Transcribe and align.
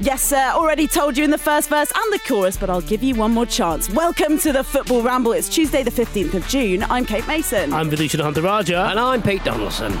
Yes, 0.00 0.22
sir. 0.22 0.52
Already 0.54 0.86
told 0.86 1.16
you 1.16 1.24
in 1.24 1.30
the 1.30 1.38
first 1.38 1.68
verse 1.68 1.90
and 1.94 2.12
the 2.12 2.20
chorus, 2.28 2.56
but 2.56 2.68
I'll 2.68 2.82
give 2.82 3.02
you 3.02 3.14
one 3.14 3.32
more 3.32 3.46
chance. 3.46 3.90
Welcome 3.90 4.38
to 4.40 4.52
the 4.52 4.62
Football 4.62 5.02
Ramble. 5.02 5.32
It's 5.32 5.48
Tuesday, 5.48 5.82
the 5.82 5.90
15th 5.90 6.34
of 6.34 6.46
June. 6.48 6.84
I'm 6.84 7.06
Kate 7.06 7.26
Mason. 7.26 7.72
I'm 7.72 7.90
Vithushan 7.90 8.20
Ehantharajah. 8.20 8.90
And 8.90 9.00
I'm 9.00 9.22
Pete 9.22 9.42
Donaldson. 9.42 9.92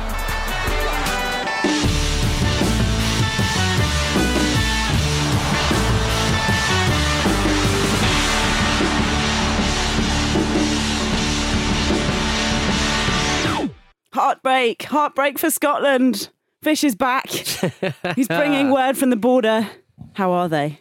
Heartbreak. 14.16 14.82
Heartbreak 14.84 15.38
for 15.38 15.50
Scotland. 15.50 16.30
Fish 16.62 16.82
is 16.82 16.94
back. 16.96 17.28
He's 18.16 18.28
bringing 18.28 18.70
word 18.70 18.96
from 18.96 19.10
the 19.10 19.16
border. 19.16 19.68
How 20.14 20.32
are 20.32 20.48
they? 20.48 20.80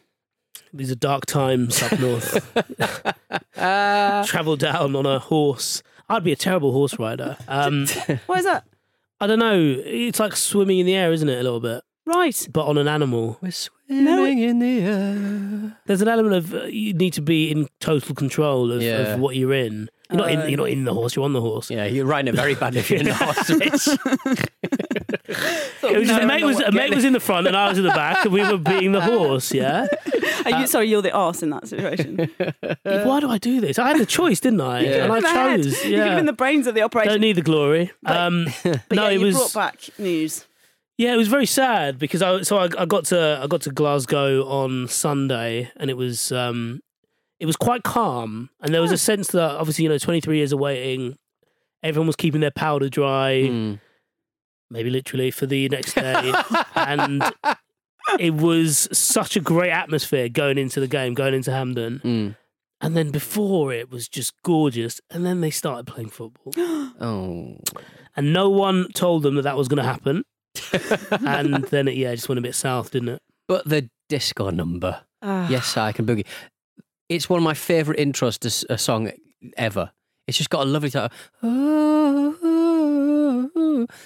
These 0.73 0.89
are 0.89 0.95
dark 0.95 1.25
times 1.25 1.83
up 1.83 1.99
north. 1.99 2.53
Travel 4.25 4.55
down 4.55 4.95
on 4.95 5.05
a 5.05 5.19
horse. 5.19 5.83
I'd 6.07 6.23
be 6.23 6.31
a 6.31 6.35
terrible 6.37 6.71
horse 6.71 6.97
rider. 6.97 7.37
Um, 7.49 7.87
What 8.25 8.39
is 8.39 8.45
that? 8.45 8.63
I 9.19 9.27
don't 9.27 9.39
know. 9.39 9.59
It's 9.85 10.19
like 10.19 10.35
swimming 10.35 10.79
in 10.79 10.85
the 10.85 10.95
air, 10.95 11.11
isn't 11.11 11.27
it? 11.27 11.39
A 11.39 11.43
little 11.43 11.59
bit, 11.59 11.83
Right. 12.05 12.47
but 12.53 12.65
on 12.67 12.77
an 12.77 12.87
animal. 12.87 13.37
We're 13.41 13.51
swimming 13.51 14.39
in 14.39 14.59
the 14.59 14.79
air. 14.79 15.77
There's 15.87 16.01
an 16.01 16.07
element 16.07 16.35
of 16.35 16.53
uh, 16.53 16.63
you 16.65 16.93
need 16.93 17.13
to 17.13 17.21
be 17.21 17.51
in 17.51 17.67
total 17.79 18.15
control 18.15 18.71
of, 18.71 18.81
Yeah. 18.81 19.13
of 19.13 19.19
what 19.19 19.35
you're 19.35 19.53
in. 19.53 19.89
You're 20.11 20.17
not 20.19 20.31
in. 20.31 20.49
You're 20.49 20.57
not 20.57 20.69
in 20.69 20.85
the 20.85 20.93
horse. 20.93 21.15
You're 21.15 21.25
on 21.25 21.33
the 21.33 21.41
horse. 21.41 21.71
Yeah, 21.71 21.85
you're 21.85 22.05
riding 22.05 22.31
it 22.33 22.35
very 22.37 22.53
bad 22.55 22.75
if 22.75 22.89
you're 22.91 22.99
in 22.99 23.07
the 23.07 23.13
hospital. 23.13 23.97
It 25.27 25.99
was 25.99 26.07
just, 26.07 26.21
a 26.21 26.25
mate 26.25 26.43
was 26.43 26.59
a 26.59 26.71
mate 26.71 26.93
was 26.93 27.03
in 27.05 27.13
the 27.13 27.19
front 27.19 27.45
and 27.47 27.55
I 27.55 27.69
was 27.69 27.77
in 27.77 27.83
the 27.83 27.89
back, 27.91 28.25
and 28.25 28.33
we 28.33 28.41
were 28.43 28.57
being 28.57 28.91
the 28.91 29.01
horse. 29.01 29.53
Yeah. 29.53 29.87
Are 30.45 30.61
you, 30.61 30.67
sorry, 30.67 30.87
you're 30.89 31.01
the 31.01 31.11
arse 31.11 31.43
in 31.43 31.49
that 31.51 31.67
situation. 31.67 32.29
Why 32.83 33.19
do 33.19 33.29
I 33.29 33.37
do 33.37 33.61
this? 33.61 33.77
I 33.79 33.87
had 33.89 33.99
a 34.01 34.05
choice, 34.05 34.39
didn't 34.39 34.61
I? 34.61 34.81
Yeah. 34.81 35.03
And 35.05 35.13
I 35.13 35.17
In 35.17 35.23
the 35.23 35.29
head. 35.29 35.63
chose. 35.63 35.65
You 35.67 35.73
could 35.91 35.99
have 35.99 36.07
Yeah. 36.07 36.15
been 36.15 36.25
the 36.25 36.33
brains 36.33 36.67
of 36.67 36.75
the 36.75 36.81
operation. 36.81 37.11
Don't 37.13 37.21
need 37.21 37.35
the 37.37 37.41
glory. 37.41 37.91
Um, 38.05 38.47
but 38.63 38.91
no, 38.91 39.03
yeah, 39.05 39.09
it 39.09 39.19
you 39.19 39.25
was. 39.25 39.35
brought 39.35 39.53
back 39.53 39.89
news. 39.99 40.45
Yeah, 40.97 41.13
it 41.13 41.17
was 41.17 41.27
very 41.27 41.45
sad 41.45 41.99
because 41.99 42.21
I 42.21 42.41
so 42.41 42.57
I, 42.57 42.69
I 42.79 42.85
got 42.85 43.05
to 43.05 43.39
I 43.43 43.47
got 43.47 43.61
to 43.61 43.69
Glasgow 43.71 44.45
on 44.47 44.87
Sunday 44.87 45.69
and 45.77 45.89
it 45.89 45.97
was 45.97 46.31
um 46.31 46.81
it 47.39 47.45
was 47.45 47.55
quite 47.55 47.83
calm 47.83 48.49
and 48.61 48.73
there 48.73 48.81
was 48.81 48.91
a 48.91 48.97
sense 48.97 49.27
that 49.29 49.51
obviously 49.51 49.83
you 49.83 49.89
know 49.89 49.97
23 49.97 50.37
years 50.37 50.51
of 50.53 50.59
waiting 50.59 51.17
everyone 51.83 52.07
was 52.07 52.15
keeping 52.15 52.41
their 52.41 52.51
powder 52.51 52.89
dry 52.89 53.33
Mm. 53.49 53.79
maybe 54.69 54.89
literally 54.89 55.31
for 55.31 55.45
the 55.45 55.67
next 55.69 55.93
day 55.95 56.33
and 56.75 57.23
it 58.19 58.33
was 58.33 58.87
such 58.91 59.35
a 59.35 59.39
great 59.41 59.71
atmosphere 59.71 60.29
going 60.29 60.57
into 60.57 60.79
the 60.79 60.87
game 60.87 61.13
going 61.13 61.33
into 61.33 61.51
Hampden 61.51 61.99
Mm. 62.03 62.35
and 62.81 62.95
then 62.97 63.11
before 63.11 63.73
it 63.73 63.89
was 63.91 64.07
just 64.07 64.33
gorgeous 64.43 65.01
and 65.09 65.25
then 65.25 65.41
they 65.41 65.51
started 65.51 65.85
playing 65.87 66.09
football 66.09 66.53
Oh. 67.01 67.57
and 68.15 68.31
no 68.33 68.49
one 68.49 68.87
told 68.93 69.23
them 69.23 69.35
that 69.35 69.41
that 69.43 69.57
was 69.57 69.67
going 69.67 69.83
to 69.83 69.89
happen 69.91 70.23
and 71.27 71.65
then 71.65 71.87
it 71.89 71.97
yeah 71.97 72.15
just 72.15 72.29
went 72.29 72.39
a 72.39 72.41
bit 72.41 72.55
south 72.55 72.91
didn't 72.91 73.09
it 73.09 73.21
But 73.47 73.67
the 73.67 73.89
disco 74.07 74.49
number. 74.51 75.01
Ah. 75.21 75.49
Yes, 75.49 75.75
I 75.77 75.91
can 75.91 76.05
boogie. 76.05 76.25
It's 77.09 77.29
one 77.29 77.37
of 77.37 77.43
my 77.43 77.53
favourite 77.53 77.99
intros 77.99 78.37
to 78.39 78.47
s- 78.47 78.65
a 78.69 78.77
song 78.77 79.11
ever. 79.57 79.91
It's 80.27 80.37
just 80.37 80.49
got 80.49 80.61
a 80.65 80.69
lovely 80.69 80.89
sort 80.89 81.11
of 81.11 81.11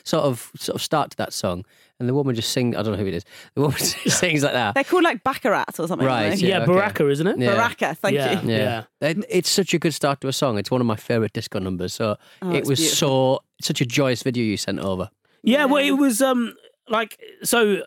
sort 0.03 0.23
of 0.25 0.51
sort 0.57 0.75
of 0.75 0.81
start 0.81 1.11
to 1.11 1.17
that 1.17 1.31
song, 1.33 1.63
and 1.99 2.09
the 2.09 2.13
woman 2.13 2.35
just 2.35 2.51
sings. 2.51 2.75
I 2.75 2.81
don't 2.81 2.91
know 2.93 2.99
who 2.99 3.05
it 3.07 3.13
is. 3.13 3.23
The 3.55 3.61
woman 3.61 3.77
just 4.03 4.19
sings 4.19 4.43
like 4.43 4.53
that. 4.53 4.73
They're 4.75 4.83
called 4.83 5.03
like 5.03 5.23
Baccarat 5.23 5.79
or 5.79 5.87
something. 5.87 6.05
Right, 6.05 6.37
yeah, 6.37 6.57
Yeah, 6.59 6.63
okay. 6.63 6.73
Baccara, 6.73 7.11
isn't 7.11 7.27
it? 7.27 7.39
Yeah. 7.39 7.55
Baccara, 7.55 7.95
thank 7.95 8.15
Yeah. 8.15 8.41
you. 8.41 8.49
Yeah. 8.51 8.83
It- 9.01 9.25
It's 9.29 9.49
such 9.49 9.73
a 9.73 9.79
good 9.79 9.93
start 9.93 10.19
to 10.21 10.27
a 10.27 10.33
song. 10.33 10.57
It's 10.57 10.71
one 10.71 10.81
of 10.81 10.87
my 10.87 10.95
favourite 10.97 11.31
disco 11.33 11.59
numbers. 11.59 11.93
So 11.93 12.17
Oh, 12.41 12.51
it 12.51 12.66
was 12.66 12.79
beautiful. 12.79 13.41
so 13.41 13.43
such 13.61 13.79
a 13.81 13.85
joyous 13.85 14.23
video 14.23 14.43
you 14.43 14.57
sent 14.57 14.79
over. 14.79 15.09
Yeah, 15.43 15.66
well, 15.66 15.83
it 15.83 15.91
was 15.97 16.21
um 16.21 16.53
like 16.89 17.17
so. 17.43 17.83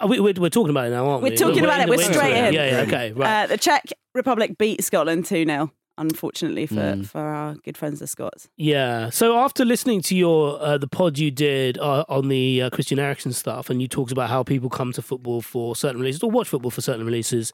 Uh, 0.00 0.06
We, 0.08 0.20
we're, 0.20 0.34
we're 0.38 0.48
talking 0.50 0.70
about 0.70 0.86
it 0.86 0.90
now, 0.90 1.06
aren't 1.08 1.22
we? 1.22 1.30
We're 1.30 1.34
we? 1.34 1.36
talking 1.36 1.64
about 1.64 1.80
it, 1.80 1.88
we're 1.88 1.98
straight 2.02 2.36
in. 2.36 2.52
Yeah, 2.54 2.66
yeah, 2.70 2.80
okay, 2.82 3.12
right. 3.12 3.44
Uh, 3.44 3.46
the 3.48 3.58
Czech 3.58 3.84
Republic 4.14 4.58
beat 4.58 4.82
Scotland 4.84 5.24
2 5.26 5.44
0, 5.44 5.72
unfortunately, 5.96 6.66
for, 6.66 6.74
Mm. 6.76 7.06
for 7.06 7.20
our 7.20 7.54
good 7.64 7.76
friends, 7.76 7.98
the 8.00 8.06
Scots. 8.06 8.48
yeah. 8.56 9.10
So 9.10 9.36
after 9.38 9.64
listening 9.64 10.00
to 10.02 10.16
your 10.16 10.60
uh, 10.60 10.78
the 10.78 10.88
pod 10.88 11.18
you 11.18 11.30
did 11.30 11.78
uh, 11.78 12.04
on 12.08 12.28
the 12.28 12.62
uh, 12.62 12.70
Christian 12.70 12.98
Eriksen 12.98 13.32
stuff, 13.32 13.70
and 13.70 13.80
you 13.82 13.88
talked 13.88 14.12
about 14.12 14.30
how 14.30 14.42
people 14.42 14.68
come 14.70 14.92
to 14.92 15.02
football 15.02 15.40
for 15.42 15.74
certain 15.76 16.00
releases 16.00 16.22
or 16.22 16.30
watch 16.30 16.48
football 16.48 16.70
for 16.70 16.80
certain 16.80 17.04
releases, 17.04 17.52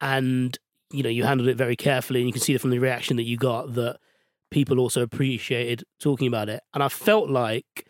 and 0.00 0.58
you 0.92 1.02
know 1.02 1.08
you 1.10 1.24
handled 1.24 1.48
it 1.48 1.56
very 1.56 1.76
carefully, 1.76 2.20
and 2.20 2.28
you 2.28 2.32
can 2.32 2.42
see 2.42 2.56
from 2.58 2.70
the 2.70 2.78
reaction 2.78 3.16
that 3.16 3.24
you 3.24 3.36
got 3.36 3.74
that 3.74 3.98
people 4.50 4.78
also 4.78 5.02
appreciated 5.02 5.82
talking 6.00 6.26
about 6.26 6.48
it, 6.48 6.62
and 6.74 6.82
I 6.82 6.88
felt 6.88 7.30
like 7.30 7.86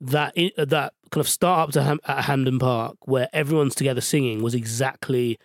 that 0.00 0.32
i- 0.36 0.52
uh, 0.58 0.64
that 0.66 0.92
kind 1.10 1.20
of 1.20 1.28
start 1.28 1.68
up 1.68 1.72
to 1.74 1.82
Ham- 1.82 2.00
at 2.06 2.24
Hampden 2.24 2.58
Park 2.58 2.96
where 3.06 3.28
everyone's 3.32 3.74
together 3.74 4.00
singing 4.00 4.42
was 4.42 4.54
exactly 4.54 5.38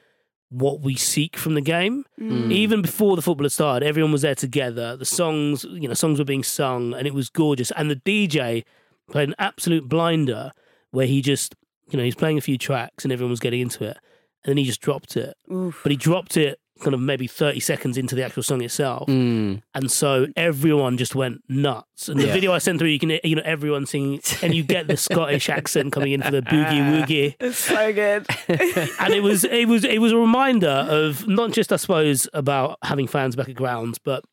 what 0.50 0.82
we 0.82 0.96
seek 0.96 1.38
from 1.38 1.54
the 1.54 1.62
game. 1.62 2.04
Mm. 2.20 2.52
Even 2.52 2.82
before 2.82 3.16
the 3.16 3.22
football 3.22 3.46
had 3.46 3.52
started, 3.54 3.86
everyone 3.88 4.12
was 4.12 4.24
there 4.24 4.36
together. 4.36 4.98
The 4.98 5.06
songs, 5.06 5.64
you 5.64 5.88
know, 5.88 5.94
songs 5.94 6.20
were 6.20 6.26
being 6.26 6.44
sung, 6.44 6.94
and 6.94 7.08
it 7.08 7.14
was 7.14 7.30
gorgeous. 7.30 7.72
And 7.72 7.90
the 7.90 7.96
DJ 7.96 8.66
played 9.10 9.30
an 9.30 9.36
absolute 9.40 9.88
blinder 9.88 10.52
where 10.92 11.08
he 11.08 11.22
just, 11.22 11.56
you 11.90 11.98
know, 11.98 12.04
he's 12.04 12.16
playing 12.16 12.38
a 12.38 12.42
few 12.42 12.58
tracks 12.58 13.06
and 13.06 13.14
everyone 13.14 13.30
was 13.32 13.40
getting 13.40 13.62
into 13.62 13.86
it, 13.86 13.98
and 14.44 14.50
then 14.52 14.58
he 14.58 14.66
just 14.66 14.82
dropped 14.82 15.16
it. 15.16 15.36
Oof. 15.50 15.80
But 15.84 15.92
he 15.94 15.98
dropped 15.98 16.36
it 16.36 16.60
kind 16.82 16.94
of 16.94 17.00
maybe 17.00 17.28
30 17.28 17.60
seconds 17.60 17.98
into 17.98 18.16
the 18.16 18.24
actual 18.24 18.44
song 18.44 18.62
itself. 18.62 19.08
Mm. 19.08 19.62
And 19.74 19.92
so 19.92 20.28
everyone 20.36 20.98
just 20.98 21.16
went 21.16 21.42
nuts. 21.48 22.10
And 22.10 22.20
the 22.20 22.28
Yeah. 22.28 22.34
video 22.34 22.52
I 22.54 22.58
sent 22.58 22.80
through, 22.80 22.90
you 22.90 23.00
can, 23.00 23.18
you 23.24 23.36
know, 23.36 23.42
everyone 23.46 23.86
singing, 23.86 24.20
and 24.42 24.54
you 24.54 24.64
get 24.64 24.88
the 24.88 24.98
Scottish 25.08 25.50
accent 25.50 25.94
coming 25.94 26.12
in 26.12 26.22
for 26.22 26.32
the 26.32 26.42
boogie 26.42 26.82
woogie. 26.92 27.36
It's 27.40 27.58
so 27.58 27.94
good. 27.94 28.26
And 29.00 29.14
it 29.14 29.24
was, 29.24 29.44
it 29.46 29.68
was, 29.68 29.84
it 29.86 30.00
was 30.02 30.12
a 30.12 30.18
reminder 30.18 30.68
of 30.90 31.28
not 31.28 31.52
just, 31.52 31.72
I 31.72 31.78
suppose, 31.78 32.28
about 32.34 32.78
having 32.84 33.08
fans 33.08 33.36
back 33.36 33.50
at 33.50 33.56
grounds, 33.56 33.98
but 34.00 34.24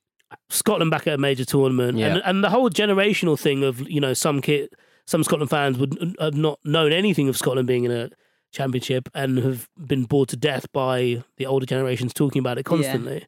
Scotland 0.51 0.91
back 0.91 1.07
at 1.07 1.15
a 1.15 1.19
major 1.19 1.45
tournament, 1.45 1.97
Yeah. 1.99 2.09
and 2.15 2.23
and 2.25 2.45
the 2.45 2.51
whole 2.51 2.69
generational 2.69 3.39
thing 3.39 3.65
of 3.65 3.89
you 3.89 3.99
know 4.01 4.13
some 4.13 4.43
kid, 4.43 4.69
some 5.07 5.25
Scotland 5.25 5.49
fans 5.49 5.79
would 5.79 6.17
have 6.21 6.35
not 6.35 6.59
known 6.65 6.93
anything 6.93 7.29
of 7.31 7.37
Scotland 7.39 7.67
being 7.67 7.85
in 7.85 7.91
a 7.91 8.11
championship 8.53 9.09
and 9.15 9.39
have 9.39 9.69
been 9.87 10.05
bored 10.05 10.29
to 10.31 10.37
death 10.37 10.71
by 10.73 11.23
the 11.37 11.47
older 11.47 11.67
generations 11.67 12.13
talking 12.15 12.41
about 12.41 12.59
it 12.59 12.65
constantly. 12.65 13.27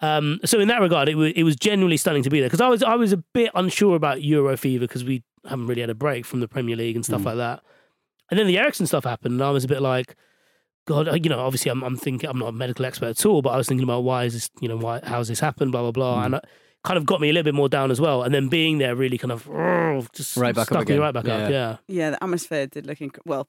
Um, 0.00 0.38
so 0.44 0.60
in 0.60 0.68
that 0.68 0.80
regard, 0.80 1.08
it 1.08 1.16
was 1.16 1.32
it 1.34 1.42
was 1.42 1.56
genuinely 1.56 1.96
stunning 1.96 2.22
to 2.22 2.30
be 2.30 2.40
there 2.40 2.48
because 2.48 2.60
I 2.60 2.68
was 2.68 2.82
I 2.82 2.94
was 2.94 3.12
a 3.12 3.16
bit 3.34 3.50
unsure 3.54 3.96
about 3.96 4.22
Euro 4.22 4.56
fever 4.56 4.84
because 4.84 5.04
we 5.04 5.24
haven't 5.48 5.66
really 5.66 5.80
had 5.80 5.90
a 5.90 5.94
break 5.94 6.24
from 6.24 6.40
the 6.40 6.48
Premier 6.48 6.76
League 6.76 6.94
and 6.96 7.04
stuff 7.04 7.24
like 7.24 7.36
that. 7.36 7.62
And 8.30 8.38
then 8.38 8.46
the 8.46 8.58
Eriksen 8.58 8.86
stuff 8.86 9.04
happened, 9.04 9.34
and 9.34 9.42
I 9.42 9.50
was 9.50 9.64
a 9.64 9.68
bit 9.68 9.80
like, 9.80 10.14
God, 10.86 11.08
uh, 11.08 11.14
you 11.14 11.30
know, 11.30 11.40
obviously 11.40 11.70
I'm, 11.70 11.82
I'm 11.82 11.96
thinking 11.96 12.28
I'm 12.28 12.38
not 12.38 12.48
a 12.48 12.52
medical 12.52 12.84
expert 12.84 13.08
at 13.08 13.26
all, 13.26 13.40
but 13.42 13.50
I 13.50 13.56
was 13.56 13.66
thinking 13.66 13.84
about 13.84 14.04
why 14.04 14.24
is 14.24 14.34
this, 14.34 14.50
you 14.60 14.68
know, 14.68 14.76
why 14.76 15.00
how's 15.02 15.28
this 15.28 15.40
happened, 15.40 15.72
blah 15.72 15.82
blah 15.82 15.92
blah, 15.92 16.24
and 16.24 16.34
it 16.34 16.44
kind 16.84 16.96
of 16.98 17.06
got 17.06 17.20
me 17.20 17.30
a 17.30 17.32
little 17.32 17.44
bit 17.44 17.54
more 17.54 17.68
down 17.68 17.90
as 17.90 18.00
well. 18.00 18.22
And 18.22 18.32
then 18.34 18.48
being 18.48 18.78
there 18.78 18.94
really 18.94 19.18
kind 19.18 19.32
of 19.32 19.46
just 20.12 20.36
Right 20.36 20.54
back 20.54 20.62
up 20.62 20.68
stuck 20.68 20.88
me 20.88 20.94
again. 20.94 21.00
right 21.00 21.14
back 21.14 21.24
up. 21.24 21.40
Yeah. 21.40 21.48
Yeah, 21.48 21.76
Yeah, 21.88 22.10
the 22.10 22.22
atmosphere 22.22 22.66
did 22.68 22.86
look 22.86 22.98
inc- 22.98 23.18
well. 23.24 23.48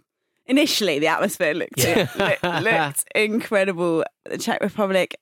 Initially, 0.50 1.00
the 1.00 1.08
atmosphere 1.08 1.54
looked 1.54 1.78
Yeah. 1.78 2.08
looked, 2.18 2.44
looked 2.64 3.04
incredible. 3.16 4.04
The 4.26 4.38
Czech 4.38 4.62
Republic, 4.62 5.16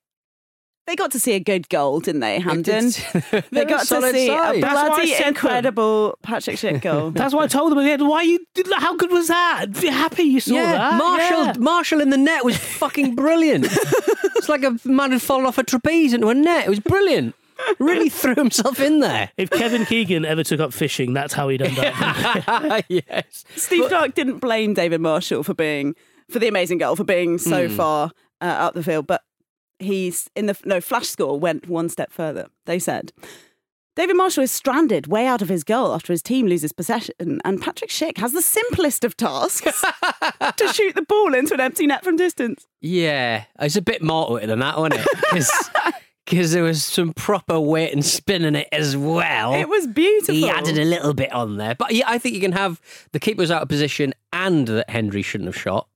they 0.87 0.95
got 0.95 1.11
to 1.11 1.19
see 1.19 1.33
a 1.33 1.39
good 1.39 1.67
goal, 1.69 1.99
didn't 1.99 2.21
they, 2.21 2.39
Hampden? 2.39 2.91
They're 3.31 3.43
They 3.51 3.65
got 3.65 3.85
to 3.87 4.01
see 4.11 4.27
side. 4.27 4.55
a 4.57 4.61
That's 4.61 4.73
why 4.75 4.81
I 4.83 4.87
bloody 4.87 5.07
said 5.07 5.19
them. 5.19 5.27
incredible 5.29 6.17
Patrick 6.23 6.55
Schick 6.55 6.81
goal. 6.81 7.11
That's 7.15 7.33
why 7.33 7.43
I 7.43 7.47
told 7.47 7.71
them 7.73 7.79
again. 7.79 8.07
Why 8.07 8.21
you? 8.21 8.39
did- 8.55 8.67
How 8.73 8.95
good 8.95 9.11
was 9.11 9.27
that? 9.27 9.65
Be 9.81 9.87
happy 9.89 10.23
you 10.23 10.39
saw 10.39 10.53
yeah, 10.55 10.71
that. 10.71 10.97
Marshall, 10.97 11.45
Yeah. 11.45 11.53
Marshall 11.59 11.99
in 12.01 12.09
the 12.09 12.17
net 12.17 12.45
was 12.45 12.55
fucking 12.57 13.15
brilliant. 13.15 13.65
it's 13.69 14.47
like 14.47 14.63
a 14.63 14.77
man 14.85 15.11
had 15.11 15.21
fallen 15.21 15.45
off 15.45 15.57
a 15.57 15.63
trapeze 15.63 16.13
into 16.13 16.29
a 16.29 16.33
net. 16.33 16.65
It 16.67 16.69
was 16.69 16.79
brilliant. 16.79 17.35
Really 17.79 18.09
threw 18.09 18.35
himself 18.35 18.79
in 18.79 18.99
there. 18.99 19.31
If 19.37 19.49
Kevin 19.49 19.85
Keegan 19.85 20.25
ever 20.25 20.43
took 20.43 20.59
up 20.59 20.73
fishing, 20.73 21.13
that's 21.13 21.33
how 21.33 21.49
he'd 21.49 21.61
end 21.61 21.77
up. 21.79 22.85
yes. 22.89 23.43
Steve 23.55 23.87
Clarke 23.87 24.13
didn't 24.15 24.39
blame 24.39 24.73
David 24.73 25.01
Marshall 25.01 25.43
for 25.43 25.53
being 25.53 25.95
for 26.29 26.39
the 26.39 26.47
amazing 26.47 26.77
goal 26.77 26.95
for 26.95 27.03
being 27.03 27.37
so 27.37 27.69
far 27.69 28.11
uh, 28.41 28.45
up 28.45 28.73
the 28.73 28.83
field, 28.83 29.07
but 29.07 29.23
he's 29.79 30.29
in 30.35 30.47
the 30.47 30.57
no 30.65 30.81
flash 30.81 31.07
score 31.07 31.39
went 31.39 31.67
one 31.67 31.89
step 31.89 32.11
further. 32.11 32.47
They 32.65 32.79
said 32.79 33.11
David 33.95 34.15
Marshall 34.15 34.43
is 34.43 34.51
stranded 34.51 35.07
way 35.07 35.25
out 35.25 35.41
of 35.41 35.49
his 35.49 35.63
goal 35.63 35.93
after 35.93 36.13
his 36.13 36.21
team 36.21 36.45
loses 36.47 36.71
possession, 36.71 37.41
and 37.43 37.61
Patrick 37.61 37.89
Schick 37.89 38.17
has 38.17 38.31
the 38.33 38.41
simplest 38.41 39.03
of 39.03 39.17
tasks 39.17 39.83
to 40.57 40.67
shoot 40.73 40.95
the 40.95 41.01
ball 41.01 41.33
into 41.33 41.53
an 41.53 41.59
empty 41.59 41.87
net 41.87 42.03
from 42.03 42.15
distance. 42.15 42.67
Yeah, 42.81 43.45
it's 43.59 43.75
a 43.75 43.81
bit 43.81 44.03
more 44.03 44.27
to 44.27 44.35
it 44.35 44.47
than 44.47 44.59
that, 44.59 44.77
wasn't 44.77 45.05
it? 45.33 45.45
Because 46.29 46.51
there 46.51 46.63
was 46.63 46.83
some 46.83 47.13
proper 47.13 47.57
weight 47.59 47.93
and 47.93 48.03
spin 48.03 48.43
in 48.43 48.55
it 48.55 48.67
as 48.71 48.97
well. 48.97 49.53
It 49.53 49.69
was 49.69 49.87
beautiful. 49.87 50.35
He 50.35 50.49
added 50.49 50.77
a 50.77 50.83
little 50.83 51.13
bit 51.13 51.31
on 51.31 51.55
there. 51.57 51.73
But 51.75 51.93
yeah, 51.93 52.03
I 52.07 52.17
think 52.17 52.35
you 52.35 52.41
can 52.41 52.51
have 52.51 52.81
the 53.13 53.19
keeper's 53.19 53.49
out 53.49 53.61
of 53.61 53.69
position 53.69 54.13
and 54.33 54.67
that 54.67 54.89
Hendry 54.89 55.21
shouldn't 55.21 55.47
have 55.47 55.57
shot 55.57 55.87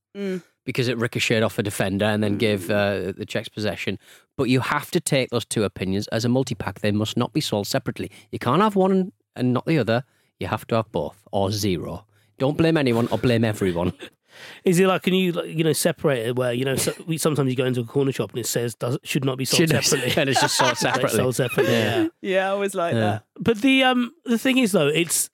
because 0.65 0.87
it 0.87 0.97
ricocheted 0.97 1.43
off 1.43 1.59
a 1.59 1.63
defender 1.63 2.05
and 2.05 2.23
then 2.23 2.37
gave 2.37 2.69
uh, 2.71 3.11
the 3.11 3.25
Czechs 3.25 3.49
possession. 3.49 3.99
But 4.37 4.45
you 4.45 4.61
have 4.61 4.89
to 4.91 4.99
take 5.01 5.31
those 5.31 5.45
two 5.45 5.63
opinions 5.65 6.07
as 6.07 6.23
a 6.23 6.29
multi 6.29 6.55
pack. 6.55 6.79
They 6.79 6.91
must 6.91 7.17
not 7.17 7.33
be 7.33 7.41
sold 7.41 7.67
separately. 7.67 8.09
You 8.31 8.39
can't 8.39 8.61
have 8.61 8.75
one 8.75 9.11
and 9.35 9.53
not 9.53 9.65
the 9.65 9.79
other. 9.79 10.05
You 10.39 10.47
have 10.47 10.65
to 10.67 10.75
have 10.75 10.91
both 10.91 11.21
or 11.31 11.51
zero. 11.51 12.05
Don't 12.39 12.57
blame 12.57 12.77
anyone 12.77 13.07
or 13.11 13.17
blame 13.17 13.43
everyone. 13.43 13.93
Is 14.63 14.79
it 14.79 14.87
like 14.87 15.03
can 15.03 15.13
you 15.13 15.41
you 15.43 15.63
know 15.63 15.73
separate 15.73 16.19
it 16.27 16.35
where 16.35 16.53
you 16.53 16.65
know 16.65 16.75
so, 16.75 16.93
we, 17.07 17.17
sometimes 17.17 17.49
you 17.49 17.55
go 17.55 17.65
into 17.65 17.81
a 17.81 17.85
corner 17.85 18.11
shop 18.11 18.29
and 18.31 18.39
it 18.39 18.45
says 18.47 18.75
does 18.75 18.97
should 19.03 19.25
not 19.25 19.37
be 19.37 19.45
sold 19.45 19.69
Should- 19.69 19.83
separately. 19.83 20.13
and 20.21 20.29
it's 20.29 20.41
just 20.41 20.57
sold 20.57 20.77
separately. 20.77 21.17
sold 21.17 21.35
separately. 21.35 21.73
Yeah. 21.73 22.01
yeah. 22.01 22.07
Yeah, 22.21 22.47
I 22.47 22.49
always 22.51 22.75
like 22.75 22.93
Yeah. 22.93 22.99
that. 22.99 23.23
But 23.39 23.61
the 23.61 23.83
um 23.83 24.11
the 24.25 24.37
thing 24.37 24.57
is 24.57 24.71
though, 24.71 24.87
it's 24.87 25.29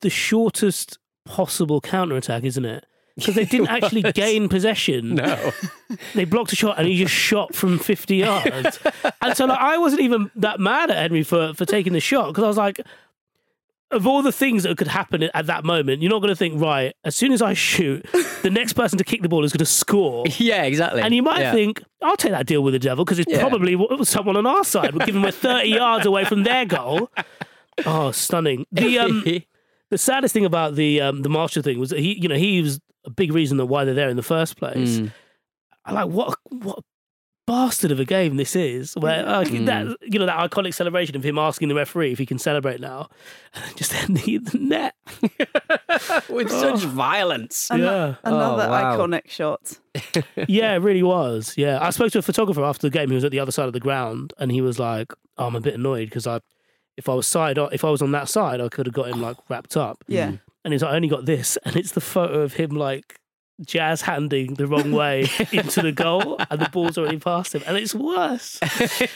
the 0.00 0.10
shortest 0.10 0.98
possible 1.24 1.80
counter 1.80 2.16
attack, 2.16 2.44
isn't 2.44 2.64
it? 2.64 2.84
Because 3.16 3.34
they 3.34 3.44
didn't 3.44 3.68
actually 3.76 4.02
gain 4.12 4.48
possession. 4.48 5.16
No. 5.16 5.52
They 6.14 6.24
blocked 6.24 6.52
a 6.52 6.56
shot 6.56 6.78
and 6.78 6.88
he 6.88 6.96
just 6.96 7.12
shot 7.14 7.54
from 7.54 7.78
fifty 7.78 8.16
yards. 8.16 8.78
and 9.20 9.36
so 9.36 9.44
like, 9.44 9.58
I 9.58 9.76
wasn't 9.78 10.00
even 10.02 10.30
that 10.36 10.60
mad 10.60 10.90
at 10.90 10.96
Hendry 10.96 11.22
for 11.22 11.52
for 11.54 11.64
taking 11.66 11.92
the 11.92 12.00
shot 12.00 12.28
because 12.28 12.44
I 12.44 12.48
was 12.48 12.56
like. 12.56 12.80
Of 13.92 14.06
all 14.06 14.22
the 14.22 14.32
things 14.32 14.62
that 14.62 14.76
could 14.78 14.88
happen 14.88 15.22
at 15.34 15.46
that 15.46 15.64
moment, 15.64 16.00
you're 16.02 16.10
not 16.10 16.20
going 16.20 16.30
to 16.30 16.36
think, 16.36 16.60
right, 16.60 16.94
as 17.04 17.14
soon 17.14 17.30
as 17.32 17.42
I 17.42 17.52
shoot, 17.52 18.06
the 18.42 18.50
next 18.52 18.72
person 18.72 18.96
to 18.98 19.04
kick 19.04 19.20
the 19.22 19.28
ball 19.28 19.44
is 19.44 19.52
going 19.52 19.58
to 19.58 19.66
score. 19.66 20.24
yeah, 20.38 20.62
exactly. 20.62 21.02
And 21.02 21.14
you 21.14 21.22
might 21.22 21.40
Yeah. 21.40 21.52
think, 21.52 21.82
I'll 22.02 22.16
take 22.16 22.32
that 22.32 22.46
deal 22.46 22.62
with 22.62 22.72
the 22.72 22.78
devil 22.78 23.04
because 23.04 23.18
it's 23.18 23.30
Yeah. 23.30 23.40
probably 23.40 23.76
someone 24.04 24.36
on 24.36 24.46
our 24.46 24.64
side. 24.64 24.94
We're 24.94 25.04
giving 25.06 25.20
we're 25.22 25.30
30 25.30 25.68
yards 25.68 26.06
away 26.06 26.24
from 26.24 26.42
their 26.44 26.64
goal. 26.64 27.10
Oh, 27.86 28.10
stunning. 28.12 28.66
The 28.72 28.98
um, 28.98 29.24
the 29.90 29.98
saddest 29.98 30.32
thing 30.34 30.44
about 30.44 30.74
the 30.74 31.00
um, 31.00 31.22
the 31.22 31.28
Marshall 31.28 31.62
thing 31.62 31.78
was 31.78 31.90
that 31.90 31.98
he, 32.00 32.18
you 32.20 32.28
know, 32.28 32.34
he 32.36 32.60
was 32.62 32.80
a 33.04 33.10
big 33.10 33.32
reason 33.32 33.56
that 33.58 33.66
why 33.66 33.84
they're 33.84 33.94
there 33.94 34.08
in 34.08 34.16
the 34.16 34.22
first 34.22 34.56
place. 34.56 34.98
Mm. 34.98 35.12
Like 35.90 36.08
what 36.08 36.38
what 36.50 36.78
a 36.78 36.82
bastard 37.46 37.90
of 37.90 37.98
a 38.00 38.04
game 38.04 38.36
this 38.36 38.54
is. 38.56 38.94
Where 38.96 39.26
uh, 39.26 39.44
Mm. 39.44 39.66
that 39.66 39.96
you 40.12 40.18
know 40.18 40.26
that 40.26 40.50
iconic 40.50 40.74
celebration 40.74 41.16
of 41.16 41.24
him 41.24 41.38
asking 41.38 41.68
the 41.68 41.74
referee 41.74 42.12
if 42.12 42.18
he 42.18 42.26
can 42.26 42.38
celebrate 42.38 42.80
now, 42.80 43.08
and 43.54 43.76
just 43.76 43.94
ending 43.94 44.34
in 44.34 44.44
the 44.44 44.58
net. 44.58 44.94
with 46.28 46.50
such 46.50 46.80
violence. 46.80 47.68
yeah. 47.70 48.14
Another 48.24 48.64
Oh, 48.64 48.68
wow. 48.70 48.96
iconic 48.96 49.28
shot. 49.30 49.78
Yeah, 50.48 50.74
it 50.74 50.78
really 50.78 51.02
was. 51.02 51.54
Yeah, 51.56 51.78
I 51.80 51.90
spoke 51.90 52.12
to 52.12 52.18
a 52.18 52.22
photographer 52.22 52.64
after 52.64 52.86
the 52.88 52.90
game. 52.90 53.08
He 53.08 53.14
was 53.14 53.24
at 53.24 53.30
the 53.30 53.40
other 53.40 53.52
side 53.52 53.66
of 53.66 53.72
the 53.72 53.80
ground, 53.80 54.32
and 54.38 54.50
he 54.50 54.60
was 54.60 54.78
like, 54.78 55.12
oh, 55.38 55.46
"I'm 55.46 55.56
a 55.56 55.60
bit 55.60 55.74
annoyed 55.74 56.08
because 56.08 56.26
I, 56.26 56.40
if 56.96 57.08
I 57.08 57.14
was 57.14 57.26
side, 57.26 57.58
if 57.72 57.84
I 57.84 57.90
was 57.90 58.02
on 58.02 58.12
that 58.12 58.28
side, 58.28 58.60
I 58.60 58.68
could 58.68 58.86
have 58.86 58.94
got 58.94 59.08
him 59.08 59.20
like 59.20 59.36
wrapped 59.48 59.76
up." 59.76 60.02
Yeah. 60.08 60.32
And 60.64 60.72
he's 60.72 60.82
like, 60.82 60.92
"I 60.92 60.96
only 60.96 61.08
got 61.08 61.26
this," 61.26 61.58
and 61.64 61.76
it's 61.76 61.92
the 61.92 62.00
photo 62.00 62.40
of 62.40 62.54
him 62.54 62.70
like 62.70 63.18
jazz 63.66 64.02
handing 64.02 64.54
the 64.54 64.66
wrong 64.66 64.92
way 64.92 65.26
into 65.52 65.82
the 65.82 65.92
goal, 65.92 66.36
and 66.50 66.60
the 66.60 66.68
ball's 66.70 66.98
already 66.98 67.18
past 67.18 67.54
him, 67.54 67.62
and 67.66 67.76
it's 67.76 67.94
worse. 67.94 68.58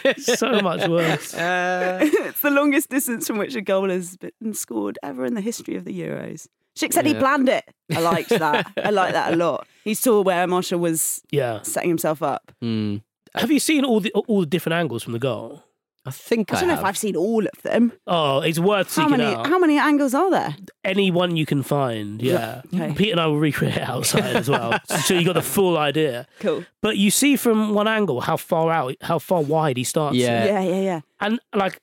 It's 0.04 0.38
so 0.38 0.60
much 0.60 0.86
worse. 0.88 1.34
it's 1.36 2.40
the 2.40 2.50
longest 2.50 2.88
distance 2.90 3.26
from 3.26 3.38
which 3.38 3.54
a 3.54 3.60
goal 3.60 3.88
has 3.90 4.16
been 4.16 4.54
scored 4.54 4.98
ever 5.02 5.24
in 5.24 5.34
the 5.34 5.40
history 5.40 5.76
of 5.76 5.84
the 5.84 5.98
Euros. 5.98 6.46
Schick 6.78 6.92
said 6.92 7.06
he 7.06 7.14
planned 7.14 7.48
it. 7.48 7.64
I 7.94 8.00
liked 8.00 8.28
that. 8.28 8.70
I 8.84 8.90
like 8.90 9.12
that 9.14 9.32
a 9.32 9.36
lot. 9.36 9.66
He 9.82 9.94
saw 9.94 10.20
where 10.20 10.46
Marshall 10.46 10.78
was 10.78 11.22
Yeah. 11.30 11.62
setting 11.62 11.88
himself 11.88 12.22
up. 12.22 12.52
Mm. 12.62 13.02
Have 13.34 13.50
you 13.50 13.60
seen 13.60 13.84
all 13.84 14.00
the 14.00 14.12
all 14.12 14.40
the 14.40 14.46
different 14.46 14.74
angles 14.74 15.02
from 15.02 15.12
the 15.14 15.18
goal? 15.18 15.62
I 16.06 16.10
think 16.10 16.52
I, 16.52 16.56
I 16.56 16.60
don't 16.60 16.68
know 16.68 16.74
have. 16.76 16.84
if 16.84 16.88
I've 16.88 16.98
seen 16.98 17.16
all 17.16 17.44
of 17.44 17.62
them. 17.62 17.92
Oh, 18.06 18.40
it's 18.40 18.58
worth 18.58 18.94
How 18.94 19.04
seeking 19.04 19.18
many? 19.18 19.34
out. 19.34 19.46
How 19.46 19.58
many 19.58 19.76
angles 19.78 20.14
are 20.14 20.30
there? 20.30 20.56
Any 20.84 21.10
one 21.10 21.36
you 21.36 21.44
can 21.46 21.62
find, 21.62 22.22
yeah. 22.22 22.62
Okay. 22.72 22.92
Pete 22.94 23.10
and 23.12 23.20
I 23.20 23.26
will 23.26 23.38
recreate 23.38 23.76
it 23.76 23.82
outside 23.88 24.36
as 24.36 24.48
well, 24.48 24.78
so 25.04 25.14
you 25.14 25.24
got 25.24 25.34
the 25.34 25.42
full 25.42 25.76
idea. 25.76 26.26
Cool. 26.40 26.64
But 26.80 26.96
you 26.96 27.10
see 27.10 27.36
from 27.36 27.74
one 27.74 27.88
angle 27.88 28.20
how 28.20 28.36
far 28.36 28.70
out, 28.70 28.94
how 29.00 29.18
far 29.18 29.42
wide 29.42 29.76
he 29.76 29.84
starts. 29.84 30.16
Yeah. 30.16 30.44
Yeah, 30.44 30.60
yeah, 30.62 30.80
yeah. 30.80 31.00
and 31.20 31.40
like 31.54 31.80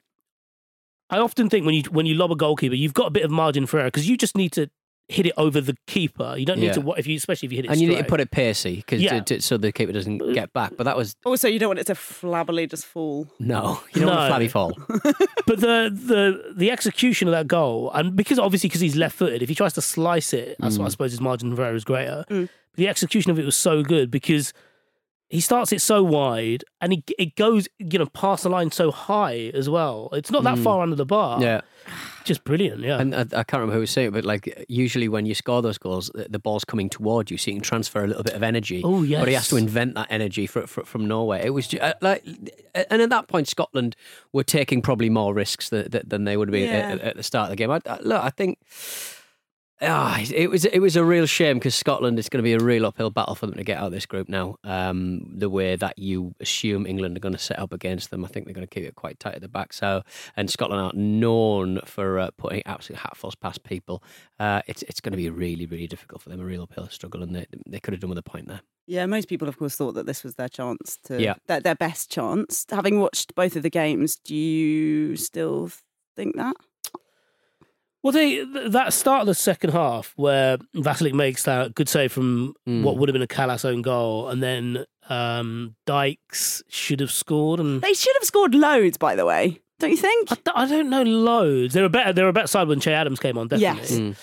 I 1.09 1.17
often 1.19 1.49
think 1.49 1.65
when 1.65 1.75
you 1.75 1.83
when 1.91 2.05
you 2.05 2.15
lob 2.15 2.31
a 2.31 2.35
goalkeeper, 2.35 2.75
you've 2.75 2.93
got 2.93 3.07
a 3.07 3.11
bit 3.11 3.23
of 3.23 3.29
margin 3.31 3.65
for 3.65 3.77
error 3.79 3.87
because 3.87 4.09
you 4.09 4.17
just 4.17 4.35
need 4.37 4.51
to 4.53 4.69
hit 5.09 5.25
it 5.25 5.33
over 5.37 5.59
the 5.59 5.75
keeper. 5.85 6.35
You 6.37 6.45
don't 6.45 6.59
need 6.59 6.67
Yeah. 6.67 6.73
to 6.73 6.91
if 6.93 7.05
you 7.07 7.17
especially 7.17 7.47
if 7.47 7.51
you 7.51 7.57
hit 7.57 7.65
it. 7.65 7.71
and 7.71 7.81
you 7.81 7.87
need 7.87 7.95
to 7.95 7.99
straight. 7.99 8.09
put 8.09 8.19
it 8.21 8.31
pacey 8.31 8.81
'cause 8.87 9.01
Yeah. 9.01 9.19
to, 9.19 9.35
to, 9.35 9.41
so 9.41 9.57
the 9.57 9.71
keeper 9.71 9.91
doesn't 9.91 10.19
get 10.33 10.53
back. 10.53 10.73
But 10.77 10.85
that 10.85 10.95
was 10.95 11.15
Also, 11.25 11.47
you 11.49 11.59
don't 11.59 11.69
want 11.69 11.79
it 11.79 11.87
to 11.87 11.93
flabbily 11.93 12.69
just 12.69 12.85
fall. 12.85 13.27
no, 13.39 13.81
you 13.93 14.01
don't 14.01 14.09
want 14.09 14.19
No. 14.21 14.25
a 14.25 14.29
flabby 14.29 14.47
fall. 14.47 14.73
But 15.45 15.59
the 15.59 15.91
the 15.93 16.53
the 16.55 16.71
execution 16.71 17.27
of 17.27 17.33
that 17.33 17.47
goal, 17.47 17.91
and 17.93 18.15
because 18.15 18.39
obviously 18.39 18.69
because 18.69 18.81
he's 18.81 18.95
left 18.95 19.15
footed, 19.17 19.41
if 19.43 19.49
he 19.49 19.55
tries 19.55 19.73
to 19.73 19.81
slice 19.81 20.31
it, 20.33 20.55
that's 20.59 20.75
Mm. 20.75 20.79
what 20.79 20.85
I 20.85 20.89
suppose 20.89 21.11
his 21.11 21.19
margin 21.21 21.51
of 21.51 21.59
error 21.59 21.75
is 21.75 21.83
greater. 21.83 22.23
Mm. 22.29 22.47
The 22.75 22.87
execution 22.87 23.29
of 23.29 23.37
it 23.37 23.45
was 23.45 23.57
so 23.57 23.83
good 23.83 24.09
because 24.09 24.53
he 25.33 25.39
starts 25.41 25.71
it 25.71 25.81
so 25.81 26.03
wide 26.03 26.63
and 26.79 26.93
he 26.93 27.03
it 27.17 27.35
goes 27.35 27.67
you 27.79 27.97
know 27.97 28.05
past 28.05 28.43
the 28.43 28.49
line 28.49 28.69
so 28.71 28.91
high 28.91 29.49
as 29.55 29.67
well. 29.67 30.09
It's 30.13 30.29
not 30.29 30.43
that 30.43 30.59
far 30.59 30.81
under 30.83 30.95
the 30.95 31.05
bar. 31.07 31.39
Mm. 31.39 31.41
Yeah, 31.41 31.61
just 32.23 32.43
brilliant. 32.43 32.81
Yeah, 32.81 32.99
and 33.01 33.15
I, 33.15 33.21
I 33.21 33.43
can't 33.43 33.53
remember 33.53 33.73
who 33.73 33.79
was 33.79 33.89
saying 33.89 34.09
it, 34.09 34.11
but 34.11 34.25
like 34.25 34.65
usually 34.69 35.07
when 35.09 35.25
you 35.25 35.33
score 35.33 35.63
those 35.63 35.79
goals, 35.79 36.11
the, 36.13 36.27
the 36.29 36.37
ball's 36.37 36.63
coming 36.63 36.87
toward 36.87 37.31
you, 37.31 37.37
so 37.37 37.49
you 37.49 37.55
can 37.57 37.63
transfer 37.63 38.03
a 38.03 38.07
little 38.07 38.21
bit 38.21 38.35
of 38.35 38.43
energy. 38.43 38.81
Oh, 38.85 39.01
yeah 39.01 39.19
but 39.19 39.27
he 39.27 39.33
has 39.33 39.47
to 39.49 39.55
invent 39.57 39.95
that 39.95 40.07
energy 40.11 40.45
fr 40.45 40.61
fr 40.61 40.81
from 40.81 41.07
Norway 41.07 41.41
It 41.43 41.49
was 41.49 41.67
ju- 41.67 41.79
uh, 41.79 41.93
like, 42.01 42.23
and 42.75 43.01
at 43.01 43.09
that 43.09 43.27
point, 43.27 43.47
Scotland 43.47 43.95
were 44.33 44.43
taking 44.43 44.83
probably 44.83 45.09
more 45.09 45.33
risks 45.33 45.69
than, 45.69 45.87
than 46.05 46.25
they 46.25 46.37
would 46.37 46.47
have 46.49 46.53
been 46.53 46.69
Yeah. 46.69 46.91
at, 46.93 47.01
at 47.01 47.15
the 47.17 47.23
start 47.23 47.45
of 47.45 47.49
the 47.49 47.55
game. 47.55 47.71
I, 47.71 47.81
I, 47.87 47.97
look, 48.01 48.23
I 48.23 48.29
think. 48.29 48.59
Ah, 49.81 50.21
it 50.33 50.49
was 50.49 50.63
it 50.65 50.79
was 50.79 50.95
a 50.95 51.03
real 51.03 51.25
shame 51.25 51.57
because 51.57 51.75
Scotland 51.75 52.17
is 52.17 52.29
going 52.29 52.39
to 52.39 52.43
be 52.43 52.53
a 52.53 52.59
real 52.59 52.85
uphill 52.85 53.09
battle 53.09 53.35
for 53.35 53.47
them 53.47 53.55
to 53.55 53.63
get 53.65 53.77
out 53.79 53.87
of 53.87 53.91
this 53.91 54.05
group 54.05 54.29
now. 54.29 54.55
Um, 54.63 55.25
the 55.35 55.49
way 55.49 55.75
that 55.75 55.99
you 55.99 56.33
assume 56.39 56.85
England 56.85 57.17
are 57.17 57.19
going 57.19 57.33
to 57.33 57.39
set 57.39 57.59
up 57.59 57.73
against 57.73 58.09
them, 58.09 58.23
I 58.23 58.29
think 58.29 58.45
they're 58.45 58.53
going 58.53 58.65
to 58.67 58.73
keep 58.73 58.85
it 58.85 58.95
quite 58.95 59.19
tight 59.19 59.35
at 59.35 59.41
the 59.41 59.49
back. 59.49 59.73
So, 59.73 60.03
and 60.37 60.49
Scotland 60.49 60.81
are 60.81 60.97
known 60.97 61.81
for 61.85 62.17
uh, 62.19 62.29
putting 62.37 62.61
absolute 62.65 62.99
hatfuls 63.01 63.33
past 63.37 63.63
people. 63.63 64.01
Uh, 64.39 64.61
it's 64.67 64.83
it's 64.83 65.01
going 65.01 65.11
to 65.11 65.17
be 65.17 65.29
really 65.29 65.65
really 65.65 65.87
difficult 65.87 66.21
for 66.21 66.29
them, 66.29 66.39
a 66.39 66.45
real 66.45 66.63
uphill 66.63 66.87
struggle, 66.89 67.21
and 67.21 67.35
they 67.35 67.45
they 67.67 67.79
could 67.81 67.93
have 67.93 67.99
done 67.99 68.09
with 68.09 68.19
a 68.19 68.23
point 68.23 68.47
there. 68.47 68.61
Yeah, 68.87 69.05
most 69.05 69.27
people, 69.27 69.49
of 69.49 69.57
course, 69.57 69.75
thought 69.75 69.93
that 69.95 70.05
this 70.05 70.23
was 70.23 70.35
their 70.35 70.49
chance 70.49 70.97
to, 71.05 71.21
Yeah. 71.21 71.35
their, 71.47 71.61
their 71.61 71.75
best 71.75 72.11
chance. 72.11 72.65
Having 72.69 72.99
watched 72.99 73.33
both 73.33 73.55
of 73.55 73.63
the 73.63 73.69
games, 73.69 74.17
do 74.17 74.35
you 74.35 75.15
still 75.15 75.71
think 76.17 76.35
that? 76.35 76.55
Well, 78.03 78.11
they 78.11 78.43
that 78.43 78.91
start 78.93 79.21
of 79.21 79.27
the 79.27 79.33
second 79.33 79.71
half 79.71 80.11
where 80.17 80.57
Vaclík 80.75 81.13
makes 81.13 81.43
that 81.43 81.73
good 81.73 81.87
save 81.89 82.11
from 82.11 82.53
Mm. 82.67 82.83
what 82.83 82.97
would 82.97 83.07
have 83.09 83.13
been 83.13 83.21
a 83.21 83.27
Kalas 83.27 83.63
own 83.65 83.81
goal, 83.81 84.27
and 84.29 84.43
then 84.43 84.85
um, 85.09 85.75
Dykes 85.85 86.61
should 86.69 86.99
have 86.99 87.11
scored, 87.11 87.59
and 87.59 87.81
They 87.81 87.93
should 87.93 88.13
have 88.15 88.23
scored 88.25 88.53
loads, 88.55 88.97
by 88.97 89.15
the 89.15 89.25
way. 89.25 89.59
Don't 89.79 89.91
you 89.91 89.97
think? 89.97 90.29
I 90.55 90.65
don't 90.65 90.89
know 90.89 91.03
loads. 91.03 91.73
They 91.73 91.81
were 91.81 91.89
better. 91.89 92.13
They 92.13 92.21
were 92.23 92.29
a 92.29 92.33
better 92.33 92.47
side 92.47 92.67
when 92.67 92.79
Che 92.79 92.93
Adams 92.93 93.19
came 93.19 93.37
on, 93.37 93.47
definitely. 93.47 93.79
Yes. 93.81 93.91
Mm. 93.91 94.15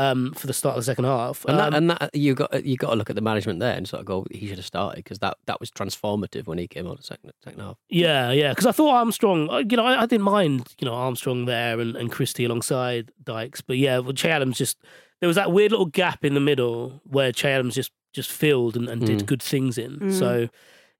Um, 0.00 0.32
for 0.34 0.46
the 0.46 0.52
start 0.52 0.76
of 0.76 0.82
the 0.82 0.84
second 0.84 1.06
half, 1.06 1.44
And 1.48 1.58
that, 1.58 1.68
Um, 1.68 1.74
and 1.74 1.90
that 1.90 2.10
you 2.14 2.34
got 2.36 2.64
you 2.64 2.76
got 2.76 2.90
to 2.90 2.96
look 2.96 3.10
at 3.10 3.16
the 3.16 3.20
management 3.22 3.58
there 3.58 3.74
and 3.76 3.88
sort 3.88 3.98
of 3.98 4.06
go, 4.06 4.24
he 4.30 4.46
should 4.46 4.58
have 4.58 4.64
started 4.64 4.98
because 5.02 5.18
that, 5.18 5.36
that 5.46 5.58
was 5.58 5.72
transformative 5.72 6.46
when 6.46 6.56
he 6.56 6.68
came 6.68 6.86
on 6.86 6.94
the 6.96 7.02
second 7.02 7.32
second 7.42 7.60
half. 7.60 7.78
Yeah, 7.88 8.30
yeah. 8.30 8.50
Because 8.50 8.66
I 8.66 8.70
thought 8.72 8.94
Armstrong, 8.94 9.50
uh, 9.50 9.58
you 9.68 9.76
know, 9.76 9.84
I, 9.84 10.02
I 10.02 10.06
didn't 10.06 10.22
mind, 10.22 10.72
you 10.78 10.86
know, 10.86 10.94
Armstrong 10.94 11.46
there 11.46 11.80
and, 11.80 11.96
and 11.96 12.12
Christie 12.12 12.44
alongside 12.44 13.10
Dykes. 13.24 13.60
But 13.60 13.78
yeah, 13.78 13.98
well, 13.98 14.12
Che 14.12 14.30
Adams 14.30 14.56
just, 14.56 14.78
there 15.20 15.26
was 15.26 15.34
that 15.36 15.50
weird 15.50 15.72
little 15.72 15.86
gap 15.86 16.24
in 16.24 16.34
the 16.34 16.40
middle 16.40 17.00
where 17.04 17.32
Che 17.32 17.50
Adams 17.50 17.74
just, 17.74 17.90
just 18.12 18.30
filled 18.30 18.76
and, 18.76 18.88
and 18.88 19.04
did 19.04 19.18
Mm. 19.22 19.26
good 19.26 19.42
things 19.42 19.78
in. 19.78 19.98
Mm. 19.98 20.12
So 20.16 20.48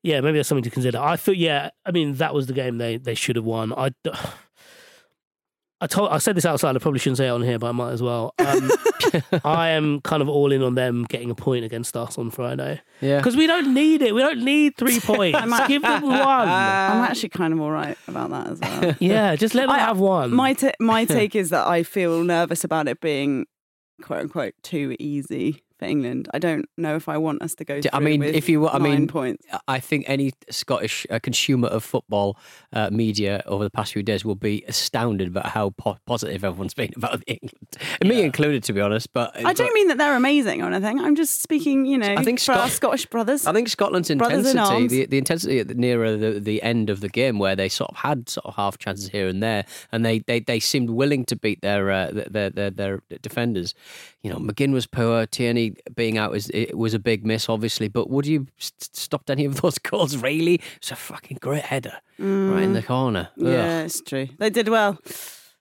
yeah, 0.02 0.21
maybe 0.21 0.38
that's 0.38 0.49
something 0.49 0.64
to 0.64 0.71
consider. 0.71 0.99
I 0.99 1.14
thought, 1.17 1.37
yeah, 1.37 1.71
I 1.87 1.93
mean, 1.93 2.14
that 2.14 2.35
was 2.35 2.49
the 2.49 2.52
game 2.52 2.78
they, 2.78 2.97
they 2.97 3.14
should 3.14 3.37
have 3.37 3.45
won. 3.45 3.73
I, 3.75 3.90
d- 4.02 4.11
I 5.81 5.87
told, 5.87 6.11
I 6.11 6.19
said 6.19 6.35
this 6.37 6.45
outside. 6.45 6.75
I 6.75 6.81
probably 6.81 6.99
shouldn't 6.99 7.19
say 7.19 7.27
it 7.29 7.31
on 7.31 7.43
here, 7.43 7.57
but 7.59 7.69
I 7.69 7.73
might 7.73 7.93
as 7.93 8.03
well. 8.03 8.35
Um, 8.41 8.71
I 9.45 9.69
am 9.71 10.01
kind 10.01 10.21
of 10.23 10.29
all 10.29 10.51
in 10.51 10.61
on 10.63 10.75
them 10.75 11.05
getting 11.09 11.31
a 11.31 11.37
point 11.37 11.65
against 11.65 11.97
us 11.97 12.19
on 12.19 12.31
Friday 12.31 12.81
Yeah. 13.01 13.19
because 13.19 13.37
we 13.37 13.47
don't 13.47 13.73
need 13.73 14.03
it. 14.03 14.13
We 14.13 14.21
don't 14.21 14.45
need 14.45 14.77
three 14.77 14.99
points. 15.01 15.39
Give 15.69 15.83
them 15.83 16.03
one. 16.03 16.13
I'm 16.17 17.05
actually 17.05 17.29
kind 17.29 17.53
of 17.53 17.61
all 17.61 17.71
right 17.71 17.97
about 18.09 18.31
that 18.31 18.47
as 18.49 18.59
well. 18.61 18.97
Yeah, 19.01 19.37
just 19.37 19.55
let 19.55 19.63
them 19.69 19.71
I- 19.77 19.79
have 19.79 19.99
one. 20.01 20.33
my 20.35 20.53
ta 20.55 20.71
my 20.81 21.05
take 21.05 21.37
is 21.37 21.51
that 21.51 21.67
I 21.69 21.85
feel 21.85 22.25
nervous 22.25 22.65
about 22.65 22.89
it 22.89 23.01
being 23.01 23.47
quote 24.03 24.21
unquote 24.23 24.55
too 24.63 24.97
easy 24.99 25.63
for 25.79 25.85
England. 25.87 26.29
I 26.35 26.39
don't 26.39 26.69
know 26.77 26.97
if 26.97 27.09
I 27.09 27.17
want 27.19 27.43
us 27.43 27.55
to 27.57 27.65
go. 27.65 27.81
I 27.93 28.01
mean, 28.01 28.23
if 28.23 28.49
you- 28.49 28.69
I 28.69 28.79
mean, 28.79 29.07
points. 29.07 29.47
I 29.67 29.79
think 29.81 30.05
any 30.09 30.33
Scottish 30.51 31.07
uh, 31.11 31.19
consumer 31.21 31.69
of 31.69 31.85
football 31.85 32.37
uh, 32.73 32.91
media 32.91 33.43
over 33.47 33.65
the 33.65 33.71
past 33.71 33.93
few 33.93 34.03
days 34.03 34.25
will 34.25 34.35
be 34.35 34.65
astounded 34.69 35.29
about 35.29 35.47
how 35.47 35.71
po- 35.71 35.99
positive 36.07 36.45
everyone's 36.45 36.75
been 36.75 36.91
about 36.97 37.23
England, 37.27 37.77
and 38.01 38.09
me 38.09 38.23
included, 38.23 38.63
to 38.65 38.73
be 38.73 38.81
honest. 38.81 39.13
But 39.13 39.37
I 39.45 39.53
don't 39.53 39.73
mean 39.75 39.89
that 39.89 39.99
they're 39.99 40.17
amazing 40.17 40.63
or 40.63 40.67
anything. 40.67 41.01
I'm 41.01 41.15
just 41.15 41.43
speaking, 41.43 41.87
you 41.87 41.99
know, 41.99 42.15
I 42.17 42.23
think 42.25 42.41
for 42.41 42.53
our 42.53 42.69
Scottish 42.69 43.07
brothers. 43.07 43.47
I 43.47 43.53
think 43.53 43.69
Scotland's 43.69 44.11
in 44.11 44.21
intensity, 44.21 44.59
arms. 44.59 44.91
the, 44.91 45.07
the 45.07 45.19
intensity 45.19 45.61
at 45.61 45.69
the, 45.69 45.75
nearer 45.75 46.17
the, 46.17 46.41
the 46.41 46.63
end 46.63 46.91
of 46.91 47.01
the 47.01 47.09
game, 47.09 47.39
where 47.39 47.55
they 47.57 47.69
sort 47.69 47.91
of 47.91 47.97
had 47.99 48.29
sort 48.29 48.47
of 48.47 48.55
half 48.57 48.79
chances 48.79 49.09
here 49.09 49.29
and 49.29 49.43
there, 49.43 49.65
and 49.93 50.05
they, 50.05 50.19
they, 50.21 50.41
they 50.41 50.61
seemed 50.61 50.91
willing 50.91 51.25
to 51.27 51.37
beat 51.37 51.61
their, 51.63 51.91
uh, 51.91 52.11
their, 52.11 52.51
their 52.51 52.71
their 52.71 53.03
defenders. 53.23 53.75
You 54.23 54.31
know, 54.31 54.39
McGinn 54.39 54.73
was 54.73 54.87
poor. 54.87 55.27
Tierney 55.27 55.75
being 55.95 56.19
out 56.19 56.35
is 56.35 56.51
it 56.53 56.77
was 56.77 56.93
a 56.93 56.99
big 56.99 57.25
miss, 57.25 57.49
obviously. 57.49 57.89
But 57.89 58.11
would 58.11 58.27
you 58.27 58.47
st- 58.59 58.97
stopped 58.97 59.31
any 59.31 59.45
of 59.45 59.61
those 59.61 59.79
goals? 59.79 60.17
Really, 60.17 60.61
it's 60.77 60.91
a 60.91 60.97
fucking 60.97 61.39
great 61.41 61.63
header 61.63 61.95
right 62.19 62.63
in 62.63 62.73
the 62.73 62.83
corner. 62.83 63.29
Ugh. 63.39 63.45
Mm. 63.47 63.53
Yeah, 63.53 63.83
it's 63.83 64.01
true. 64.01 64.29
They 64.39 64.51
did 64.51 64.69
well. 64.69 64.99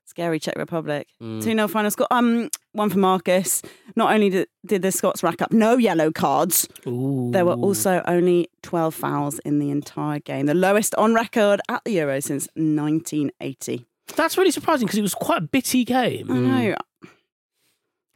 Scary 0.05 0.39
Czech 0.39 0.57
Republic. 0.57 1.07
Mm. 1.21 1.43
2 1.43 1.51
0 1.51 1.67
final 1.67 1.91
score. 1.91 2.07
Um, 2.09 2.49
one 2.71 2.89
for 2.89 2.97
Marcus. 2.97 3.61
Not 3.95 4.11
only 4.11 4.31
did, 4.31 4.47
did 4.65 4.81
the 4.81 4.91
Scots 4.91 5.21
rack 5.21 5.43
up 5.43 5.51
no 5.51 5.77
yellow 5.77 6.11
cards, 6.11 6.67
Ooh. 6.87 7.29
there 7.31 7.45
were 7.45 7.53
also 7.53 8.01
only 8.07 8.49
12 8.63 8.95
fouls 8.95 9.37
in 9.39 9.59
the 9.59 9.69
entire 9.69 10.17
game, 10.19 10.47
the 10.47 10.55
lowest 10.55 10.95
on 10.95 11.13
record 11.13 11.61
at 11.69 11.83
the 11.83 11.91
Euro 11.91 12.19
since 12.19 12.47
1980. 12.55 13.85
That's 14.15 14.37
really 14.39 14.49
surprising 14.51 14.87
because 14.87 14.97
it 14.97 15.03
was 15.03 15.13
quite 15.13 15.37
a 15.37 15.45
bitty 15.45 15.83
game. 15.85 16.31
I 16.31 16.35
know. 16.39 16.75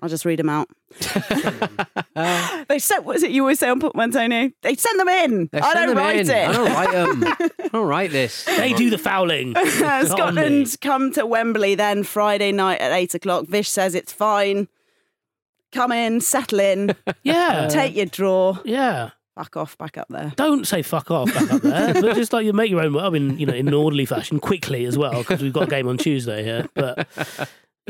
I'll 0.02 0.10
just 0.10 0.26
read 0.26 0.40
them 0.40 0.50
out. 0.50 0.68
they 2.68 2.80
sent, 2.80 3.04
what 3.06 3.16
is 3.18 3.24
it 3.24 3.32
you 3.32 3.42
always 3.44 3.60
say 3.60 3.70
on 3.70 3.82
Antonio? 4.00 4.50
They 4.62 4.76
send 4.76 5.00
them 5.00 5.08
in. 5.10 5.50
They 5.52 5.60
I 5.60 5.74
send 5.74 5.76
don't 5.88 5.96
them 5.96 5.98
write 5.98 6.20
in. 6.20 6.30
it. 6.30 6.48
I 6.50 6.52
don't 6.54 6.74
write 6.74 6.92
them. 6.92 7.24
I 7.64 7.68
don't 7.68 7.88
write 7.88 8.12
this. 8.12 8.46
They 8.46 8.74
do 8.74 8.90
the 8.90 8.98
fouling. 8.98 9.52
Not 9.54 9.62
on 9.62 10.02
me. 10.04 10.10
Scotland 10.10 10.76
come 10.82 11.12
to 11.14 11.26
Wembley 11.26 11.76
then 11.76 12.04
Friday 12.04 12.52
night 12.52 12.82
at 12.82 12.92
eight 12.92 13.14
o'clock. 13.14 13.46
Vish 13.48 13.70
says 13.70 13.94
it's 13.96 14.12
fine. 14.12 14.68
Come 15.72 15.92
in, 15.92 16.20
settle 16.20 16.60
in, 16.60 16.96
Yeah. 17.24 17.68
take 17.70 17.96
your 17.96 18.06
draw, 18.08 18.58
Yeah. 18.66 19.12
back 19.38 19.56
off, 19.56 19.78
back 19.78 19.98
up 19.98 20.08
there. 20.10 20.34
Don't 20.36 20.68
say 20.68 20.82
fuck 20.82 21.10
off 21.12 21.34
back 21.34 21.50
up 21.50 21.62
there, 21.62 21.94
but 21.94 22.16
just 22.16 22.34
like 22.34 22.46
you 22.46 22.52
make 22.52 22.70
your 22.70 22.82
own. 22.82 22.98
I 22.98 23.10
mean, 23.10 23.40
you 23.40 23.46
know, 23.46 23.54
in 23.54 23.70
an 23.70 23.74
orderly 23.74 24.06
fashion, 24.06 24.40
quickly 24.42 24.84
as 24.84 24.98
well, 24.98 25.20
because 25.20 25.42
we've 25.42 25.54
got 25.54 25.64
a 25.64 25.68
game 25.68 25.88
on 25.88 25.98
Tuesday 25.98 26.44
here. 26.44 26.68
But 26.74 27.08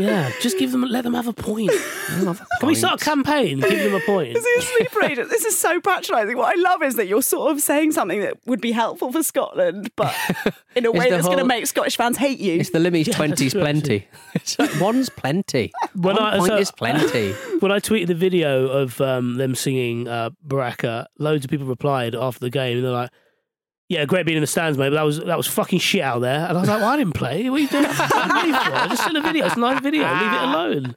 yeah, 0.01 0.31
just 0.41 0.57
give 0.57 0.71
them, 0.71 0.81
let 0.83 1.03
them 1.03 1.13
have 1.13 1.27
a 1.27 1.33
point. 1.33 1.71
Can 2.09 2.35
we 2.67 2.75
start 2.75 3.01
a 3.01 3.05
campaign? 3.05 3.59
Give 3.59 3.83
them 3.83 3.95
a 3.95 3.99
point. 4.05 4.35
Is 4.35 4.45
he 4.45 4.53
a 4.57 4.61
sleeper 4.61 5.03
agent? 5.03 5.29
This 5.29 5.45
is 5.45 5.57
so 5.57 5.79
patronising. 5.81 6.37
What 6.37 6.57
I 6.57 6.61
love 6.61 6.81
is 6.83 6.95
that 6.95 7.07
you're 7.07 7.21
sort 7.21 7.51
of 7.51 7.61
saying 7.61 7.91
something 7.93 8.19
that 8.21 8.37
would 8.45 8.61
be 8.61 8.71
helpful 8.71 9.11
for 9.11 9.23
Scotland, 9.23 9.91
but 9.95 10.13
in 10.75 10.85
a 10.85 10.91
way 10.91 11.09
the 11.09 11.15
that's 11.17 11.25
going 11.27 11.37
to 11.39 11.45
make 11.45 11.65
Scottish 11.67 11.97
fans 11.97 12.17
hate 12.17 12.39
you. 12.39 12.55
It's 12.59 12.69
the 12.71 12.79
Limmy's 12.79 13.07
Yeah, 13.11 13.15
twenties 13.15 13.53
plenty. 13.53 14.07
It's 14.33 14.57
like 14.59 14.79
one's 14.79 15.09
plenty. 15.09 15.71
When 15.95 16.15
One 16.15 16.23
I- 16.23 16.37
point 16.37 16.47
so- 16.51 16.57
is 16.57 16.71
plenty. 16.71 17.33
When 17.59 17.71
I 17.71 17.79
tweeted 17.79 18.07
the 18.07 18.15
video 18.15 18.67
of 18.67 18.99
um, 19.01 19.35
them 19.37 19.55
singing 19.55 20.07
uh, 20.07 20.31
Baccara, 20.43 21.07
loads 21.19 21.45
of 21.45 21.51
people 21.51 21.65
replied 21.67 22.15
after 22.15 22.39
the 22.39 22.49
game, 22.49 22.77
and 22.77 22.85
they're 22.85 22.91
like, 22.91 23.11
"Yeah, 23.91 24.05
great 24.05 24.25
being 24.25 24.37
in 24.37 24.41
the 24.41 24.47
stands, 24.55 24.77
mate, 24.77 24.89
but 24.91 24.95
that 24.95 25.05
was 25.05 25.17
that 25.19 25.37
was 25.37 25.47
fucking 25.47 25.79
shit 25.79 26.01
out 26.01 26.21
there." 26.21 26.41
And 26.47 26.57
I 26.57 26.61
was 26.61 26.69
like, 26.69 26.79
"Well, 26.81 26.89
I 26.89 26.97
didn't 26.97 27.13
play. 27.23 27.49
What 27.49 27.57
are 27.59 27.63
you 27.63 27.67
doing? 27.67 27.83
What 27.83 28.31
are 28.31 28.47
you 28.47 28.53
for? 28.53 28.89
Just 28.89 29.03
send 29.03 29.17
a 29.17 29.21
video. 29.21 29.45
It's 29.45 29.55
a 29.55 29.59
nice 29.59 29.81
video. 29.81 30.03
Leave 30.21 30.33
it 30.37 30.41
alone." 30.49 30.95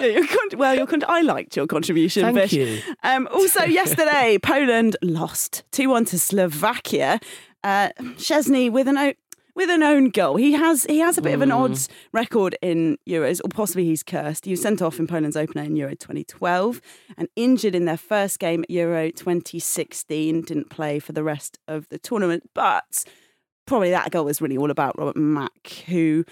Yeah, 0.00 0.06
your 0.16 0.26
con- 0.26 0.58
well, 0.58 0.74
your 0.74 0.86
con- 0.86 1.04
I 1.08 1.20
liked 1.22 1.56
your 1.56 1.66
contribution, 1.66 2.22
Thank 2.24 2.36
Vish. 2.36 2.52
you. 2.54 2.80
Um, 3.02 3.28
also, 3.32 3.64
yesterday, 3.80 4.38
Poland 4.42 4.96
lost 5.02 5.62
2 5.72 5.88
1 5.90 6.04
to 6.06 6.18
Slovakia. 6.18 7.20
Uh, 7.62 7.88
Szczęsny 8.18 8.70
with 8.70 8.88
an, 8.88 8.98
o- 8.98 9.12
with 9.54 9.70
an 9.70 9.82
own 9.82 10.10
goal. 10.10 10.36
He 10.36 10.52
has 10.52 10.84
he 10.84 10.98
has 10.98 11.16
a 11.18 11.22
bit 11.22 11.34
of 11.34 11.42
an 11.42 11.52
odd 11.52 11.76
hmm. 11.76 11.92
record 12.12 12.56
in 12.60 12.98
Euros, 13.08 13.40
or 13.44 13.48
possibly 13.48 13.84
he's 13.84 14.02
cursed. 14.02 14.44
He 14.44 14.50
was 14.50 14.62
sent 14.62 14.82
off 14.82 14.98
in 14.98 15.06
Poland's 15.06 15.36
opener 15.36 15.62
in 15.62 15.76
Euro 15.76 15.94
2012 15.94 16.80
and 17.16 17.28
injured 17.36 17.74
in 17.74 17.84
their 17.84 17.96
first 17.96 18.38
game 18.38 18.62
at 18.64 18.70
Euro 18.70 19.10
2016. 19.10 20.42
Didn't 20.42 20.70
play 20.70 20.98
for 20.98 21.12
the 21.12 21.22
rest 21.22 21.58
of 21.68 21.88
the 21.88 21.98
tournament, 21.98 22.50
but 22.54 23.04
probably 23.66 23.90
that 23.90 24.10
goal 24.10 24.24
was 24.24 24.40
really 24.40 24.56
all 24.56 24.70
about 24.70 24.98
Robert 24.98 25.16
Mak, 25.16 25.84
who 25.86 26.24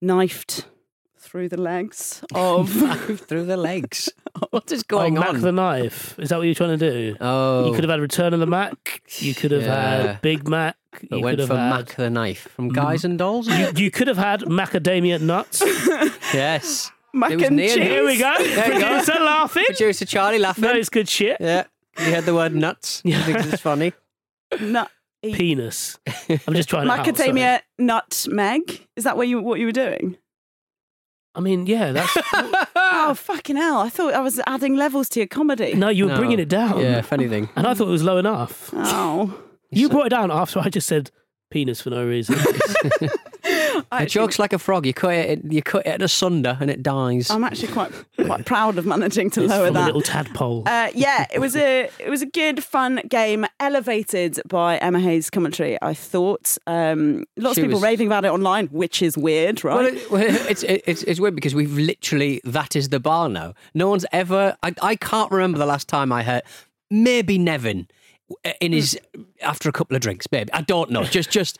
knifed 0.00 0.66
through 1.18 1.48
the 1.48 1.60
legs 1.60 2.22
of. 2.34 2.70
through 3.26 3.44
the 3.44 3.56
legs. 3.56 4.08
What 4.50 4.70
is 4.70 4.84
Oh, 4.92 4.98
on? 4.98 5.14
Mac 5.14 5.28
on? 5.30 5.40
the 5.40 5.50
knife. 5.50 6.16
Is 6.16 6.28
that 6.28 6.38
what 6.38 6.44
you're 6.44 6.54
trying 6.54 6.78
to 6.78 6.90
do? 6.90 7.16
oh, 7.20 7.66
You 7.66 7.72
could 7.72 7.82
have 7.82 7.90
had 7.90 7.98
a 7.98 8.02
Return 8.02 8.32
of 8.32 8.38
the 8.38 8.46
Mac. 8.46 9.02
You 9.18 9.34
could 9.34 9.50
have 9.50 9.62
Yeah. 9.62 10.02
had 10.12 10.22
Big 10.22 10.48
Mac. 10.48 10.76
It 11.02 11.08
You 11.12 11.20
went 11.20 11.40
for 11.42 11.56
had. 11.56 11.70
Mac 11.70 11.86
the 11.96 12.10
knife 12.10 12.48
from 12.54 12.70
Guys 12.70 13.04
and 13.04 13.18
Dolls. 13.18 13.46
You, 13.46 13.70
you 13.76 13.90
could 13.90 14.08
have 14.08 14.16
had 14.16 14.40
macadamia 14.42 15.20
nuts. 15.20 15.62
yes. 16.34 16.90
Mac 17.12 17.32
It 17.32 17.36
was 17.36 17.44
and 17.46 17.56
near- 17.56 17.68
cheese. 17.68 17.76
Here 17.84 18.06
we 18.06 18.18
go. 18.18 18.34
There 18.38 18.72
you 18.74 18.80
go. 18.80 18.86
Producer 18.88 19.20
laughing. 19.20 19.64
Producer 19.66 20.04
Charlie 20.06 20.38
laughing. 20.38 20.64
No, 20.64 20.72
it's 20.72 20.88
good 20.88 21.08
shit. 21.08 21.36
Yeah. 21.40 21.64
You 21.98 22.14
heard 22.14 22.24
the 22.24 22.34
word 22.34 22.54
nuts. 22.54 23.02
You 23.04 23.18
think 23.20 23.38
it's 23.38 23.60
funny? 23.60 23.92
Nut- 24.60 24.90
Penis. 25.22 25.98
I'm 26.46 26.54
just 26.54 26.68
trying 26.68 26.86
to 26.86 26.94
help, 26.94 27.16
sorry. 27.16 27.30
Macadamia 27.30 27.60
nutmeg. 27.78 28.86
Is 28.96 29.04
that 29.04 29.16
what 29.16 29.26
you 29.28 29.40
what 29.42 29.58
you 29.58 29.66
were 29.66 29.72
doing? 29.72 30.16
I 31.34 31.40
mean, 31.40 31.66
yeah, 31.66 31.92
that's. 31.92 32.16
Oh 33.00 33.14
fucking 33.14 33.56
hell! 33.56 33.78
I 33.78 33.88
thought 33.90 34.12
I 34.14 34.20
was 34.20 34.40
adding 34.46 34.76
levels 34.76 35.08
to 35.10 35.20
your 35.20 35.26
comedy. 35.26 35.74
No, 35.74 35.88
you 35.88 36.04
were 36.06 36.10
No. 36.12 36.16
bringing 36.18 36.38
it 36.40 36.48
down. 36.48 36.78
Yeah, 36.80 36.98
if 36.98 37.12
anything. 37.12 37.48
And 37.56 37.66
I 37.66 37.74
thought 37.74 37.86
it 37.88 37.90
was 37.90 38.02
low 38.02 38.18
enough. 38.18 38.70
Oh. 38.74 39.38
You 39.70 39.88
brought 39.88 40.06
it 40.06 40.10
down 40.10 40.30
after 40.30 40.60
I 40.60 40.68
just 40.68 40.86
said 40.86 41.10
penis 41.50 41.80
for 41.80 41.90
no 41.90 42.06
reason. 42.06 42.36
I 43.50 43.50
It 43.50 43.86
actually- 43.90 44.06
jokes 44.08 44.38
like 44.38 44.52
a 44.52 44.58
frog. 44.58 44.84
You 44.84 44.92
cut 44.92 45.14
it, 45.14 45.40
you 45.44 45.62
cut 45.62 45.86
it 45.86 46.02
asunder, 46.02 46.58
and 46.60 46.68
it 46.70 46.82
dies. 46.82 47.30
I'm 47.30 47.44
actually 47.44 47.72
quite 47.72 47.90
quite 48.26 48.44
proud 48.44 48.76
of 48.76 48.84
managing 48.84 49.30
to 49.30 49.42
It's 49.44 49.50
lower 49.50 49.66
from 49.68 49.76
a 49.76 49.78
that. 49.78 49.86
little 49.86 50.02
tadpole. 50.02 50.64
Uh, 50.66 50.88
yeah, 50.94 51.26
it 51.32 51.38
was 51.38 51.56
a 51.56 51.88
it 51.98 52.10
was 52.10 52.20
a 52.20 52.26
good 52.26 52.62
fun 52.62 53.00
game, 53.08 53.46
elevated 53.60 54.40
by 54.46 54.76
Emma 54.78 55.00
Hayes' 55.00 55.30
commentary. 55.30 55.78
I 55.80 55.94
thought 55.94 56.58
um, 56.66 57.24
lots 57.38 57.54
She 57.54 57.62
of 57.62 57.66
people 57.66 57.76
was- 57.78 57.82
raving 57.84 58.08
about 58.08 58.24
it 58.24 58.30
online, 58.32 58.66
which 58.68 59.00
is 59.00 59.16
weird, 59.16 59.64
right? 59.64 59.74
Well, 59.76 59.86
it, 59.86 60.10
well, 60.10 60.22
it's, 60.50 60.64
it's 60.64 61.02
it's 61.04 61.20
weird 61.20 61.34
because 61.34 61.54
we've 61.54 61.76
literally 61.76 62.40
that 62.44 62.76
is 62.76 62.90
the 62.90 63.00
bar 63.00 63.28
now. 63.28 63.54
No 63.74 63.88
one's 63.88 64.04
ever. 64.12 64.56
I, 64.62 64.74
I 64.82 64.96
can't 64.96 65.30
remember 65.30 65.56
the 65.58 65.66
last 65.66 65.88
time 65.88 66.12
I 66.12 66.22
heard. 66.24 66.42
Maybe 66.90 67.38
Nevin 67.38 67.86
in 68.60 68.72
his 68.72 68.98
after 69.42 69.68
a 69.68 69.72
couple 69.72 69.96
of 69.96 70.02
drinks. 70.02 70.26
babe. 70.26 70.48
I 70.52 70.62
don't 70.62 70.90
know. 70.90 71.04
Just 71.04 71.30
just 71.30 71.58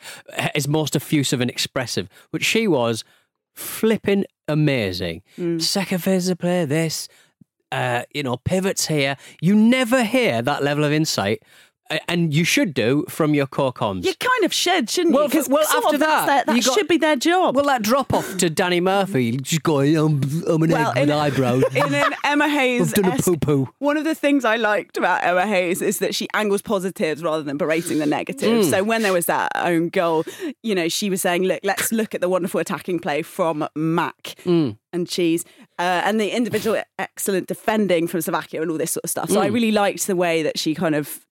his 0.53 0.67
most 0.67 0.95
effusive 0.95 1.41
and 1.41 1.49
expressive. 1.49 2.09
But 2.31 2.43
she 2.43 2.67
was 2.67 3.03
flipping 3.53 4.25
amazing. 4.47 5.21
Second 5.59 5.99
phase 6.03 6.29
of 6.29 6.37
play. 6.37 6.65
This. 6.65 7.07
Uh, 7.71 8.01
you 8.15 8.23
know, 8.23 8.35
pivots 8.35 8.87
here. 8.87 9.15
You 9.41 9.55
never 9.55 10.03
hear 10.03 10.41
that 10.41 10.63
level 10.63 10.83
of 10.83 10.91
insight, 10.91 11.43
and 12.07 12.33
you 12.33 12.43
should 12.43 12.73
do 12.73 13.03
from 13.09 13.33
your 13.33 13.47
core 13.47 13.73
comms. 13.73 14.05
you 14.05 14.13
kind 14.15 14.43
of 14.45 14.53
should, 14.53 14.89
shouldn't 14.89 15.15
Well, 15.15 15.23
you? 15.25 15.29
'Cause 15.29 15.49
well, 15.49 15.63
after 15.75 15.97
that, 15.97 16.25
their- 16.45 16.55
that 16.55 16.63
got- 16.65 16.73
should 16.73 16.87
be 16.87 16.97
their 16.97 17.15
job. 17.15 17.55
Well, 17.55 17.65
that 17.65 17.81
drop 17.81 18.13
off 18.13 18.37
to 18.37 18.49
Danny 18.49 18.79
Murphy, 18.79 19.37
just 19.37 19.63
going, 19.63 19.95
I'm, 19.97 20.21
I'm 20.47 20.61
an 20.63 20.71
Well, 20.71 20.89
egg 20.91 20.95
with 20.95 21.09
in- 21.09 21.11
eyebrows. 21.11 21.63
in 21.75 21.93
an 21.93 22.13
Emma 22.23 22.47
Hayes, 22.47 22.93
I've 22.93 23.03
done 23.03 23.13
a 23.19 23.21
poo-poo. 23.21 23.67
one 23.79 23.97
of 23.97 24.03
the 24.03 24.15
things 24.15 24.45
I 24.45 24.55
liked 24.57 24.97
about 24.97 25.23
Emma 25.23 25.47
Hayes 25.47 25.81
is 25.81 25.99
that 25.99 26.13
she 26.15 26.27
angles 26.33 26.61
positives 26.61 27.23
rather 27.23 27.43
than 27.43 27.57
berating 27.57 27.97
the 27.99 28.05
negatives. 28.05 28.67
Mm. 28.67 28.69
So 28.69 28.83
when 28.83 29.01
there 29.01 29.13
was 29.13 29.25
that 29.25 29.51
own 29.55 29.89
goal, 29.89 30.25
you 30.63 30.75
know, 30.75 30.87
she 30.89 31.09
was 31.09 31.21
saying, 31.21 31.43
"Look, 31.43 31.59
let's 31.63 31.91
look 31.91 32.13
at 32.13 32.21
the 32.21 32.29
wonderful 32.29 32.59
attacking 32.59 32.99
play 32.99 33.21
from 33.21 33.67
Mac 33.75 34.35
Mm. 34.45 34.77
and 34.93 35.07
Cheese, 35.07 35.43
uh, 35.79 36.01
and 36.05 36.19
the 36.19 36.29
individual 36.35 36.81
excellent 36.99 37.47
defending 37.47 38.07
from 38.07 38.21
Slovakia 38.21 38.61
and 38.61 38.69
all 38.71 38.77
this 38.77 38.91
sort 38.91 39.03
of 39.05 39.09
stuff." 39.09 39.29
So 39.29 39.41
I 39.41 39.49
Mm. 39.49 39.53
really 39.53 39.71
liked 39.71 40.05
the 40.07 40.15
way 40.15 40.43
that 40.43 40.57
she 40.59 40.75
kind 40.75 40.95
of 40.95 41.25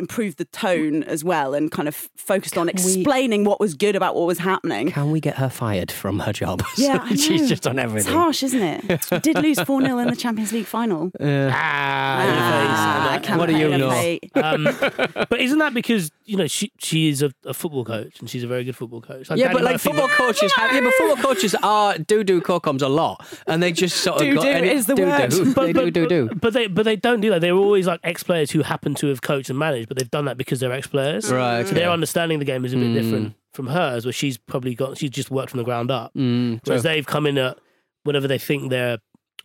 improved 0.00 0.38
the 0.38 0.44
tone 0.46 1.04
as 1.04 1.22
well 1.22 1.54
and 1.54 1.70
kind 1.70 1.86
of 1.88 1.94
focused 2.16 2.58
on 2.58 2.66
we- 2.66 2.72
explaining 2.72 3.44
what 3.44 3.60
was 3.60 3.74
good 3.74 3.94
about 3.94 4.16
what 4.16 4.26
was 4.26 4.38
happening. 4.38 4.90
Can 4.90 5.10
we 5.12 5.20
get 5.20 5.36
her 5.36 5.48
fired 5.48 5.92
from 5.92 6.18
her 6.20 6.32
job? 6.32 6.62
Yeah, 6.76 6.98
I 7.02 7.14
she's 7.14 7.48
just 7.48 7.66
on 7.66 7.78
everything. 7.78 8.08
It's 8.10 8.18
harsh, 8.20 8.42
isn't 8.42 8.62
it? 8.62 9.10
We 9.10 9.18
did 9.20 9.38
lose 9.38 9.60
4 9.70 9.80
0 9.82 9.98
in 9.98 10.08
the 10.08 10.16
Champions 10.16 10.52
League 10.52 10.66
final. 10.66 11.10
ah, 11.20 11.50
Ah. 11.52 13.20
What 13.36 13.46
do 13.46 13.56
you 13.56 13.68
campaign 13.68 13.82
of 13.82 13.90
know? 14.34 14.42
Um, 14.42 14.64
but 15.30 15.40
isn't 15.40 15.58
that 15.58 15.74
because 15.74 16.10
you 16.24 16.36
know 16.36 16.46
she 16.46 16.72
she 16.78 17.08
is 17.08 17.22
a, 17.22 17.32
a 17.44 17.52
football 17.54 17.84
coach 17.84 18.18
and 18.20 18.28
she's 18.30 18.42
a 18.42 18.46
very 18.46 18.64
good 18.64 18.76
football 18.76 19.00
coach? 19.00 19.28
Yeah, 19.30 19.36
Danny 19.36 19.54
but 19.54 19.62
like 19.62 19.74
Murphy- 19.74 19.90
football 19.90 20.08
coaches, 20.08 20.52
have, 20.52 20.72
yeah, 20.72 20.80
but 20.80 20.92
football 20.94 21.16
coaches 21.22 21.54
are 21.62 21.98
do 21.98 22.24
do 22.24 22.40
co-coms 22.40 22.82
a 22.82 22.88
lot, 22.88 23.26
and 23.46 23.62
they 23.62 23.72
just 23.72 23.98
sort 23.98 24.16
of 24.16 24.22
Do-do 24.22 24.36
got, 24.36 24.46
and 24.46 24.66
it- 24.66 24.72
is 24.76 24.86
the 24.86 24.94
do-do. 24.94 25.10
word. 25.10 25.30
they 25.54 25.72
do 25.72 25.90
do 25.90 26.06
do. 26.08 26.30
But 26.34 26.52
they 26.54 26.66
but 26.66 26.84
they 26.84 26.96
don't 26.96 27.20
do 27.20 27.30
that. 27.30 27.40
They're 27.40 27.52
always 27.54 27.86
like 27.86 28.00
ex 28.04 28.22
players 28.22 28.50
who 28.52 28.62
happen 28.62 28.94
to 28.96 29.08
have 29.08 29.22
coached 29.22 29.50
and 29.50 29.58
managed, 29.58 29.88
but 29.90 29.98
they've 29.98 30.10
done 30.10 30.26
that 30.26 30.36
because 30.36 30.60
they're 30.60 30.70
ex 30.72 30.86
players. 30.86 31.30
Right, 31.32 31.66
So 31.66 31.74
their 31.74 31.86
okay. 31.86 31.92
understanding 31.92 32.36
of 32.36 32.40
the 32.40 32.44
game 32.44 32.64
is 32.64 32.72
a 32.72 32.76
bit 32.76 32.92
different 32.94 33.34
from 33.52 33.66
hers, 33.66 34.06
where 34.06 34.12
she's 34.12 34.38
probably 34.38 34.76
got 34.76 34.96
she's 34.96 35.10
just 35.10 35.32
worked 35.32 35.50
from 35.50 35.58
the 35.58 35.64
ground 35.64 35.90
up. 35.90 36.14
Mm, 36.14 36.60
Whereas 36.64 36.84
they've 36.84 37.04
come 37.06 37.26
in 37.26 37.36
at 37.38 37.58
whatever 38.04 38.28
they 38.28 38.38
think 38.38 38.70
their 38.70 38.98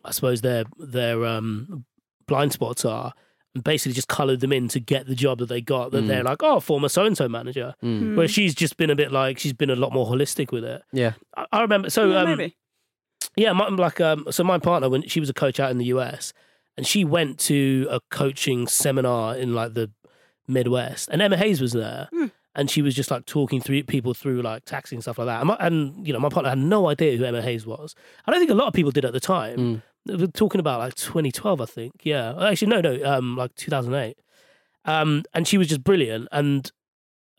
I 0.04 0.12
suppose 0.12 0.42
their 0.42 0.66
their 0.78 1.26
um 1.26 1.84
blind 2.28 2.54
spots 2.54 2.86
are 2.86 3.14
and 3.56 3.64
basically 3.64 3.94
just 3.94 4.08
coloured 4.08 4.42
them 4.42 4.52
in 4.54 4.68
to 4.68 4.80
get 4.80 5.08
the 5.08 5.16
job 5.16 5.40
that 5.40 5.48
they 5.48 5.62
got 5.62 5.92
that 5.92 6.06
they're 6.08 6.24
like, 6.24 6.44
oh, 6.44 6.60
former 6.60 6.90
so 6.90 7.06
and 7.06 7.18
so 7.18 7.28
manager. 7.28 7.74
Mm. 7.84 8.16
Where 8.16 8.28
she's 8.28 8.54
just 8.54 8.78
been 8.78 8.92
a 8.92 8.96
bit 8.96 9.12
like 9.12 9.40
she's 9.40 9.54
been 9.54 9.72
a 9.72 9.76
lot 9.76 9.94
more 9.94 10.06
holistic 10.06 10.52
with 10.52 10.64
it. 10.64 10.84
Yeah. 10.94 11.14
I, 11.36 11.46
I 11.52 11.62
remember 11.62 11.90
so 11.90 12.10
Yeah, 12.12 12.20
um, 12.20 12.38
maybe. 12.38 12.56
yeah, 13.36 13.54
my, 13.54 13.70
like 13.70 14.00
um, 14.00 14.28
so 14.30 14.44
my 14.44 14.60
partner 14.60 14.90
when 14.90 15.08
she 15.08 15.20
was 15.20 15.30
a 15.30 15.34
coach 15.34 15.60
out 15.60 15.72
in 15.72 15.78
the 15.80 15.86
US, 15.86 16.34
and 16.78 16.86
she 16.86 17.06
went 17.06 17.40
to 17.40 17.88
a 17.90 18.00
coaching 18.12 18.68
seminar 18.68 19.36
in 19.38 19.56
like 19.56 19.74
the 19.74 19.90
Midwest, 20.48 21.10
and 21.12 21.22
Emma 21.22 21.38
Hayes 21.38 21.62
was 21.62 21.74
there, 21.74 22.10
and 22.56 22.70
she 22.70 22.82
was 22.82 22.96
just 22.96 23.12
like 23.12 23.26
talking 23.26 23.60
through 23.62 23.84
people 23.84 24.14
through 24.14 24.42
like 24.42 24.66
taxi 24.66 24.96
and 24.96 25.04
stuff 25.04 25.18
like 25.18 25.28
that. 25.28 25.40
And, 25.42 25.48
my, 25.48 25.58
and 25.60 26.08
you 26.08 26.14
know, 26.14 26.20
my 26.20 26.30
partner 26.30 26.50
had 26.50 26.58
no 26.60 26.88
idea 26.88 27.18
who 27.18 27.24
Emma 27.26 27.42
Hayes 27.42 27.66
was. 27.66 27.96
I 28.26 28.32
don't 28.32 28.40
think 28.40 28.52
a 28.52 28.56
lot 28.56 28.68
of 28.68 28.74
people 28.74 28.92
did 28.92 29.06
at 29.06 29.14
the 29.14 29.20
time. 29.20 29.82
They 30.06 30.16
were 30.16 30.28
talking 30.28 30.60
about 30.60 30.80
like 30.80 30.94
2012, 30.96 31.62
I 31.62 31.66
think. 31.66 31.94
Yeah, 32.04 32.36
actually, 32.50 32.68
no, 32.68 32.80
no, 32.82 33.04
um, 33.04 33.36
like 33.36 33.56
2008. 33.56 34.18
Um, 34.86 35.24
and 35.34 35.48
she 35.48 35.58
was 35.58 35.68
just 35.68 35.84
brilliant, 35.84 36.28
and 36.32 36.72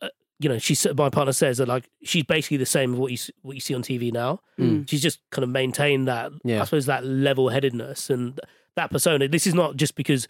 uh, 0.01 0.09
you 0.39 0.49
know, 0.49 0.57
she 0.57 0.75
said 0.75 0.97
my 0.97 1.09
partner 1.09 1.31
says 1.31 1.59
that 1.59 1.67
like 1.69 1.89
she's 2.03 2.23
basically 2.25 2.57
the 2.57 2.65
same 2.65 2.93
as 2.93 2.99
what 2.99 3.11
you 3.11 3.17
what 3.41 3.53
you 3.55 3.61
see 3.61 3.73
on 3.73 3.83
TV 3.83 4.11
now. 4.11 4.41
She's 4.87 5.01
just 5.01 5.19
kind 5.31 5.43
of 5.43 5.49
maintained 5.49 6.07
that, 6.09 6.31
Yeah. 6.43 6.61
I 6.61 6.65
suppose, 6.65 6.87
that 6.87 7.05
level 7.05 7.47
headedness 7.49 8.09
and 8.09 8.37
that 8.75 8.91
persona. 8.91 9.27
This 9.29 9.47
is 9.47 9.53
not 9.53 9.77
just 9.77 9.95
because 9.95 10.27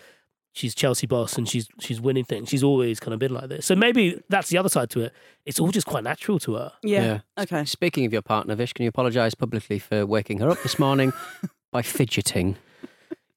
she's 0.53 0.73
Chelsea 0.75 1.05
boss 1.07 1.37
and 1.37 1.47
she's 1.47 1.67
she's 1.79 1.99
winning 2.01 2.23
things. 2.25 2.49
She's 2.49 2.63
always 2.63 2.99
kind 2.99 3.13
of 3.13 3.19
been 3.19 3.33
like 3.33 3.49
this. 3.49 3.65
So 3.65 3.75
maybe 3.75 4.21
that's 4.29 4.49
the 4.49 4.57
other 4.57 4.69
side 4.69 4.89
to 4.91 5.01
it. 5.01 5.13
It's 5.45 5.59
all 5.59 5.71
just 5.71 5.87
quite 5.87 6.03
natural 6.03 6.39
to 6.39 6.55
her. 6.55 6.73
Yeah. 6.83 7.19
Okay. 7.37 7.65
Speaking 7.65 8.05
of 8.05 8.13
your 8.13 8.21
partner, 8.21 8.55
Vish, 8.55 8.73
can 8.73 8.83
you 8.83 8.89
apologise 8.89 9.35
publicly 9.35 9.79
for 9.79 10.05
waking 10.05 10.39
her 10.39 10.49
up 10.49 10.61
this 10.63 10.79
morning 10.79 11.13
by 11.71 11.81
fidgeting? 11.81 12.57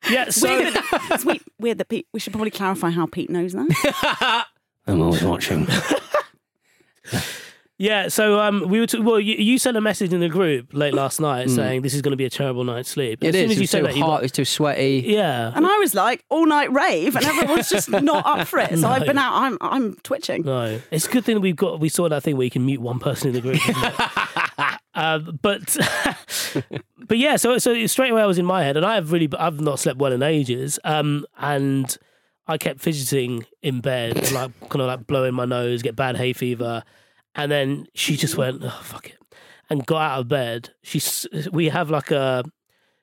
Yeah. 0.09 0.31
So 0.31 0.49
Weird, 0.57 0.75
that- 0.75 1.09
it's 1.13 1.25
weird, 1.27 1.41
weird 1.59 1.79
that 1.79 1.89
Pete. 1.89 2.07
We 2.13 2.21
should 2.21 2.33
probably 2.33 2.51
clarify 2.51 2.91
how 2.91 3.07
Pete 3.07 3.29
knows 3.31 3.53
that. 3.53 4.47
I'm 4.87 5.01
always 5.03 5.23
watching. 5.23 5.67
Yeah. 7.81 8.09
So 8.09 8.39
um, 8.39 8.69
we 8.69 8.79
were. 8.79 8.87
T- 8.87 9.01
well, 9.01 9.19
you, 9.19 9.35
you 9.37 9.59
sent 9.59 9.77
a 9.77 9.81
message 9.81 10.13
in 10.13 10.21
the 10.21 10.29
group 10.29 10.69
late 10.75 10.93
last 10.93 11.21
night 11.21 11.49
saying 11.49 11.81
this 11.83 11.95
is 11.95 12.03
going 12.03 12.13
to 12.13 12.17
be 12.17 12.27
a 12.27 12.31
terrible 12.31 12.63
night's 12.63 12.91
sleep. 12.91 13.21
Mm. 13.21 13.25
It 13.25 13.29
as 13.29 13.35
soon 13.35 13.45
is. 13.47 13.51
as 13.53 13.57
you 13.57 13.63
It's 13.63 13.73
said 13.73 13.81
too 13.81 13.87
that, 13.87 13.97
you 13.97 14.05
hot. 14.05 14.23
It's 14.23 14.33
too 14.33 14.45
sweaty. 14.45 15.03
yeah. 15.07 15.51
And 15.55 15.67
I 15.67 15.79
was 15.79 15.95
like, 15.95 16.25
all 16.29 16.45
night 16.47 16.71
rave, 16.73 17.17
and 17.17 17.25
everyone's 17.25 17.71
just 17.71 17.89
not 17.91 18.27
up 18.27 18.47
for 18.47 18.59
it. 18.59 18.79
So 18.79 18.87
I've 18.89 19.07
been 19.07 19.19
out. 19.19 19.33
I'm 19.35 19.59
I'm 19.63 19.95
twitching. 20.03 20.43
No, 20.43 20.81
it's 20.91 21.07
a 21.07 21.11
good 21.11 21.25
thing 21.25 21.37
that 21.37 21.41
we've 21.41 21.57
got. 21.57 21.81
We 21.81 21.89
saw 21.89 22.09
that 22.09 22.23
thing 22.23 22.37
where 22.37 22.45
you 22.45 22.51
can 22.51 22.67
mute 22.67 22.81
one 22.83 22.99
person 22.99 23.29
in 23.29 23.35
the 23.35 23.41
group. 23.41 23.61
uh, 24.95 25.19
but 25.43 25.77
but 27.09 27.19
yeah, 27.19 27.37
so 27.37 27.59
so 27.59 27.87
straight 27.87 28.11
away 28.13 28.23
I 28.23 28.27
was 28.27 28.39
in 28.39 28.45
my 28.47 28.63
head, 28.63 28.77
and 28.77 28.85
I 28.85 28.95
have 28.97 29.13
really 29.13 29.29
I've 29.39 29.61
not 29.61 29.79
slept 29.79 29.99
well 29.99 30.13
in 30.13 30.23
ages, 30.23 30.79
um, 30.85 31.25
and 31.39 31.97
I 32.47 32.59
kept 32.59 32.81
fidgeting 32.81 33.47
in 33.63 33.81
bed, 33.81 34.17
and 34.19 34.33
like 34.33 34.61
kind 34.69 34.83
of 34.83 34.87
like 34.89 35.07
blowing 35.07 35.35
my 35.35 35.45
nose, 35.45 35.83
get 35.83 35.97
bad 35.97 36.17
hay 36.17 36.33
fever, 36.33 36.83
and 37.35 37.51
then 37.51 37.87
she 37.95 38.17
just 38.17 38.37
went, 38.37 38.63
oh, 38.65 38.81
fuck 38.83 39.09
it, 39.11 39.17
and 39.69 39.85
got 39.87 40.01
out 40.03 40.21
of 40.21 40.29
bed. 40.29 40.71
She 40.83 41.01
we 41.53 41.69
have 41.69 41.91
like 41.91 42.11
a 42.11 42.43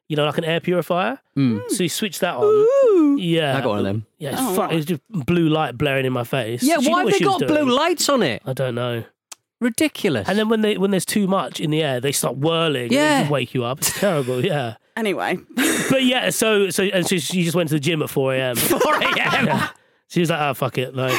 you 0.10 0.16
know 0.16 0.26
like 0.26 0.38
an 0.38 0.46
air 0.46 0.60
purifier, 0.60 1.20
so 1.36 1.84
you 1.84 1.90
switch 1.90 2.20
that 2.20 2.36
on. 2.36 3.18
Yeah, 3.20 3.54
Hmm. 3.54 3.58
I 3.58 3.62
got 3.62 3.70
one 3.70 3.80
of 3.80 3.86
them. 3.86 4.06
Yeah, 4.20 4.32
it's, 4.34 4.42
Oh, 4.42 4.56
fu- 4.68 4.76
it's 4.76 4.86
just 4.86 5.02
blue 5.10 5.50
light 5.50 5.78
blaring 5.78 6.06
in 6.06 6.13
my 6.13 6.24
face. 6.24 6.63
Yeah, 6.63 6.78
She 6.80 6.90
why 6.90 7.00
have 7.04 7.12
they 7.12 7.18
she 7.18 7.26
was 7.26 7.40
got 7.40 7.48
doing. 7.48 7.66
blue 7.66 7.76
lights 7.76 8.08
on 8.10 8.22
it? 8.24 8.42
I 8.46 8.54
don't 8.54 8.76
know. 8.76 9.04
Ridiculous. 9.60 10.30
And 10.30 10.38
then 10.38 10.50
when 10.50 10.62
they 10.62 10.78
when 10.78 10.92
there's 10.92 11.06
too 11.06 11.28
much 11.28 11.60
in 11.60 11.72
the 11.72 11.82
air, 11.84 12.00
they 12.00 12.12
start 12.12 12.38
whirling. 12.38 12.84
and 12.84 12.92
Yeah. 12.92 13.24
they 13.24 13.30
wake 13.30 13.54
you 13.56 13.63
up. 13.63 13.80
It's 13.80 14.00
terrible. 14.00 14.44
Yeah, 14.46 14.76
Anyway, 14.96 15.38
but 15.90 16.04
yeah. 16.04 16.30
So 16.30 16.70
so 16.70 16.84
and 16.84 17.06
so 17.08 17.18
she 17.18 17.44
just 17.44 17.56
went 17.56 17.70
to 17.70 17.76
the 17.76 17.80
gym 17.80 18.02
at 18.04 18.10
four 18.10 18.34
a.m. 18.36 18.56
Four 18.56 18.96
a.m. 19.02 19.70
She 20.10 20.20
was 20.22 20.30
like, 20.30 20.40
"Oh 20.42 20.54
fuck 20.54 20.78
it!" 20.78 20.96
Like, 20.96 21.13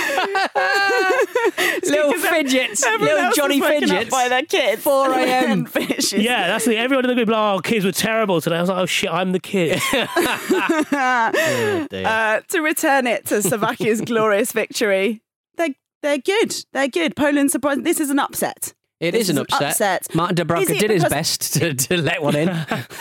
little 1.84 2.12
fidgets, 2.14 2.84
little 2.84 3.30
Johnny 3.34 3.60
was 3.60 3.70
woken 3.70 3.84
up 3.84 3.90
fidgets. 3.90 4.10
by 4.10 4.28
their 4.28 4.42
kids. 4.42 4.82
4 4.82 5.12
a.m. 5.18 5.50
And 5.74 6.12
yeah, 6.12 6.48
that's 6.48 6.64
the 6.64 6.76
everyone 6.76 7.04
in 7.04 7.08
the 7.08 7.14
group. 7.14 7.28
Like, 7.28 7.54
oh, 7.56 7.60
kids 7.60 7.84
were 7.84 7.92
terrible 7.92 8.40
today. 8.40 8.56
I 8.56 8.60
was 8.60 8.68
like, 8.70 8.78
"Oh 8.78 8.86
shit, 8.86 9.10
I'm 9.10 9.32
the 9.32 9.40
kid." 9.40 9.80
Oh. 9.92 11.88
Uh, 11.90 12.40
to 12.48 12.60
return 12.60 13.06
it 13.06 13.26
to 13.26 13.42
Slovakia's 13.42 14.00
glorious 14.00 14.52
victory, 14.52 15.22
they're 15.56 15.74
they're 16.02 16.18
good. 16.18 16.54
They're 16.72 16.88
good. 16.88 17.16
Poland 17.16 17.50
surprised. 17.50 17.84
This 17.84 18.00
is 18.00 18.10
an 18.10 18.18
upset. 18.18 18.74
It 19.00 19.14
is 19.14 19.28
is 19.28 19.36
an 19.36 19.38
upset. 19.38 19.62
upset. 19.70 20.14
Martin 20.14 20.36
Is 20.36 20.44
Dubravka 20.44 20.78
did 20.80 20.90
his 20.90 21.04
best 21.04 21.54
to, 21.54 21.72
to 21.72 22.02
let 22.02 22.20
one 22.20 22.34
in. 22.34 22.48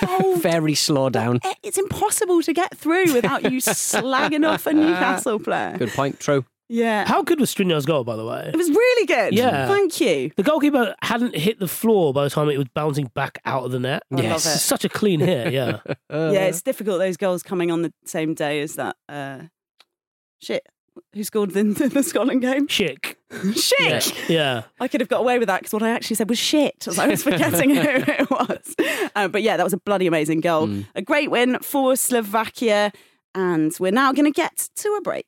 Oh, 0.04 0.38
Very 0.40 0.76
slow 0.76 1.10
down. 1.10 1.40
It's 1.64 1.80
impossible 1.80 2.44
to 2.44 2.54
get 2.54 2.78
through 2.78 3.14
without 3.14 3.52
you 3.52 3.60
slagging 3.60 4.48
off 4.48 4.68
a 4.68 4.74
Newcastle 4.74 5.40
player. 5.40 5.76
Good 5.78 5.90
point. 5.90 6.20
True. 6.20 6.46
Yeah. 6.70 7.06
How 7.08 7.24
good 7.24 7.40
was 7.40 7.54
Škriniar's 7.56 7.86
goal, 7.86 8.04
by 8.04 8.16
the 8.18 8.26
way? 8.26 8.52
It 8.54 8.58
was 8.58 8.70
really 8.70 9.06
good. 9.06 9.34
Yeah. 9.34 9.68
Thank 9.68 10.02
you. 10.02 10.32
The 10.36 10.44
goalkeeper 10.44 10.96
hadn't 11.02 11.36
hit 11.36 11.60
the 11.60 11.68
floor 11.68 12.14
by 12.14 12.24
the 12.26 12.30
time 12.30 12.50
it 12.50 12.58
was 12.58 12.68
bouncing 12.74 13.10
back 13.16 13.40
out 13.46 13.64
of 13.64 13.72
the 13.72 13.80
net. 13.80 14.04
I 14.12 14.16
love 14.16 14.24
Yes. 14.26 14.46
it. 14.56 14.60
Such 14.60 14.84
a 14.84 14.90
clean 14.90 15.20
hit. 15.22 15.54
Yeah, 15.54 15.80
yeah, 16.10 16.46
it's 16.46 16.62
difficult 16.62 17.00
those 17.00 17.16
goals 17.18 17.42
coming 17.44 17.72
on 17.72 17.84
the 17.84 17.94
same 18.06 18.34
day 18.34 18.60
as 18.62 18.74
that. 18.76 18.98
Uh, 19.08 19.44
shit. 20.42 20.66
Who 21.14 21.24
scored 21.24 21.56
in 21.56 21.74
the, 21.76 21.88
the 21.90 22.04
Scotland 22.04 22.42
game? 22.42 22.68
Schick. 22.68 23.16
Shit. 23.56 23.80
Yeah, 24.30 24.36
yeah. 24.36 24.64
I 24.80 24.88
could 24.88 25.00
have 25.00 25.10
got 25.10 25.20
away 25.22 25.38
with 25.40 25.48
that 25.48 25.60
because 25.62 25.74
what 25.74 25.84
I 25.84 25.90
actually 25.92 26.16
said 26.16 26.28
was 26.28 26.40
shit. 26.40 26.88
as 26.88 26.98
I 27.00 27.08
was 27.08 27.24
forgetting 27.30 27.76
who 27.76 27.82
it 27.82 28.30
was. 28.32 28.76
Uh, 29.16 29.28
but 29.28 29.42
yeah, 29.44 29.58
that 29.58 29.64
was 29.64 29.74
a 29.74 29.78
bloody 29.78 30.08
amazing 30.08 30.42
goal. 30.42 30.70
A 30.96 31.02
great 31.02 31.30
win 31.32 31.60
for 31.62 31.96
Slovakia. 31.96 32.92
And 33.36 33.72
we're 33.80 33.92
now 33.92 34.12
going 34.14 34.26
to 34.26 34.32
get 34.36 34.70
to 34.78 34.90
a 34.98 35.02
break. 35.02 35.28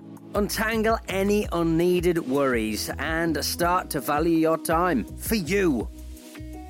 Untangle 0.33 0.97
any 1.09 1.45
unneeded 1.51 2.17
worries 2.17 2.89
and 2.99 3.43
start 3.43 3.89
to 3.89 3.99
value 3.99 4.37
your 4.37 4.57
time 4.57 5.03
for 5.17 5.35
you. 5.35 5.89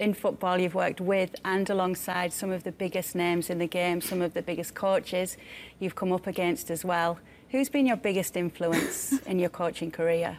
In 0.00 0.14
football, 0.14 0.58
you've 0.58 0.74
worked 0.74 1.02
with 1.02 1.36
and 1.44 1.68
alongside 1.68 2.32
some 2.32 2.50
of 2.50 2.64
the 2.64 2.72
biggest 2.72 3.14
names 3.14 3.50
in 3.50 3.58
the 3.58 3.66
game, 3.66 4.00
some 4.00 4.22
of 4.22 4.32
the 4.32 4.40
biggest 4.40 4.74
coaches 4.74 5.36
you've 5.78 5.94
come 5.94 6.10
up 6.10 6.26
against 6.26 6.70
as 6.70 6.86
well. 6.86 7.18
Who's 7.50 7.68
been 7.68 7.84
your 7.84 7.98
biggest 7.98 8.34
influence 8.34 9.12
in 9.26 9.38
your 9.38 9.50
coaching 9.50 9.90
career? 9.90 10.38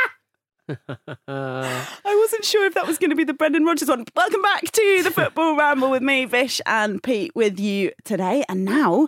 wasn't 2.07 2.47
sure 2.47 2.65
if 2.65 2.73
that 2.73 2.87
was 2.87 2.97
going 2.97 3.11
to 3.11 3.17
be 3.17 3.25
the 3.25 3.35
Brendan 3.35 3.67
Rodgers 3.67 3.91
one. 3.91 4.07
Welcome 4.17 4.41
back 4.41 4.73
to 4.73 5.03
the 5.05 5.11
Football 5.11 5.55
Ramble 5.55 5.91
with 5.91 6.03
me, 6.03 6.25
Vish, 6.25 6.63
and 6.65 7.03
Pete 7.03 7.33
with 7.35 7.61
you 7.61 7.93
today. 8.05 8.43
And 8.49 8.65
now 8.65 9.07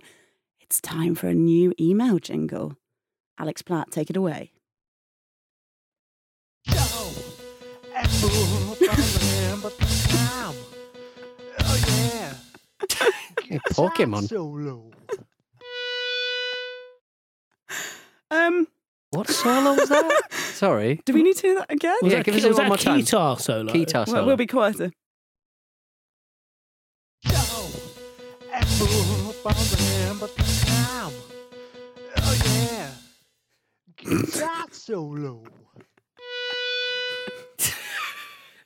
it's 0.60 0.78
time 0.78 1.14
for 1.14 1.28
a 1.28 1.34
new 1.34 1.72
email 1.80 2.18
jingle. 2.18 2.76
Alex 3.38 3.62
Platt, 3.62 3.90
take 3.90 4.10
it 4.10 4.16
away. 4.18 4.52
Pokemon. 13.72 14.28
Um, 18.32 18.68
What 19.10 19.28
solo 19.28 19.74
was 19.74 19.88
that? 19.88 20.20
Sorry. 20.30 21.00
do 21.04 21.12
we 21.12 21.24
need 21.24 21.34
to 21.38 21.42
hear 21.48 21.54
that 21.56 21.72
again? 21.72 21.96
Was 22.00 22.12
Yeah, 22.12 22.18
that- 22.18 22.26
give 22.26 22.36
us 22.36 22.44
was 22.44 22.46
it 22.52 22.54
one 22.60 22.64
that 22.64 22.68
more 22.68 22.76
time. 22.76 22.98
guitar 23.00 23.36
solo? 23.40 23.72
Guitar 23.72 24.04
Well, 24.06 24.14
solo. 24.14 24.26
we'll 24.26 24.36
be 24.36 24.46
quieter. 24.46 24.92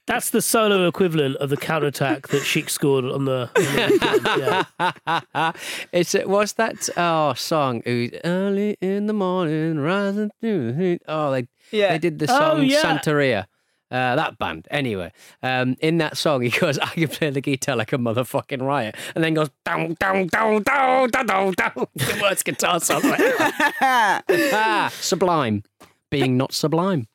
That's 0.07 0.29
the 0.31 0.43
solo 0.43 0.87
equivalent 0.87 1.37
of 1.37 1.49
the 1.49 1.57
counter 1.57 1.87
attack 1.87 2.29
that 2.29 2.43
Schick 2.43 2.69
scored 2.69 3.07
on 3.07 3.25
the. 3.25 3.49
On 3.57 3.63
the 3.63 4.65
yeah. 4.77 5.53
it's 5.93 6.15
it 6.15 6.29
was 6.29 6.53
that 6.55 6.89
oh 6.97 7.33
song 7.35 7.83
Ooh, 7.89 8.11
early 8.25 8.77
in 8.83 9.07
the 9.07 9.15
morning 9.15 9.79
rising 9.79 10.31
through 10.41 10.73
the 10.73 10.99
oh 11.09 11.31
they 11.33 11.47
Yeah. 11.71 11.93
they 11.93 11.99
did 11.99 12.19
the 12.19 12.27
Oh, 12.31 12.39
song 12.39 12.65
yeah. 12.65 12.83
Santeria 12.83 13.47
uh, 13.91 14.17
that 14.17 14.37
band 14.39 14.67
anyway 14.71 15.11
um, 15.43 15.77
in 15.81 15.99
that 15.99 16.17
song 16.19 16.43
he 16.43 16.51
goes 16.51 16.79
I 16.83 16.87
can 16.89 17.09
play 17.09 17.31
the 17.31 17.41
guitar 17.41 17.77
like 17.77 17.93
a 17.93 17.97
motherfucking 17.99 18.61
riot 18.63 18.97
and 19.15 19.23
then 19.25 19.35
goes 19.35 19.51
down 19.65 19.95
down 20.01 20.27
down 20.27 20.63
down 20.63 21.11
down 21.11 21.27
down 21.27 21.53
down 21.53 21.87
the 21.95 22.19
worst 22.21 22.45
guitar 22.45 22.79
song 22.81 23.01
ah, 23.05 24.93
sublime 25.01 25.63
being 26.11 26.37
not 26.37 26.53
sublime 26.53 27.07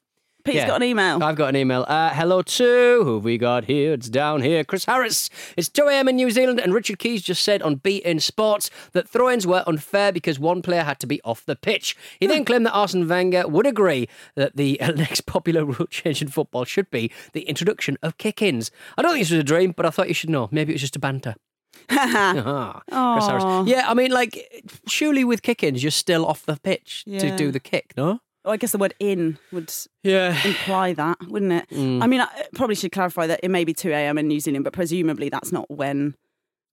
Pete's 0.45 0.55
Yeah. 0.57 0.67
got 0.67 0.77
an 0.77 0.83
email. 0.83 1.21
I've 1.23 1.35
got 1.35 1.49
an 1.49 1.55
email. 1.57 1.85
Uh, 1.87 2.09
hello 2.13 2.41
to 2.41 3.01
who 3.03 3.15
have 3.15 3.23
we 3.23 3.37
got 3.37 3.65
here? 3.65 3.93
It's 3.93 4.09
down 4.09 4.41
here. 4.41 4.63
Chris 4.63 4.85
Harris. 4.85 5.29
It's 5.57 5.67
2 5.69 5.83
a.m. 5.87 6.07
in 6.07 6.15
New 6.15 6.31
Zealand, 6.31 6.59
and 6.59 6.73
Richard 6.73 6.97
Keys 6.97 7.21
just 7.21 7.43
said 7.43 7.61
on 7.61 7.75
beIN 7.77 8.21
Sports 8.21 8.69
that 8.93 9.07
throw-ins 9.07 9.45
were 9.45 9.63
unfair 9.67 10.11
because 10.11 10.39
one 10.39 10.61
player 10.61 10.83
had 10.83 10.99
to 11.01 11.07
be 11.07 11.21
off 11.23 11.45
the 11.45 11.55
pitch. 11.57 11.95
He 12.19 12.25
then 12.27 12.45
claimed 12.45 12.65
that 12.65 12.73
Arsene 12.73 13.07
Wenger 13.07 13.47
would 13.47 13.67
agree 13.67 14.07
that 14.35 14.55
the 14.55 14.79
next 14.95 15.25
popular 15.25 15.65
rule 15.65 15.87
change 15.89 16.21
in 16.21 16.29
football 16.29 16.63
should 16.63 16.89
be 16.89 17.11
the 17.33 17.41
introduction 17.41 17.97
of 18.01 18.17
kick-ins. 18.17 18.71
I 18.97 19.01
don't 19.01 19.11
think 19.13 19.23
this 19.25 19.31
was 19.31 19.41
a 19.41 19.43
dream, 19.43 19.73
but 19.75 19.85
I 19.85 19.89
thought 19.89 20.07
you 20.07 20.13
should 20.13 20.29
know. 20.29 20.47
Maybe 20.51 20.71
it 20.71 20.75
was 20.75 20.81
just 20.81 20.95
a 20.95 20.99
banter. 20.99 21.35
Chris 21.89 21.99
Harris. 21.99 23.67
Yeah, 23.67 23.83
I 23.87 23.93
mean, 23.93 24.11
like, 24.11 24.63
surely 24.87 25.23
with 25.23 25.41
kick-ins, 25.41 25.83
you're 25.83 25.91
still 25.91 26.25
off 26.25 26.45
the 26.45 26.57
pitch 26.61 27.03
to 27.05 27.35
do 27.35 27.51
the 27.51 27.59
kick, 27.59 27.93
no? 27.97 28.19
I 28.49 28.57
guess 28.57 28.71
the 28.71 28.77
word 28.77 28.93
in 28.99 29.37
would 29.51 29.73
Yeah. 30.03 30.35
imply 30.45 30.93
that, 30.93 31.17
wouldn't 31.27 31.51
it? 31.53 31.69
Mm. 31.69 32.03
I 32.03 32.07
mean, 32.07 32.21
I 32.21 32.27
probably 32.53 32.75
should 32.75 32.91
clarify 32.91 33.27
that 33.27 33.39
it 33.43 33.49
may 33.49 33.63
be 33.63 33.73
2 33.73 33.89
a.m. 33.91 34.17
in 34.17 34.27
New 34.27 34.39
Zealand, 34.39 34.63
but 34.63 34.73
presumably 34.73 35.29
that's 35.29 35.51
not 35.51 35.69
when 35.69 36.15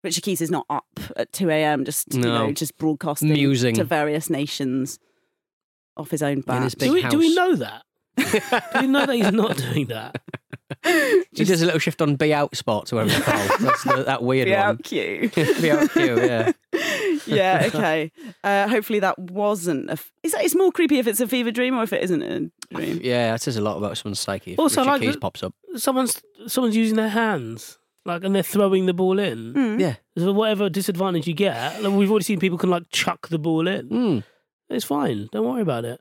Richard 0.03 0.23
Keys 0.23 0.41
is 0.41 0.51
not 0.51 0.65
up 0.69 0.85
at 1.15 1.31
2 1.33 1.49
a.m. 1.49 1.85
just 1.85 2.13
you 2.13 2.21
know 2.21 2.51
just 2.51 2.77
broadcasting 2.77 3.29
Musing. 3.29 3.75
to 3.75 3.83
various 3.83 4.29
nations 4.29 4.99
off 5.97 6.11
his 6.11 6.21
own 6.23 6.41
bat. 6.41 6.63
his 6.63 6.75
Do 6.75 6.91
we, 6.93 7.03
do 7.03 7.17
we 7.19 7.33
know 7.35 7.55
that? 7.55 7.83
do 8.17 8.23
we 8.81 8.87
know 8.87 9.05
that 9.05 9.15
he's 9.15 9.31
not 9.31 9.57
doing 9.57 9.87
that? 9.87 10.21
He 11.33 11.45
does 11.45 11.61
a 11.61 11.65
little 11.65 11.79
shift 11.79 12.01
on 12.01 12.15
Be 12.15 12.33
Out 12.33 12.55
Sports, 12.57 12.91
or 12.91 12.97
whatever 12.97 13.17
it's 13.17 13.25
called. 13.57 13.59
That's 13.61 13.83
the, 13.83 14.03
that 14.03 14.23
weird 14.23 14.45
Be 14.47 14.51
one. 14.51 14.59
out 14.59 14.83
cue. 14.83 15.29
Be 15.33 15.71
Out 15.71 15.91
Q, 15.91 16.17
yeah. 16.19 16.51
yeah, 17.27 17.63
okay. 17.73 18.11
Uh, 18.43 18.67
hopefully 18.67 18.99
that 18.99 19.17
wasn't. 19.19 19.89
A 19.89 19.93
f- 19.93 20.11
is 20.23 20.31
that, 20.33 20.43
it's 20.43 20.55
more 20.55 20.71
creepy 20.71 20.99
if 20.99 21.07
it's 21.07 21.19
a 21.19 21.27
fever 21.27 21.51
dream 21.51 21.77
or 21.77 21.83
if 21.83 21.93
it 21.93 22.03
isn't 22.03 22.21
a 22.21 22.51
dream. 22.75 22.99
Yeah, 23.03 23.31
that 23.31 23.41
says 23.41 23.57
a 23.57 23.61
lot 23.61 23.77
about 23.77 23.97
someone's 23.97 24.19
psyche. 24.19 24.53
If 24.53 24.59
Also, 24.59 24.81
Richard 24.81 24.91
like 24.91 25.01
Keys 25.01 25.13
the- 25.15 25.19
pops 25.19 25.43
up. 25.43 25.53
Someone's 25.75 26.21
someone's 26.47 26.75
using 26.75 26.95
their 26.97 27.09
hands, 27.09 27.79
like, 28.05 28.23
and 28.23 28.35
they're 28.35 28.43
throwing 28.43 28.85
the 28.85 28.93
ball 28.93 29.19
in. 29.19 29.53
Mm. 29.53 29.79
Yeah. 29.79 29.95
So 30.17 30.31
whatever 30.33 30.69
disadvantage 30.69 31.27
you 31.27 31.33
get, 31.33 31.81
like, 31.81 31.93
we've 31.93 32.09
already 32.11 32.25
seen 32.25 32.39
people 32.39 32.57
can 32.57 32.69
like 32.69 32.83
chuck 32.91 33.27
the 33.29 33.39
ball 33.39 33.67
in. 33.67 33.89
Mm. 33.89 34.23
It's 34.69 34.85
fine. 34.85 35.29
Don't 35.31 35.45
worry 35.47 35.61
about 35.61 35.85
it. 35.85 35.99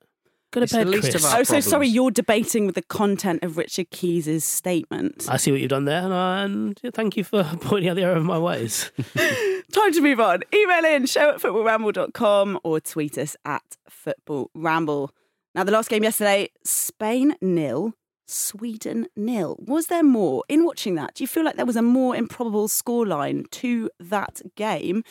Go 0.51 0.61
to 0.61 0.65
It's 0.65 0.73
the 0.73 0.79
bed, 0.81 0.89
least 0.89 1.11
Chris. 1.11 1.15
of 1.25 1.33
our 1.33 1.41
Oh, 1.41 1.43
so 1.45 1.61
sorry, 1.61 1.89
you're 1.89 2.11
debating 2.11 2.67
with 2.67 2.75
the 2.75 2.83
content 2.83 3.43
of 3.43 3.57
Richard 3.57 3.89
Keys' 3.91 4.45
statement. 4.45 5.27
I 5.27 5.39
see 5.39 5.51
what 5.51 5.61
you've 5.63 5.71
done 5.71 5.87
there, 5.87 6.03
and, 6.03 6.13
uh, 6.13 6.17
and 6.45 6.81
yeah, 6.83 6.91
thank 6.93 7.17
you 7.17 7.25
for 7.25 7.43
pointing 7.63 7.89
out 7.89 7.97
the 7.97 8.03
error 8.03 8.17
of 8.17 8.25
my 8.25 8.39
ways. 8.39 8.93
Time 9.73 9.93
to 9.95 10.03
move 10.03 10.21
on. 10.21 10.43
Email 10.53 10.85
in 10.85 11.07
show 11.07 11.31
at 11.31 11.41
footballramble.com 11.41 12.61
or 12.63 12.79
tweet 12.79 13.17
us 13.17 13.39
at 13.47 13.79
footballramble. 13.91 15.09
Now, 15.55 15.65
the 15.65 15.73
last 15.73 15.89
game 15.89 16.03
yesterday, 16.03 16.51
Spain 16.63 17.37
nil, 17.41 17.95
Sweden 18.27 19.07
nil. 19.17 19.57
Was 19.59 19.87
there 19.87 20.03
more 20.03 20.45
in 20.51 20.67
watching 20.67 20.95
that? 20.97 21.15
Do 21.15 21.25
you 21.25 21.29
feel 21.29 21.43
like 21.43 21.57
there 21.57 21.65
was 21.65 21.77
a 21.77 21.83
more 21.83 22.15
improbable 22.15 22.69
scoreline 22.69 23.51
to 23.53 23.89
that 23.99 24.43
game? 24.57 25.05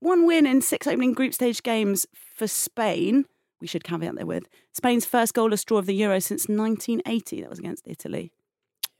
One 0.00 0.26
win 0.26 0.44
in 0.44 0.60
six 0.60 0.86
opening 0.86 1.14
group 1.14 1.32
stage 1.32 1.62
games 1.62 2.06
for 2.12 2.46
Spain. 2.46 3.24
We 3.62 3.66
should 3.66 3.82
caveat 3.82 4.16
there 4.16 4.26
with 4.26 4.46
Spain's 4.72 5.06
first 5.06 5.32
goalless 5.32 5.64
draw 5.64 5.78
of 5.78 5.86
the 5.86 5.94
Euro 5.94 6.20
since 6.20 6.48
1980. 6.48 7.40
That 7.40 7.48
was 7.48 7.58
against 7.58 7.88
Italy. 7.88 8.30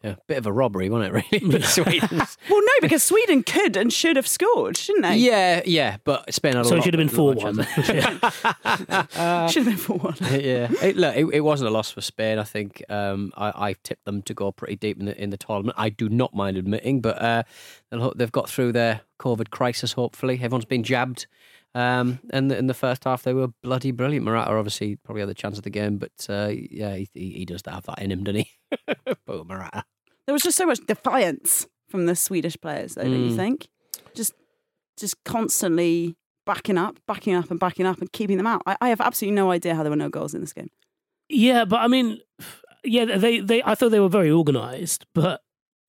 Yeah, 0.03 0.17
bit 0.27 0.39
of 0.39 0.47
a 0.47 0.53
robbery, 0.53 0.89
wasn't 0.89 1.15
it? 1.17 1.25
Really, 1.43 1.63
Sweden's. 1.63 2.37
Well, 2.51 2.61
no, 2.61 2.73
because 2.81 3.03
Sweden 3.03 3.43
could 3.43 3.77
and 3.77 3.93
should 3.93 4.17
have 4.17 4.27
scored, 4.27 4.77
shouldn't 4.77 5.05
they? 5.05 5.17
yeah, 5.17 5.63
yeah, 5.65 5.99
but 6.05 6.33
Spain 6.35 6.55
had 6.55 6.65
a 6.67 6.69
So 6.69 6.77
it 6.77 6.83
should 6.85 6.95
have 6.95 6.99
been 6.99 7.17
lot 7.17 7.35
4 7.35 7.35
more 7.35 7.45
1. 7.45 7.57
chances. 7.57 7.87
Should 9.53 9.67
have 9.67 9.67
been 9.67 9.77
4 9.77 9.99
1. 9.99 10.17
yeah, 10.41 10.69
it, 10.83 10.97
look, 10.97 11.17
it, 11.17 11.25
it 11.33 11.41
wasn't 11.41 11.69
a 11.69 11.73
loss 11.73 11.91
for 11.91 12.01
Spain. 12.01 12.39
I 12.39 12.45
think 12.45 12.83
um, 12.89 13.33
I, 13.37 13.69
I 13.71 13.75
tipped 13.85 14.05
them 14.05 14.23
to 14.23 14.35
go 14.35 14.51
pretty 14.53 14.77
deep 14.77 14.99
in 14.99 15.07
the 15.07 15.23
in 15.23 15.31
the 15.31 15.37
tournament. 15.37 15.77
I 15.79 15.89
do 15.91 16.09
not 16.09 16.35
mind 16.35 16.57
admitting, 16.57 17.01
but 17.01 17.21
uh, 17.23 17.43
they've 18.17 18.33
got 18.33 18.49
through 18.49 18.73
their 18.73 19.03
COVID 19.21 19.51
crisis. 19.51 19.93
Hopefully, 19.93 20.35
everyone's 20.43 20.65
been 20.65 20.83
jabbed. 20.83 21.27
Um, 21.75 22.19
and 22.31 22.53
in 22.53 22.67
the 22.67 22.75
first 22.75 23.05
half, 23.05 23.23
they 23.23 23.33
were 23.33 23.49
bloody 23.63 23.93
brilliant. 23.93 24.27
Morata 24.27 24.53
obviously 24.53 24.97
probably 24.97 25.21
had 25.21 25.29
the 25.31 25.35
chance 25.35 25.57
of 25.57 25.65
the 25.65 25.71
game, 25.71 25.97
but 25.97 26.27
uh, 26.29 26.49
yeah, 26.53 26.97
he, 26.97 27.09
he 27.15 27.31
he 27.31 27.45
does 27.45 27.63
have 27.67 27.85
that 27.85 28.01
in 28.01 28.11
him, 28.13 28.25
doesn't 28.25 28.41
he? 28.41 28.51
Poor 29.27 29.45
There 30.27 30.33
was 30.33 30.43
just 30.43 30.57
so 30.57 30.67
much 30.67 30.81
defiance 30.87 31.67
from 31.89 32.07
the 32.07 32.17
Swedish 32.17 32.57
players, 32.61 32.95
though, 32.95 33.03
don't 33.03 33.13
you 33.29 33.33
Mm. 33.33 33.37
think? 33.37 33.69
Just, 34.15 34.33
just 34.99 35.23
constantly 35.25 36.17
backing 36.47 36.79
up, 36.79 36.99
backing 37.07 37.35
up, 37.35 37.51
and 37.51 37.61
backing 37.61 37.87
up, 37.87 37.99
and 38.01 38.11
keeping 38.13 38.37
them 38.37 38.47
out. 38.47 38.63
I, 38.67 38.77
I 38.81 38.89
have 38.89 39.01
absolutely 39.01 39.37
no 39.37 39.51
idea 39.51 39.75
how 39.75 39.83
there 39.83 39.91
were 39.91 39.97
no 39.97 40.09
goals 40.09 40.35
in 40.35 40.41
this 40.41 40.53
game. 40.53 40.71
Yeah, 41.29 41.65
but 41.65 41.81
I 41.81 41.89
mean, 41.89 42.19
yeah, 42.85 43.05
they, 43.17 43.41
they 43.41 43.63
I 43.63 43.75
thought 43.75 43.91
they 43.91 44.01
were 44.01 44.09
very 44.09 44.31
organised, 44.31 45.07
but 45.15 45.41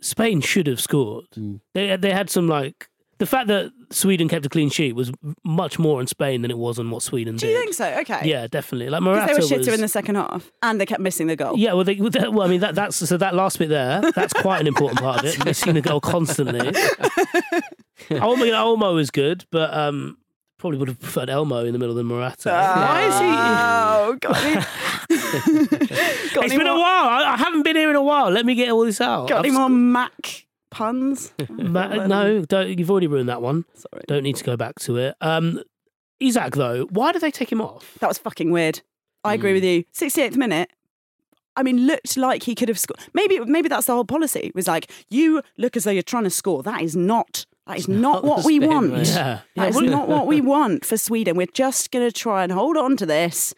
Spain 0.02 0.41
should 0.41 0.67
have 0.67 0.80
scored. 0.80 1.26
Mm. 1.38 1.60
They 1.74 1.96
they 1.98 2.12
had 2.12 2.30
some 2.30 2.48
like 2.48 2.88
the 3.17 3.26
fact 3.26 3.48
that 3.48 3.72
Sweden 3.93 4.27
kept 4.27 4.45
a 4.45 4.49
clean 4.49 4.69
sheet 4.69 4.95
was 4.95 5.12
much 5.43 5.77
more 5.79 6.01
in 6.01 6.08
Spain 6.08 6.41
than 6.41 6.51
it 6.51 6.58
was 6.58 6.79
on 6.79 6.89
what 6.89 7.03
Sweden 7.03 7.36
Do 7.36 7.45
did. 7.45 7.53
you 7.53 7.60
think 7.60 7.73
so? 7.73 7.88
Okay. 8.01 8.21
Yeah, 8.27 8.47
definitely. 8.47 8.89
Like 8.89 9.01
Because 9.01 9.15
Morata 9.17 9.27
they 9.27 9.34
were 9.39 9.47
shitter 9.47 9.67
was, 9.67 9.75
in 9.75 9.82
the 9.82 9.88
second 9.88 10.15
half, 10.15 10.51
and 10.62 10.82
they 10.82 10.86
kept 10.86 11.01
missing 11.01 11.27
the 11.27 11.36
goal. 11.36 11.58
Yeah, 11.58 11.73
well, 11.73 11.84
they, 11.84 11.95
well, 11.95 12.41
I 12.41 12.47
mean 12.47 12.62
that 12.62 12.75
that's 12.75 12.95
so 12.97 13.17
that 13.17 13.36
last 13.36 13.60
bit 13.60 13.69
there. 13.69 14.01
That's 14.15 14.34
quite 14.34 14.62
an 14.62 14.67
important 14.67 14.99
part 15.01 15.19
of 15.19 15.25
it. 15.25 15.45
Missing 15.45 15.75
the 15.75 15.82
goal 15.82 16.01
constantly. 16.01 16.60
Olmo, 18.10 18.45
Olmo 18.51 18.99
is 18.99 19.12
good, 19.12 19.45
but 19.51 19.73
um, 19.73 20.17
probably 20.58 20.77
would 20.79 20.88
have 20.88 20.99
preferred 20.99 21.29
Elmo 21.29 21.63
in 21.65 21.73
the 21.73 21.79
middle 21.79 21.95
than 21.95 22.06
Morata. 22.08 22.49
Why 22.49 23.08
is 23.08 23.19
he? 23.19 23.25
Oh, 23.25 24.17
any, 24.43 24.56
got 26.34 26.45
It's 26.45 26.51
any 26.53 26.58
been 26.58 26.67
a 26.67 26.71
more, 26.71 26.79
while. 26.79 27.06
I, 27.08 27.34
I 27.34 27.38
haven't 27.38 27.63
been 27.63 27.75
here 27.75 27.89
in 27.89 27.95
a 27.95 28.03
while. 28.03 28.29
Let 28.29 28.45
me 28.45 28.56
get 28.56 28.69
all 28.71 28.86
this 28.86 28.99
out. 29.01 29.29
Got 29.29 29.39
any 29.45 29.49
I've- 29.49 29.58
more 29.58 29.69
Mac 29.69 30.45
puns? 30.73 31.33
Ma- 31.49 32.05
no, 32.07 32.43
don't, 32.45 32.77
you've 32.77 32.91
already 32.91 33.07
ruined 33.07 33.29
that 33.29 33.41
one. 33.41 33.65
Sorry. 33.73 34.03
Don't 34.07 34.23
need 34.23 34.36
to 34.38 34.43
go 34.43 34.57
back 34.57 34.79
to 34.79 34.97
it. 34.97 35.15
Um, 35.21 35.62
Isak, 36.19 36.55
though, 36.55 36.86
why 36.91 37.12
did 37.12 37.21
they 37.21 37.31
take 37.31 37.51
him 37.51 37.62
off? 37.62 37.97
That 37.99 38.07
was 38.07 38.17
fucking 38.17 38.51
weird. 38.51 38.81
I 39.23 39.33
agree 39.33 39.53
with 39.53 39.63
you. 39.63 39.86
68th 39.93 40.36
minute. 40.36 40.69
I 41.55 41.63
mean, 41.63 41.86
looked 41.86 42.17
like 42.17 42.43
he 42.43 42.55
could 42.55 42.67
have 42.67 42.79
scored. 42.79 42.99
Maybe, 43.13 43.39
maybe 43.39 43.69
that's 43.69 43.86
the 43.86 43.93
whole 43.93 44.05
policy. 44.05 44.51
Was 44.55 44.67
like 44.67 44.91
you 45.09 45.41
look 45.57 45.77
as 45.77 45.83
though 45.83 45.91
you're 45.91 46.03
trying 46.03 46.23
to 46.23 46.29
score. 46.29 46.63
That 46.63 46.81
is 46.81 46.95
not. 46.95 47.45
That 47.67 47.77
is 47.77 47.88
not 47.88 48.23
what 48.23 48.43
we 48.43 48.59
want. 48.59 49.07
Yeah. 49.07 49.39
That 49.55 49.69
is 49.69 49.79
not 49.79 50.09
what 50.09 50.27
we 50.27 50.41
want 50.41 50.83
for 50.83 50.97
Sweden. 50.97 51.38
We're 51.38 51.47
just 51.47 51.91
going 51.91 52.05
to 52.05 52.12
try 52.12 52.43
and 52.43 52.51
hold 52.51 52.75
on 52.75 52.97
to 52.97 53.05
this 53.05 53.53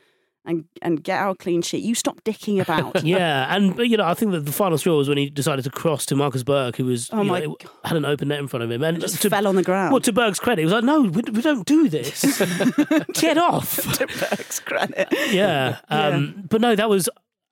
and 0.45 0.65
and 0.81 1.03
get 1.03 1.19
our 1.19 1.33
clean 1.35 1.61
sheet. 1.61 1.83
You 1.83 1.95
stop 1.95 2.23
dicking 2.23 2.61
about. 2.61 3.03
yeah, 3.03 3.53
and 3.55 3.75
but, 3.75 3.89
you 3.89 3.97
know, 3.97 4.05
I 4.05 4.13
think 4.13 4.31
that 4.33 4.41
the 4.41 4.51
final 4.51 4.77
straw 4.77 4.95
was 4.97 5.09
when 5.09 5.17
he 5.17 5.29
decided 5.29 5.63
to 5.65 5.71
cross 5.71 6.05
to 6.07 6.15
Marcus 6.15 6.43
Berg, 6.43 6.75
who 6.75 6.85
was 6.85 7.09
Oh 7.11 7.23
my 7.23 7.39
know, 7.41 7.57
had 7.83 7.97
an 7.97 8.05
open 8.05 8.27
net 8.27 8.39
in 8.39 8.47
front 8.47 8.63
of 8.63 8.71
him, 8.71 8.83
and 8.83 8.99
just 9.01 9.21
to, 9.21 9.29
fell 9.29 9.47
on 9.47 9.55
the 9.55 9.63
ground. 9.63 9.91
well, 9.91 10.01
to 10.01 10.13
Berg's 10.13 10.39
credit, 10.39 10.61
he 10.61 10.65
was 10.65 10.73
like, 10.73 10.83
"No, 10.83 11.01
we, 11.01 11.21
we 11.31 11.41
don't 11.41 11.65
do 11.65 11.89
this. 11.89 12.21
Get 13.13 13.37
off." 13.37 13.75
to 13.97 14.07
Berg's 14.07 14.59
credit. 14.59 15.07
yeah, 15.31 15.79
um, 15.89 16.43
but 16.49 16.61
no, 16.61 16.75
that 16.75 16.89
was 16.89 17.09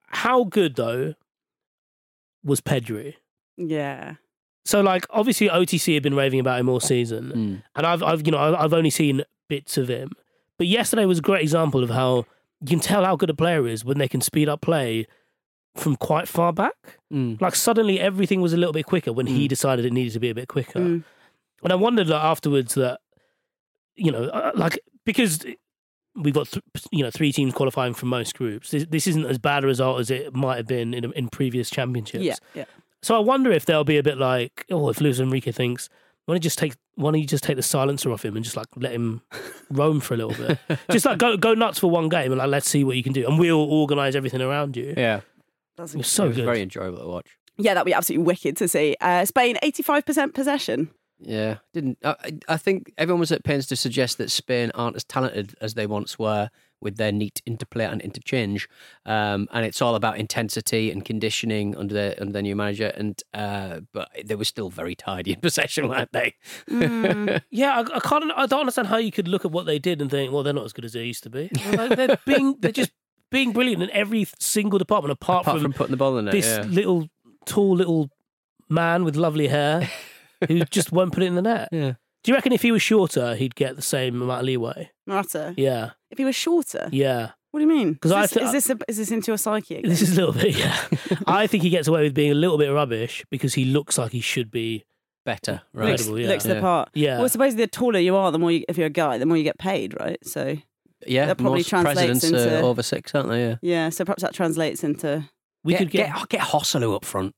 how 0.08 0.44
good 0.44 0.76
though 0.76 1.16
was 2.44 2.62
Pedri. 2.62 3.16
Yeah. 3.58 4.16
So 4.66 4.82
like 4.82 5.06
obviously 5.10 5.50
OTC 5.50 5.94
had 5.94 6.04
been 6.04 6.16
raving 6.16 6.40
about 6.40 6.60
him 6.60 6.70
all 6.70 6.80
season, 6.80 7.32
Mm. 7.36 7.64
and 7.76 7.86
I've 7.86 8.02
I've 8.04 8.26
you 8.26 8.32
know 8.32 8.38
I've, 8.38 8.56
I've 8.56 8.74
only 8.74 8.90
seen 8.90 9.24
bits 9.50 9.78
of 9.78 9.88
him, 9.90 10.12
but 10.58 10.68
yesterday 10.68 11.06
was 11.06 11.20
a 11.20 11.22
great 11.22 11.42
example 11.42 11.84
of 11.84 11.90
how 11.90 12.26
you 12.64 12.70
can 12.70 12.80
tell 12.80 13.04
how 13.06 13.16
good 13.16 13.30
a 13.30 13.34
player 13.34 13.68
is 13.68 13.84
when 13.86 13.98
they 13.98 14.08
can 14.08 14.22
speed 14.22 14.50
up 14.50 14.62
play 14.62 15.06
from 15.76 15.96
quite 15.96 16.28
far 16.28 16.54
back. 16.54 17.00
Mm. 17.12 17.40
Like 17.42 17.56
suddenly 17.56 18.00
everything 18.00 18.42
was 18.42 18.54
a 18.54 18.58
little 18.58 18.74
bit 18.74 18.86
quicker 18.86 19.12
when 19.14 19.28
he 19.28 19.46
Mm. 19.46 19.50
decided 19.50 19.86
it 19.86 19.94
needed 19.94 20.14
to 20.14 20.20
be 20.20 20.30
a 20.30 20.36
bit 20.36 20.48
quicker, 20.48 20.80
Mm. 20.80 21.04
and 21.64 21.72
I 21.72 21.76
wondered 21.76 22.08
like, 22.08 22.24
afterwards 22.24 22.74
that 22.76 23.00
you 23.96 24.12
know 24.12 24.26
uh, 24.26 24.52
like 24.56 24.80
because. 25.06 25.46
We've 26.16 26.32
got 26.32 26.48
th- 26.52 26.64
you 26.92 27.02
know 27.04 27.10
three 27.10 27.32
teams 27.32 27.56
qualifying 27.56 27.96
from 27.96 28.10
most 28.10 28.38
groups. 28.38 28.70
This, 28.70 28.86
this 28.88 29.08
isn't 29.08 29.26
as 29.26 29.40
bad 29.40 29.64
a 29.64 29.68
result 29.68 30.00
as 30.00 30.12
it 30.12 30.32
might 30.36 30.58
have 30.58 30.68
been 30.68 30.94
in 30.94 31.12
in 31.14 31.28
previous 31.28 31.72
championships. 31.72 32.24
Yeah. 32.24 32.36
Yeah. 32.54 32.66
So 33.02 33.16
I 33.16 33.20
wonder 33.20 33.52
if 33.52 33.66
they'll 33.66 33.84
be 33.84 33.98
a 33.98 34.04
bit 34.04 34.20
like, 34.20 34.64
oh, 34.70 34.90
if 34.90 35.02
Luis 35.02 35.20
Enrique 35.20 35.52
thinks, 35.52 35.90
why 36.26 36.34
don't 36.34 36.36
you 36.36 36.42
just 36.42 36.60
take, 36.60 36.76
why 36.96 37.12
don't 37.12 37.20
you 37.22 37.28
just 37.28 37.44
take 37.44 37.56
the 37.56 37.64
silencer 37.64 38.12
off 38.12 38.24
him 38.24 38.36
and 38.36 38.44
just 38.46 38.56
like 38.58 38.68
let 38.76 38.92
him 38.92 39.22
roam 39.70 40.00
for 40.00 40.14
a 40.14 40.18
little 40.18 40.34
bit, 40.48 40.58
just 40.92 41.06
like 41.06 41.18
go 41.18 41.36
go 41.38 41.54
nuts 41.54 41.80
for 41.80 41.90
one 41.90 42.10
game 42.10 42.32
and 42.32 42.40
like 42.40 42.50
let's 42.50 42.70
see 42.70 42.84
what 42.84 42.96
you 42.98 43.04
can 43.04 43.14
do, 43.14 43.28
and 43.28 43.40
we'll 43.40 43.60
organise 43.62 44.16
everything 44.16 44.42
around 44.42 44.76
you. 44.78 44.94
Yeah, 44.96 45.22
That's 45.78 45.94
It 45.94 45.98
was 45.98 46.08
so 46.08 46.26
it 46.26 46.28
was 46.30 46.38
good. 46.38 46.46
very 46.46 46.62
enjoyable 46.62 47.00
to 47.00 47.08
watch. 47.08 47.28
Yeah, 47.58 47.74
that'd 47.76 47.86
be 47.86 47.94
absolutely 47.94 48.26
wicked 48.26 48.58
to 48.58 48.68
see. 48.68 48.96
Uh, 49.00 49.26
Spain, 49.26 49.58
85% 49.64 50.34
possession. 50.34 50.90
Yeah, 51.20 51.58
didn't 51.72 52.00
I? 52.04 52.16
I- 52.24 52.40
I 52.50 52.58
think 52.58 52.92
everyone 52.98 53.20
was 53.20 53.32
at 53.32 53.44
pains 53.44 53.68
to 53.68 53.76
suggest 53.76 54.18
that 54.18 54.30
Spain 54.32 54.72
aren't 54.76 54.96
as 54.96 55.04
talented 55.04 55.56
as 55.62 55.76
they 55.76 55.86
once 55.88 56.18
were 56.20 56.50
with 56.84 56.98
their 56.98 57.12
neat 57.12 57.42
interplay 57.46 57.86
and 57.86 58.02
interchange, 58.02 58.70
um, 59.06 59.48
and 59.52 59.66
it's 59.66 59.82
all 59.82 59.96
about 59.96 60.18
intensity 60.18 60.92
and 60.92 61.04
conditioning 61.04 61.76
under 61.76 61.94
their 61.94 62.16
under 62.20 62.34
their 62.34 62.42
new 62.42 62.56
manager. 62.56 62.94
And 62.96 63.22
uh, 63.34 63.82
but 63.92 64.10
they 64.24 64.36
were 64.36 64.46
still 64.46 64.70
very 64.70 64.96
tidy 64.96 65.34
in 65.34 65.40
possession, 65.42 65.88
weren't 65.88 66.12
they? 66.12 66.36
Yeah, 67.50 67.80
I, 67.80 67.98
I 67.98 68.00
can't, 68.00 68.32
I 68.36 68.46
don't 68.46 68.62
understand 68.62 68.88
how 68.88 68.98
you 68.98 69.12
could 69.12 69.28
look 69.28 69.46
at 69.46 69.52
what 69.52 69.66
they 69.66 69.80
did 69.80 70.02
and 70.02 70.10
think, 70.10 70.32
well, 70.32 70.44
they're 70.44 70.54
not 70.54 70.66
as 70.66 70.74
good 70.74 70.86
as 70.86 70.94
they 70.94 71.04
used 71.04 71.24
to 71.24 71.30
be. 71.30 71.50
Like, 71.72 71.96
they're 71.96 72.18
being, 72.26 72.56
they're 72.60 72.72
just 72.72 72.92
being 73.32 73.52
brilliant 73.54 73.84
in 73.84 73.90
every 73.92 74.28
single 74.40 74.80
department 74.80 75.12
apart, 75.12 75.44
Apart 75.44 75.58
from, 75.58 75.64
from 75.64 75.74
putting 75.74 75.92
the 75.92 75.98
ball 75.98 76.18
in 76.18 76.26
there, 76.26 76.34
this 76.34 76.46
yeah. 76.46 76.64
little 76.64 77.08
tall 77.46 77.76
little 77.76 78.10
man 78.70 79.04
with 79.04 79.16
lovely 79.16 79.48
hair 79.48 79.90
who 80.48 80.64
just 80.66 80.92
won't 80.92 81.14
put 81.14 81.24
it 81.24 81.28
in 81.28 81.36
the 81.36 81.42
net. 81.42 81.70
Yeah. 81.72 81.94
Do 82.24 82.32
you 82.32 82.36
reckon 82.36 82.54
if 82.54 82.62
he 82.62 82.72
was 82.72 82.82
shorter, 82.82 83.36
he'd 83.36 83.56
get 83.56 83.76
the 83.76 83.82
same 83.82 84.22
amount 84.22 84.42
of 84.42 84.46
leeway? 84.46 84.92
Morata. 85.06 85.54
Yeah, 85.58 85.92
If 86.14 86.18
he 86.20 86.26
was 86.26 86.36
shorter. 86.36 86.88
yeah. 86.92 87.32
What 87.52 87.60
do 87.60 87.66
you 87.66 87.70
mean? 87.72 87.96
'Cause 88.02 88.10
is 88.10 88.16
I 88.18 88.22
this, 88.22 88.36
is, 88.38 88.52
this 88.52 88.70
a, 88.72 88.78
is 88.88 88.98
this 88.98 89.12
into 89.12 89.30
your 89.30 89.38
psyche 89.38 89.76
again? 89.76 89.90
This 89.92 90.02
is 90.02 90.14
a 90.18 90.22
little 90.26 90.34
bit, 90.34 90.58
yeah. 90.58 90.76
I 91.28 91.46
think 91.46 91.62
he 91.62 91.70
gets 91.70 91.88
away 91.88 92.02
with 92.02 92.16
being 92.16 92.32
a 92.32 92.36
little 92.36 92.58
bit 92.58 92.70
rubbish 92.70 93.24
because 93.30 93.54
he 93.54 93.66
looks 93.66 93.96
like 94.00 94.12
he 94.12 94.22
should 94.22 94.50
be 94.50 94.86
Better, 95.24 95.62
right? 95.72 95.92
looks, 95.92 96.08
yeah. 96.08 96.28
looks 96.30 96.44
the 96.46 96.56
Yeah. 96.56 96.62
part. 96.62 96.90
Yeah. 96.96 97.20
Well, 97.20 97.30
supposedly 97.30 97.66
the 97.66 97.70
taller 97.70 98.00
you 98.00 98.16
are, 98.16 98.32
the 98.32 98.40
more 98.40 98.52
you, 98.52 98.64
if 98.68 98.78
you're 98.78 98.88
a 98.88 98.90
guy, 98.90 99.20
the 99.20 99.28
more 99.28 99.38
you 99.38 99.44
get 99.44 99.60
paid, 99.60 99.94
right? 100.00 100.18
So 100.26 100.58
Yeah, 101.06 101.28
That 101.28 101.38
probably 101.38 101.60
most 101.60 101.70
translates 101.70 101.96
presidents 102.00 102.24
are 102.44 102.56
into- 102.56 102.62
over 102.62 102.82
six, 102.82 103.14
aren't 103.14 103.30
they? 103.30 103.42
Yeah. 103.50 103.56
yeah, 103.62 103.90
so 103.90 104.04
perhaps 104.04 104.24
that 104.24 104.34
translates 104.34 104.84
into. 104.84 105.24
we 105.64 105.74
get, 105.74 105.80
could 105.80 105.92
get, 105.92 106.16
get 106.16 106.30
get 106.30 106.42
Joselu 106.42 106.96
up 106.96 107.06
front. 107.06 107.34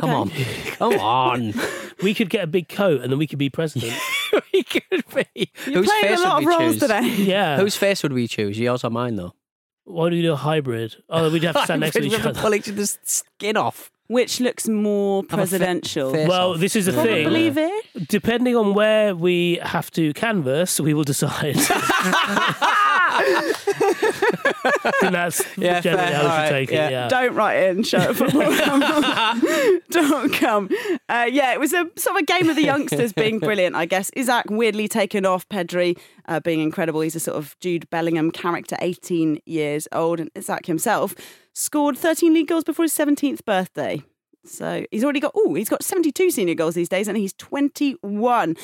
Come 0.00 0.10
on, 0.10 0.30
come 0.78 0.94
on. 0.98 1.54
we 2.02 2.12
could 2.14 2.28
get 2.30 2.42
a 2.44 2.46
big 2.48 2.68
coat 2.68 3.02
and 3.02 3.10
then 3.12 3.18
we 3.18 3.26
could 3.28 3.38
be 3.38 3.50
president. 3.50 3.92
we 4.52 4.62
could 4.62 5.04
be. 5.14 5.50
You're 5.66 5.82
Whose 5.82 5.86
playing 5.90 6.02
face 6.16 6.18
a 6.18 6.22
lot 6.22 6.42
would 6.42 6.52
of 6.52 6.58
we 6.58 6.64
roles 6.64 6.72
choose? 6.74 6.82
today. 6.82 7.08
yeah. 7.24 7.56
Whose 7.58 7.76
face 7.76 8.02
would 8.02 8.12
we 8.12 8.26
choose? 8.28 8.58
Yours 8.58 8.84
or 8.84 8.90
mine, 8.90 9.16
though? 9.16 9.34
Why 9.84 10.10
do 10.10 10.16
we 10.16 10.22
do 10.22 10.32
a 10.32 10.36
hybrid? 10.36 10.96
Oh, 11.08 11.30
we'd 11.30 11.42
have 11.44 11.56
to 11.56 11.64
stand 11.64 11.80
next 11.82 11.94
to 11.94 12.00
We'd 12.00 12.06
each 12.08 12.12
have 12.12 12.22
to 12.22 12.28
other. 12.30 12.40
Pull 12.40 12.54
each 12.54 12.68
other's 12.68 12.98
skin 13.04 13.56
off. 13.56 13.90
Which 14.06 14.40
looks 14.40 14.66
more 14.68 15.22
Have 15.22 15.30
fa- 15.30 15.36
presidential. 15.36 16.12
face 16.12 16.28
Well, 16.28 16.52
off. 16.54 16.60
this 16.60 16.74
is 16.74 16.86
the 16.86 16.92
Yeah. 16.92 17.02
thing. 17.04 17.24
Believe 17.24 17.56
it? 17.58 18.08
Depending 18.08 18.56
on 18.56 18.74
where 18.74 19.14
we 19.14 19.60
have 19.62 19.90
to 19.92 20.12
canvass, 20.14 20.80
we 20.80 20.94
will 20.94 21.04
decide. 21.04 21.56
I 23.12 24.92
think 25.00 25.12
that's 25.12 25.42
Yeah, 25.56 25.80
generally 25.80 26.08
fair. 26.08 26.16
how 26.16 26.22
we 26.22 26.28
should 26.28 26.36
right, 26.36 26.50
take 26.50 26.70
yeah. 26.70 26.86
it. 26.86 26.90
Yeah. 26.92 27.08
Don't 27.08 27.34
write 27.34 27.62
in, 27.64 27.82
show 27.82 27.98
at 27.98 28.16
football.com. 28.16 29.42
Uh, 31.08 31.26
yeah, 31.30 31.52
it 31.52 31.60
was 31.60 31.72
a 31.72 31.88
sort 31.96 32.16
of 32.16 32.22
a 32.22 32.24
game 32.24 32.48
of 32.48 32.56
the 32.56 32.62
youngsters 32.62 33.12
being 33.12 33.38
brilliant, 33.38 33.76
I 33.76 33.86
guess. 33.86 34.10
Isak 34.14 34.46
weirdly 34.50 34.88
taken 34.88 35.26
off, 35.26 35.48
Pedri 35.48 35.98
uh, 36.26 36.40
being 36.40 36.60
incredible. 36.60 37.00
He's 37.00 37.16
a 37.16 37.20
sort 37.20 37.36
of 37.36 37.56
Jude 37.60 37.88
Bellingham 37.90 38.30
character, 38.30 38.76
18 38.80 39.40
years 39.46 39.88
old. 39.92 40.20
And 40.20 40.30
Isak 40.34 40.66
himself 40.66 41.14
scored 41.52 41.98
13 41.98 42.34
league 42.34 42.48
goals 42.48 42.64
before 42.64 42.84
his 42.84 42.94
17th 42.94 43.44
birthday. 43.44 44.02
So 44.44 44.86
he's 44.90 45.04
already 45.04 45.20
got, 45.20 45.32
oh, 45.34 45.54
he's 45.54 45.68
got 45.68 45.82
72 45.82 46.30
senior 46.30 46.54
goals 46.54 46.74
these 46.74 46.88
days 46.88 47.08
and 47.08 47.16
he's 47.16 47.32
21. 47.34 48.56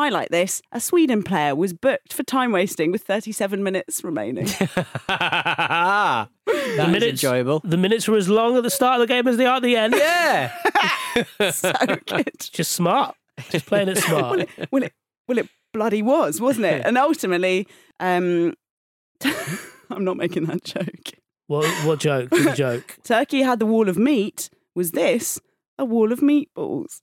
I 0.00 0.08
like 0.08 0.30
this. 0.30 0.62
A 0.72 0.80
Sweden 0.80 1.22
player 1.22 1.54
was 1.54 1.74
booked 1.74 2.14
for 2.14 2.22
time 2.22 2.52
wasting 2.52 2.90
with 2.90 3.02
37 3.02 3.62
minutes 3.62 4.02
remaining. 4.02 4.46
the 5.06 6.28
minutes, 6.46 7.04
enjoyable. 7.04 7.60
The 7.62 7.76
minutes 7.76 8.08
were 8.08 8.16
as 8.16 8.26
long 8.26 8.56
at 8.56 8.62
the 8.62 8.70
start 8.70 8.98
of 8.98 9.06
the 9.06 9.12
game 9.12 9.28
as 9.28 9.36
they 9.36 9.44
are 9.44 9.56
at 9.56 9.62
the 9.62 9.76
end. 9.76 9.94
Yeah. 9.94 10.52
so 11.50 11.72
good. 12.06 12.32
Just 12.38 12.72
smart. 12.72 13.14
Just 13.50 13.66
playing 13.66 13.88
it 13.88 13.98
smart. 13.98 14.22
well, 14.22 14.40
it, 14.40 14.48
well, 14.70 14.82
it, 14.84 14.92
well, 15.28 15.36
it 15.36 15.50
bloody 15.74 16.00
was, 16.00 16.40
wasn't 16.40 16.64
it? 16.64 16.80
And 16.86 16.96
ultimately, 16.96 17.68
um, 18.00 18.54
I'm 19.90 20.02
not 20.02 20.16
making 20.16 20.46
that 20.46 20.64
joke. 20.64 21.10
What, 21.46 21.66
what 21.84 22.00
joke? 22.00 22.30
Good 22.30 22.56
joke. 22.56 22.96
Turkey 23.04 23.42
had 23.42 23.58
the 23.58 23.66
wall 23.66 23.90
of 23.90 23.98
meat. 23.98 24.48
Was 24.74 24.92
this 24.92 25.38
a 25.78 25.84
wall 25.84 26.10
of 26.10 26.20
meatballs? 26.20 27.02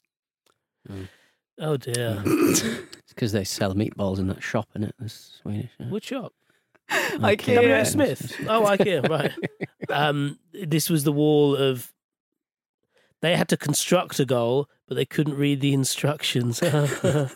Oh 1.60 1.78
dear. 1.78 2.24
It's 3.08 3.13
because 3.13 3.32
they 3.32 3.46
sell 3.46 3.74
meatballs 3.74 4.20
in 4.20 4.28
that 4.28 4.43
shop, 4.43 4.67
in 4.76 4.84
it? 4.84 4.93
The 5.00 5.10
Swedish. 5.10 5.72
yeah. 5.80 5.89
Which 5.89 6.06
shop? 6.06 6.34
IKEA. 6.91 7.84
WH 7.84 7.88
Smith. 7.88 8.36
Oh, 8.48 8.63
IKEA, 8.63 9.08
right. 9.10 9.34
Um, 9.89 10.38
this 10.54 10.89
was 10.89 11.04
the 11.04 11.12
wall 11.12 11.56
of. 11.56 11.91
They 13.22 13.36
had 13.36 13.48
to 13.50 13.58
construct 13.58 14.20
a 14.20 14.26
goal, 14.26 14.70
but 14.88 14.96
they 14.96 15.06
couldn't 15.06 15.36
read 15.36 15.62
the 15.62 15.74
instructions 15.74 16.62
and 16.62 17.32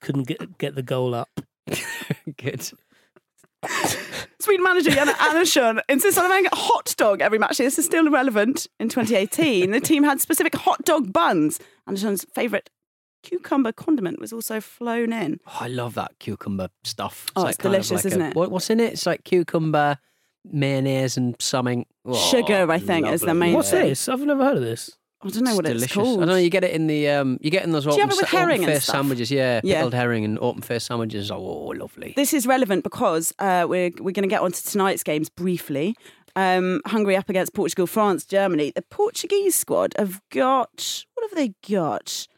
couldn't 0.00 0.24
get 0.24 0.58
get 0.58 0.74
the 0.74 0.82
goal 0.82 1.14
up. 1.14 1.30
Good. 2.36 2.70
Sweden 4.40 4.62
manager 4.62 4.90
Jan 4.90 5.08
Andersson 5.08 5.80
insists 5.88 6.18
on 6.18 6.28
having 6.30 6.46
a 6.46 6.54
hot 6.54 6.94
dog 6.98 7.20
every 7.22 7.38
match. 7.38 7.56
This 7.56 7.78
is 7.78 7.86
still 7.86 8.10
relevant. 8.10 8.66
In 8.78 8.88
2018, 8.88 9.70
the 9.70 9.80
team 9.80 10.02
had 10.04 10.20
specific 10.20 10.54
hot 10.54 10.84
dog 10.84 11.12
buns. 11.12 11.58
Andersson's 11.86 12.26
favourite 12.34 12.68
cucumber 13.30 13.72
condiment 13.72 14.20
was 14.20 14.32
also 14.32 14.60
flown 14.60 15.12
in. 15.12 15.40
Oh, 15.46 15.58
I 15.60 15.68
love 15.68 15.94
that 15.94 16.12
cucumber 16.18 16.68
stuff. 16.84 17.26
Oh, 17.36 17.46
it's 17.46 17.56
kind 17.58 17.74
of 17.74 17.82
delicious, 17.82 18.04
like 18.04 18.04
isn't 18.06 18.22
a- 18.22 18.28
it? 18.28 18.34
What, 18.36 18.50
what's 18.50 18.70
in 18.70 18.80
it? 18.80 18.92
It's 18.94 19.06
like 19.06 19.24
cucumber, 19.24 19.98
mayonnaise, 20.44 21.16
and 21.16 21.34
something. 21.40 21.86
Oh, 22.04 22.14
Sugar, 22.14 22.70
I 22.70 22.78
think, 22.78 23.06
is 23.08 23.20
the 23.22 23.34
main 23.34 23.54
What's 23.54 23.70
thing. 23.70 23.88
this? 23.88 24.08
I've 24.08 24.20
never 24.20 24.44
heard 24.44 24.56
of 24.56 24.62
this. 24.62 24.96
I 25.22 25.28
don't 25.30 25.44
know 25.44 25.56
what 25.56 25.64
delicious. 25.64 25.84
it's 25.86 25.92
called. 25.94 26.18
I 26.22 26.26
don't 26.26 26.34
know. 26.34 26.40
You 26.40 26.50
get 26.50 26.62
it 26.62 26.72
in 26.72 26.86
the 26.86 27.08
um, 27.08 27.38
you 27.40 27.50
get 27.50 27.64
in 27.64 27.72
those 27.72 27.84
you 27.84 27.90
open, 27.92 28.00
have 28.02 28.10
it 28.12 28.16
with 28.18 28.28
herring 28.28 28.62
and 28.62 28.72
face 28.72 28.84
stuff? 28.84 28.96
sandwiches. 28.96 29.30
Yeah, 29.30 29.60
Yeah. 29.64 29.76
pickled 29.76 29.94
herring 29.94 30.24
and 30.24 30.38
open 30.38 30.62
face 30.62 30.84
sandwiches. 30.84 31.30
Oh, 31.30 31.72
lovely. 31.76 32.12
This 32.16 32.32
is 32.32 32.46
relevant 32.46 32.84
because 32.84 33.32
uh, 33.38 33.66
we're 33.68 33.90
we're 33.98 34.12
going 34.12 34.22
to 34.22 34.28
get 34.28 34.42
onto 34.42 34.60
tonight's 34.62 35.02
games 35.02 35.28
briefly. 35.28 35.96
Um, 36.36 36.82
Hungary 36.86 37.16
up 37.16 37.30
against 37.30 37.54
Portugal, 37.54 37.86
France, 37.86 38.24
Germany. 38.26 38.70
The 38.74 38.82
Portuguese 38.82 39.54
squad 39.56 39.94
have 39.98 40.20
got 40.30 41.04
what 41.14 41.28
have 41.30 41.36
they 41.36 41.54
got? 41.68 42.28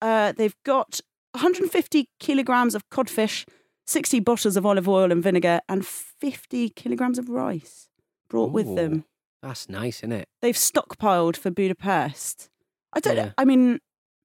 Uh, 0.00 0.32
they've 0.32 0.56
got 0.64 1.00
150 1.32 2.08
kilograms 2.20 2.74
of 2.74 2.88
codfish, 2.90 3.46
60 3.86 4.20
bottles 4.20 4.56
of 4.56 4.64
olive 4.66 4.88
oil 4.88 5.10
and 5.12 5.22
vinegar, 5.22 5.60
and 5.68 5.86
50 5.86 6.70
kilograms 6.70 7.18
of 7.18 7.28
rice 7.28 7.88
brought 8.28 8.52
with 8.52 8.74
them. 8.76 9.04
That's 9.42 9.68
nice, 9.68 9.98
isn't 10.00 10.12
it? 10.12 10.28
They've 10.42 10.54
stockpiled 10.54 11.36
for 11.36 11.50
Budapest. 11.50 12.48
I 12.92 13.00
don't. 13.00 13.16
Yeah. 13.16 13.32
I 13.38 13.44
mean, 13.44 13.80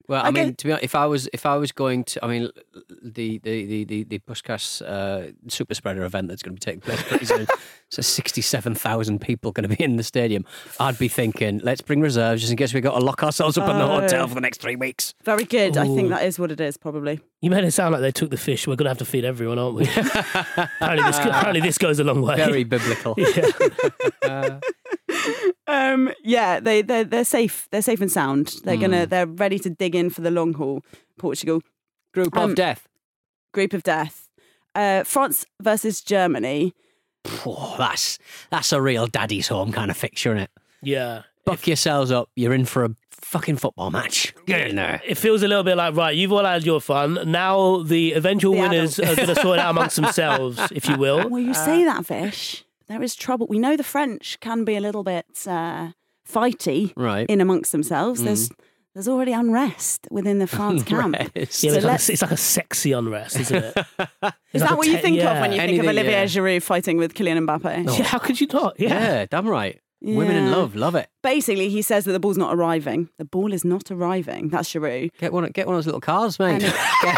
Well, 0.10 0.22
I, 0.22 0.28
I 0.28 0.32
mean, 0.32 0.48
get- 0.50 0.58
to 0.60 0.66
be 0.66 0.72
honest, 0.74 0.84
if 0.84 0.96
I 0.96 1.06
was 1.06 1.30
if 1.32 1.46
I 1.46 1.56
was 1.56 1.72
going 1.72 2.04
to, 2.04 2.26
I 2.26 2.28
mean, 2.28 2.50
the 3.02 3.38
the 3.39 3.66
the 3.66 3.84
the, 3.86 4.04
the 4.04 4.20
Puskás 4.20 4.82
uh, 4.82 5.32
super 5.48 5.74
spreader 5.74 6.04
event 6.04 6.28
that's 6.28 6.44
going 6.44 6.56
to 6.56 6.60
be 6.60 6.63
taking 6.72 6.82
place 6.82 7.02
pretty 7.04 7.26
soon. 7.26 7.48
so 7.89 8.02
sixty-seven 8.02 8.76
thousand 8.76 9.22
people 9.22 9.52
going 9.54 9.70
to 9.70 9.74
be 9.76 9.82
in 9.82 9.96
the 9.96 10.04
stadium. 10.04 10.44
I'd 10.80 11.00
be 11.00 11.08
thinking, 11.08 11.62
let's 11.63 11.80
bring 11.82 12.02
reserves 12.02 12.42
just 12.42 12.52
in 12.52 12.58
case 12.58 12.74
we've 12.74 12.84
got 12.84 13.00
to 13.00 13.04
lock 13.06 13.24
ourselves 13.24 13.58
up 13.58 13.70
in 13.70 13.78
the 13.78 13.84
Oh. 13.86 14.02
hotel 14.02 14.28
for 14.28 14.36
the 14.36 14.42
next 14.42 14.60
three 14.62 14.76
weeks. 14.76 15.13
very 15.24 15.46
good. 15.46 15.78
I 15.78 15.86
think 15.86 16.10
that 16.10 16.24
is 16.26 16.38
what 16.38 16.52
it 16.52 16.60
is, 16.60 16.76
probably. 16.76 17.22
You 17.42 17.50
made 17.50 17.63
it 17.63 17.72
sound 17.72 17.94
like 17.94 18.02
they 18.02 18.12
took 18.12 18.30
the 18.30 18.38
fish. 18.38 18.68
We're 18.68 18.76
going 18.76 18.86
to 18.86 18.89
have 18.92 18.98
to 19.00 19.06
feed 19.06 19.24
everyone, 19.26 19.58
aren't 19.60 19.76
we? 19.76 19.84
apparently, 19.88 21.04
this, 21.04 21.20
apparently, 21.20 21.62
this 21.62 21.78
goes 21.78 22.00
a 22.00 22.04
long 22.04 22.22
way. 22.22 22.36
Very 22.38 22.63
biblical. 22.66 23.16
Yeah. 24.24 24.60
Um, 25.67 26.12
yeah, 26.23 26.60
they 26.60 26.82
they 26.82 27.04
they're 27.04 27.23
safe. 27.23 27.67
They're 27.71 27.82
safe 27.82 28.02
and 28.02 28.12
sound. 28.12 28.56
They're 28.63 28.78
gonna 28.78 29.06
they're 29.06 29.26
ready 29.28 29.58
to 29.60 29.69
dig 29.69 29.95
in 29.95 30.10
for 30.10 30.21
the 30.21 30.32
long 30.32 30.54
haul. 30.54 30.82
Portugal 31.17 31.62
Group 32.13 32.36
Um, 32.38 32.52
of 32.52 32.56
death. 32.56 32.88
group 33.54 33.73
of 33.73 33.84
death. 33.84 34.28
Uh, 34.76 35.04
France 35.04 35.45
versus 35.62 36.02
Germany. 36.02 36.73
That's 37.78 38.19
that's 38.49 38.71
a 38.73 38.82
real 38.82 39.08
daddy's 39.08 39.47
home 39.47 39.71
kind 39.71 39.89
of 39.91 39.97
fixture, 39.97 40.32
isn't 40.32 40.43
it? 40.43 40.52
yeah. 40.82 41.23
Buck 41.45 41.67
yourselves 41.67 42.10
up. 42.10 42.30
You're 42.38 42.54
in 42.54 42.63
for 42.63 42.86
a 42.86 42.95
fucking 43.12 43.58
football 43.58 43.91
match. 43.91 44.34
Get 44.45 44.67
in 44.69 44.78
there. 44.78 45.02
It 45.06 45.15
feels 45.17 45.43
a 45.43 45.47
little 45.49 45.65
bit 45.65 45.76
like, 45.76 45.93
right, 45.93 46.15
you've 46.15 46.32
all 46.32 46.45
had 46.45 46.63
your 46.65 46.80
fun. 46.80 47.19
Now 47.30 47.84
the 47.84 48.13
eventual 48.13 48.54
The 48.54 48.62
winners 48.62 48.97
adults. 48.97 49.12
are 49.12 49.26
going 49.26 49.36
to 49.36 49.41
sort 49.41 49.60
it 49.60 49.62
out 49.62 49.71
amongst 49.71 49.95
themselves, 50.02 50.58
if 50.71 50.88
you 50.88 50.95
will. 50.95 51.28
Well, 51.30 51.41
you 51.41 51.54
say 51.54 51.84
that, 51.84 52.06
Vish. 52.06 52.62
There 52.88 53.02
is 53.02 53.15
trouble. 53.15 53.48
We 53.50 53.60
know 53.60 53.76
the 53.78 53.84
French 53.84 54.39
can 54.39 54.63
be 54.65 54.76
a 54.76 54.82
little 54.82 55.04
bit 55.04 55.26
uh, 55.48 55.91
fighty 56.30 56.93
Right. 56.96 57.26
in 57.30 57.41
amongst 57.41 57.72
themselves. 57.72 58.24
There's 58.24 58.50
there's 58.93 59.08
already 59.08 59.34
unrest 59.34 60.08
within 60.12 60.38
the 60.38 60.46
France 60.46 60.84
camp. 60.93 61.15
Yeah, 61.36 61.46
So 61.50 61.67
it's, 61.69 61.84
like 61.84 62.00
a, 62.10 62.12
it's 62.12 62.22
like 62.22 62.32
a 62.32 62.38
sexy 62.38 62.91
unrest, 62.91 63.39
isn't 63.39 63.63
it? 63.63 63.76
Is 64.54 64.62
like 64.62 64.69
that 64.69 64.72
a 64.74 64.76
what 64.76 64.86
you 64.88 64.98
te- 64.98 65.02
think 65.02 65.19
of 65.24 65.39
when 65.41 65.52
you 65.52 65.58
think 65.58 65.80
of 65.80 65.86
Anything, 65.88 65.89
Olivier 65.89 66.12
yeah. 66.12 66.26
Giroud 66.26 66.62
fighting 66.62 66.98
with 66.98 67.15
Kylian 67.15 67.43
Mbappe? 67.48 67.98
Yeah, 67.98 68.04
how 68.04 68.19
could 68.19 68.39
you 68.39 68.46
not? 68.54 68.80
Yeah. 68.80 68.89
Yeah. 68.89 69.26
damn 69.26 69.48
right. 69.50 69.80
Women 70.02 70.36
in 70.36 70.52
love, 70.52 70.76
love 70.76 70.93
it. 70.96 71.08
Basically, 71.24 71.69
he 71.69 71.82
says 71.82 72.04
that 72.06 72.12
the 72.12 72.19
ball's 72.19 72.38
not 72.38 72.54
arriving. 72.54 73.10
The 73.17 73.24
ball 73.26 73.52
is 73.54 73.63
not 73.65 73.89
arriving. 73.89 74.50
That's 74.50 74.69
Giroud. 74.72 75.10
Get 75.17 75.32
one, 75.34 75.50
get 75.52 75.65
one 75.65 75.76
of 75.76 75.78
those 75.78 75.86
little 75.88 76.02
cars, 76.02 76.38
mate. 76.39 76.60
get, 77.02 77.17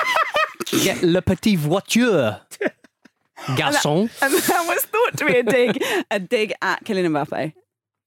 get 0.83 1.01
le 1.03 1.21
petit 1.23 1.55
voiture, 1.57 2.41
garçon. 3.37 4.09
And 4.21 4.33
that 4.33 4.65
was 4.67 4.83
thought 4.85 5.17
to 5.17 5.25
be 5.25 5.37
a 5.39 5.43
dig, 5.43 5.83
a 6.11 6.19
dig 6.19 6.53
at 6.61 6.83
Kylian 6.85 7.11
Mbappe. 7.11 7.53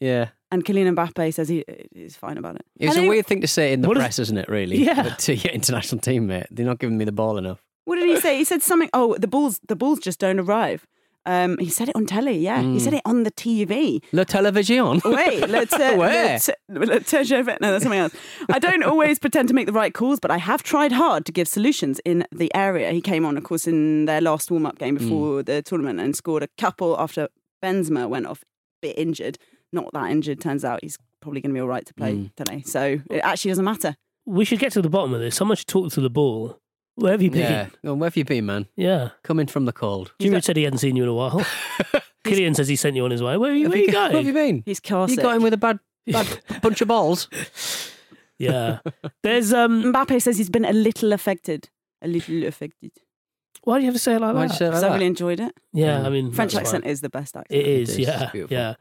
Yeah, 0.00 0.28
And 0.52 0.64
Kylian 0.64 0.94
Mbappe 0.94 1.34
says 1.34 1.48
he, 1.48 1.64
he's 1.92 2.14
fine 2.16 2.38
about 2.38 2.54
it. 2.56 2.64
it's 2.78 2.90
And 2.94 2.98
a 3.00 3.02
he- 3.02 3.08
weird 3.08 3.26
thing 3.26 3.40
to 3.40 3.48
say 3.48 3.72
in 3.72 3.80
the 3.80 3.88
press, 3.90 4.18
isn't 4.20 4.38
it? 4.38 4.48
Really? 4.48 4.76
Yeah. 4.84 5.02
But 5.02 5.18
to 5.20 5.34
your 5.34 5.52
international 5.52 6.00
team, 6.00 6.26
mate, 6.28 6.46
they're 6.50 6.64
not 6.66 6.78
giving 6.78 6.96
me 6.96 7.04
the 7.04 7.12
ball 7.12 7.36
enough. 7.36 7.60
What 7.84 7.96
did 7.96 8.06
he 8.06 8.20
say? 8.20 8.36
He 8.36 8.44
said 8.44 8.62
something. 8.62 8.90
Oh, 8.92 9.16
the 9.18 9.26
balls, 9.26 9.60
the 9.66 9.74
balls 9.76 9.98
just 9.98 10.20
don't 10.20 10.38
arrive. 10.38 10.86
Um, 11.28 11.58
he 11.58 11.68
said 11.68 11.90
it 11.90 11.94
on 11.94 12.06
telly. 12.06 12.38
Yeah, 12.38 12.62
he 12.62 12.80
said 12.80 12.94
it 12.94 13.02
on 13.04 13.24
the 13.24 13.30
TV. 13.30 14.02
Le 14.12 14.24
television. 14.24 15.02
Wait, 15.04 15.46
let's 15.46 15.74
uh, 15.74 15.94
Where? 15.94 16.38
let's, 16.38 16.48
let's 16.68 17.12
no, 17.30 17.44
that's 17.60 17.82
something 17.82 18.00
else. 18.00 18.14
I 18.48 18.58
don't 18.58 18.82
always 18.82 19.18
pretend 19.18 19.46
to 19.48 19.54
make 19.54 19.66
the 19.66 19.72
right 19.74 19.92
calls, 19.92 20.20
but 20.20 20.30
I 20.30 20.38
have 20.38 20.62
tried 20.62 20.92
hard 20.92 21.26
to 21.26 21.32
give 21.32 21.46
solutions 21.46 22.00
in 22.06 22.24
the 22.32 22.50
area. 22.54 22.92
He 22.92 23.02
came 23.02 23.26
on, 23.26 23.36
of 23.36 23.44
course, 23.44 23.66
in 23.66 24.06
their 24.06 24.22
last 24.22 24.50
warm 24.50 24.64
up 24.64 24.78
game 24.78 24.94
before 24.94 25.42
the 25.42 25.60
tournament 25.60 26.00
and 26.00 26.16
scored 26.16 26.42
a 26.42 26.48
couple 26.56 26.98
after 26.98 27.28
Benzema 27.62 28.08
went 28.08 28.24
off 28.26 28.40
a 28.40 28.46
bit 28.86 28.98
injured. 28.98 29.36
Not 29.70 29.92
that 29.92 30.10
injured, 30.10 30.40
turns 30.40 30.64
out 30.64 30.80
he's 30.82 30.96
probably 31.20 31.42
going 31.42 31.50
to 31.50 31.54
be 31.54 31.60
all 31.60 31.68
right 31.68 31.84
to 31.84 31.92
play 31.92 32.30
today. 32.36 32.62
So 32.64 33.00
it 33.10 33.18
actually 33.18 33.50
doesn't 33.50 33.66
matter. 33.66 33.96
We 34.24 34.46
should 34.46 34.60
get 34.60 34.72
to 34.72 34.82
the 34.82 34.88
bottom 34.88 35.12
of 35.12 35.20
this. 35.20 35.36
Someone 35.36 35.58
should 35.58 35.66
talk 35.66 35.92
to 35.92 36.00
the 36.00 36.08
ball. 36.08 36.58
Where 37.00 37.12
have 37.12 37.22
you 37.22 37.30
been? 37.30 37.40
Yeah. 37.40 37.66
Well, 37.82 37.96
where 37.96 38.06
have 38.08 38.16
you 38.16 38.24
been, 38.24 38.46
man? 38.46 38.66
Yeah. 38.76 39.10
Coming 39.22 39.46
from 39.46 39.64
the 39.66 39.72
cold. 39.72 40.12
Jimmy 40.20 40.40
said 40.40 40.56
he 40.56 40.64
hadn't 40.64 40.80
seen 40.80 40.96
you 40.96 41.04
in 41.04 41.08
a 41.08 41.14
while. 41.14 41.40
Kylian 42.24 42.56
says 42.56 42.66
he 42.68 42.76
sent 42.76 42.96
you 42.96 43.04
on 43.04 43.10
his 43.12 43.22
way. 43.22 43.36
Where 43.36 43.52
are 43.52 43.54
you, 43.54 43.64
Have 43.64 43.72
where 43.72 43.82
are 43.82 43.84
you 43.86 43.92
Where 43.92 44.10
have 44.12 44.26
you 44.26 44.32
been? 44.32 44.62
He's 44.66 44.78
You 44.84 44.88
classic. 44.88 45.20
got 45.20 45.36
him 45.36 45.42
with 45.42 45.54
a 45.54 45.56
bad, 45.56 45.78
bad 46.06 46.40
bunch 46.62 46.80
of 46.80 46.88
balls. 46.88 47.28
Yeah. 48.38 48.78
There's 49.22 49.52
um. 49.52 49.92
Mbappe 49.92 50.20
says 50.22 50.38
he's 50.38 50.50
been 50.50 50.64
a 50.64 50.72
little 50.72 51.12
affected. 51.12 51.68
A 52.02 52.08
little 52.08 52.44
affected. 52.44 52.92
Why 53.64 53.78
do 53.78 53.82
you 53.82 53.86
have 53.86 53.94
to 53.94 53.98
say 54.00 54.14
it 54.14 54.20
like 54.20 54.34
Why'd 54.34 54.50
that? 54.50 54.54
you 54.54 54.58
say 54.58 54.66
it 54.66 54.68
like 54.68 54.74
Because 54.74 54.84
I 54.84 54.88
that? 54.88 54.94
really 54.94 55.06
enjoyed 55.06 55.40
it. 55.40 55.52
Yeah, 55.72 56.02
I 56.02 56.08
mean 56.10 56.32
French 56.32 56.52
that's 56.52 56.66
accent 56.68 56.84
fine. 56.84 56.92
is 56.92 57.00
the 57.00 57.08
best 57.10 57.36
accent. 57.36 57.58
It 57.60 57.66
is, 57.66 57.90
It 57.90 57.92
is, 58.02 58.08
yeah, 58.08 58.22
it's 58.24 58.32
beautiful. 58.32 58.56
yeah. 58.56 58.74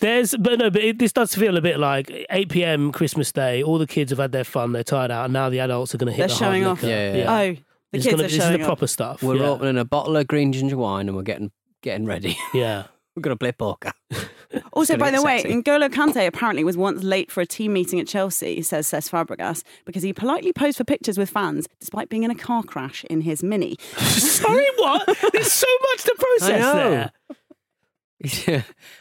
There's, 0.00 0.34
but 0.36 0.58
no, 0.58 0.70
but 0.70 0.82
it, 0.82 0.98
this 0.98 1.12
does 1.12 1.34
feel 1.34 1.56
a 1.56 1.60
bit 1.60 1.78
like 1.78 2.10
8 2.30 2.48
p.m. 2.48 2.92
Christmas 2.92 3.32
Day. 3.32 3.62
All 3.62 3.78
the 3.78 3.86
kids 3.86 4.10
have 4.10 4.18
had 4.18 4.32
their 4.32 4.44
fun, 4.44 4.72
they're 4.72 4.84
tired 4.84 5.10
out, 5.10 5.24
and 5.24 5.32
now 5.32 5.48
the 5.48 5.60
adults 5.60 5.94
are 5.94 5.98
going 5.98 6.06
to 6.08 6.12
hit 6.12 6.18
They're 6.18 6.28
the 6.28 6.34
showing 6.34 6.62
hard 6.64 6.78
off. 6.78 6.82
liquor. 6.82 6.94
Yeah, 6.94 7.14
yeah, 7.14 7.32
Oh, 7.32 7.50
the 7.52 7.58
It's 7.92 8.04
kids 8.04 8.06
gonna- 8.06 8.14
are 8.14 8.22
this 8.26 8.32
is 8.32 8.38
showing 8.38 8.52
the 8.54 8.60
off. 8.60 8.66
proper 8.66 8.86
stuff. 8.86 9.22
We're 9.22 9.36
yeah. 9.36 9.48
opening 9.48 9.78
a 9.78 9.84
bottle 9.84 10.16
of 10.16 10.26
green 10.26 10.52
ginger 10.52 10.76
wine 10.76 11.08
and 11.08 11.16
we're 11.16 11.22
getting 11.22 11.50
getting 11.82 12.04
ready. 12.06 12.36
Yeah, 12.54 12.84
We're 13.14 13.22
going 13.22 13.34
to 13.36 13.38
play 13.38 13.52
poker. 13.52 13.92
Also, 14.72 14.94
gonna 14.94 15.04
by 15.04 15.10
get 15.10 15.16
the 15.18 15.22
way, 15.26 15.38
sexy. 15.42 15.54
N'Golo 15.60 15.88
Kante 15.90 16.24
apparently 16.26 16.62
was 16.62 16.76
once 16.76 17.02
late 17.02 17.32
for 17.32 17.40
a 17.40 17.46
team 17.46 17.72
meeting 17.72 17.98
at 17.98 18.06
Chelsea, 18.06 18.62
says 18.62 18.88
Cesc 18.88 19.10
Fabregas, 19.10 19.64
because 19.84 20.02
he 20.04 20.12
politely 20.12 20.52
posed 20.52 20.78
for 20.78 20.84
pictures 20.84 21.18
with 21.18 21.28
fans 21.28 21.66
despite 21.80 22.08
being 22.08 22.22
in 22.22 22.30
a 22.30 22.34
car 22.34 22.62
crash 22.62 23.04
in 23.10 23.22
his 23.22 23.42
Mini. 23.42 23.76
Sorry, 23.98 24.64
what? 24.76 25.04
There's 25.32 25.52
so 25.52 25.66
much 25.90 26.04
to 26.04 26.14
process 26.16 26.56
I 26.56 26.58
know. 26.60 26.90
there. 26.90 27.10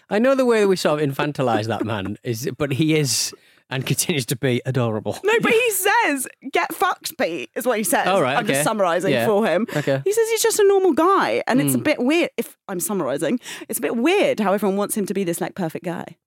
I 0.10 0.20
know 0.20 0.36
the 0.36 0.46
way 0.46 0.62
that 0.62 0.68
we 0.68 0.76
sort 0.76 1.02
of 1.02 1.10
infantilise 1.10 1.66
that 1.68 1.86
man 1.86 2.18
is, 2.24 2.50
but 2.58 2.72
he 2.74 2.96
is 2.96 3.34
and 3.70 3.84
continues 3.86 4.28
to 4.28 4.36
be 4.36 4.62
adorable. 4.66 5.18
No, 5.24 5.34
but 5.42 5.52
he 5.52 5.72
says, 5.72 6.28
get 6.54 6.72
fucked, 6.74 7.18
Pete, 7.18 7.50
is 7.56 7.66
what 7.66 7.80
he 7.80 7.84
says. 7.84 8.06
Oh, 8.08 8.22
right, 8.22 8.38
I'm 8.38 8.46
just 8.46 8.64
summarising 8.64 9.12
Yeah. 9.12 9.26
for 9.26 9.44
him. 9.48 9.66
Okay. 9.76 10.02
He 10.06 10.12
says 10.12 10.30
he's 10.30 10.44
just 10.44 10.60
a 10.60 10.68
normal 10.68 10.94
guy. 10.94 11.42
And 11.48 11.60
it's 11.60 11.74
a 11.74 11.80
Mm. 11.80 11.84
bit 11.84 12.00
weird, 12.00 12.30
if 12.38 12.58
I'm 12.68 12.80
summarising, 12.80 13.40
it's 13.68 13.80
a 13.80 13.82
bit 13.82 13.96
weird 13.98 14.40
how 14.40 14.54
everyone 14.54 14.78
wants 14.78 14.96
him 14.96 15.08
to 15.08 15.14
be 15.16 15.24
this 15.24 15.42
like 15.42 15.56
perfect 15.56 15.84
guy. 15.84 16.18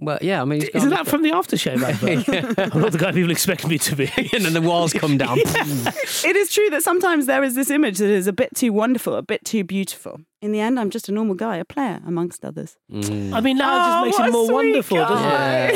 Well, 0.00 0.18
yeah, 0.22 0.40
I 0.40 0.44
mean, 0.44 0.60
he's 0.60 0.70
Isn't 0.70 0.90
that 0.90 1.08
from 1.08 1.22
the 1.22 1.30
aftershave 1.32 1.82
advert? 1.82 2.28
I'm 2.74 2.80
not 2.80 2.92
the 2.92 2.98
guy 2.98 3.10
people 3.10 3.32
expect 3.32 3.66
me 3.66 3.78
to 3.78 3.96
be. 3.96 4.04
and 4.32 4.44
then 4.44 4.52
the 4.52 4.60
walls 4.62 4.92
come 4.92 5.18
down. 5.18 5.38
it 5.40 6.36
is 6.36 6.52
true 6.52 6.70
that 6.70 6.84
sometimes 6.84 7.26
there 7.26 7.42
is 7.42 7.56
this 7.56 7.68
image 7.68 7.98
that 7.98 8.08
is 8.08 8.28
a 8.28 8.32
bit 8.32 8.54
too 8.54 8.72
wonderful, 8.72 9.16
a 9.16 9.22
bit 9.22 9.44
too 9.44 9.64
beautiful. 9.64 10.20
In 10.40 10.52
the 10.52 10.60
end, 10.60 10.78
I'm 10.78 10.90
just 10.90 11.08
a 11.08 11.12
normal 11.12 11.34
guy, 11.34 11.56
a 11.56 11.64
player 11.64 12.00
amongst 12.06 12.44
others. 12.44 12.76
Mm. 12.92 13.32
I 13.32 13.40
mean, 13.40 13.56
now 13.58 13.64
it 13.66 13.74
Oh, 13.74 13.76
just 13.76 13.90
ah, 13.90 14.04
makes 14.04 14.18
what 14.20 14.28
it 14.28 14.32
more 14.32 14.46
sweet 14.46 14.54
wonderful, 14.54 14.96
doesn't 14.98 15.16
guy. 15.16 15.68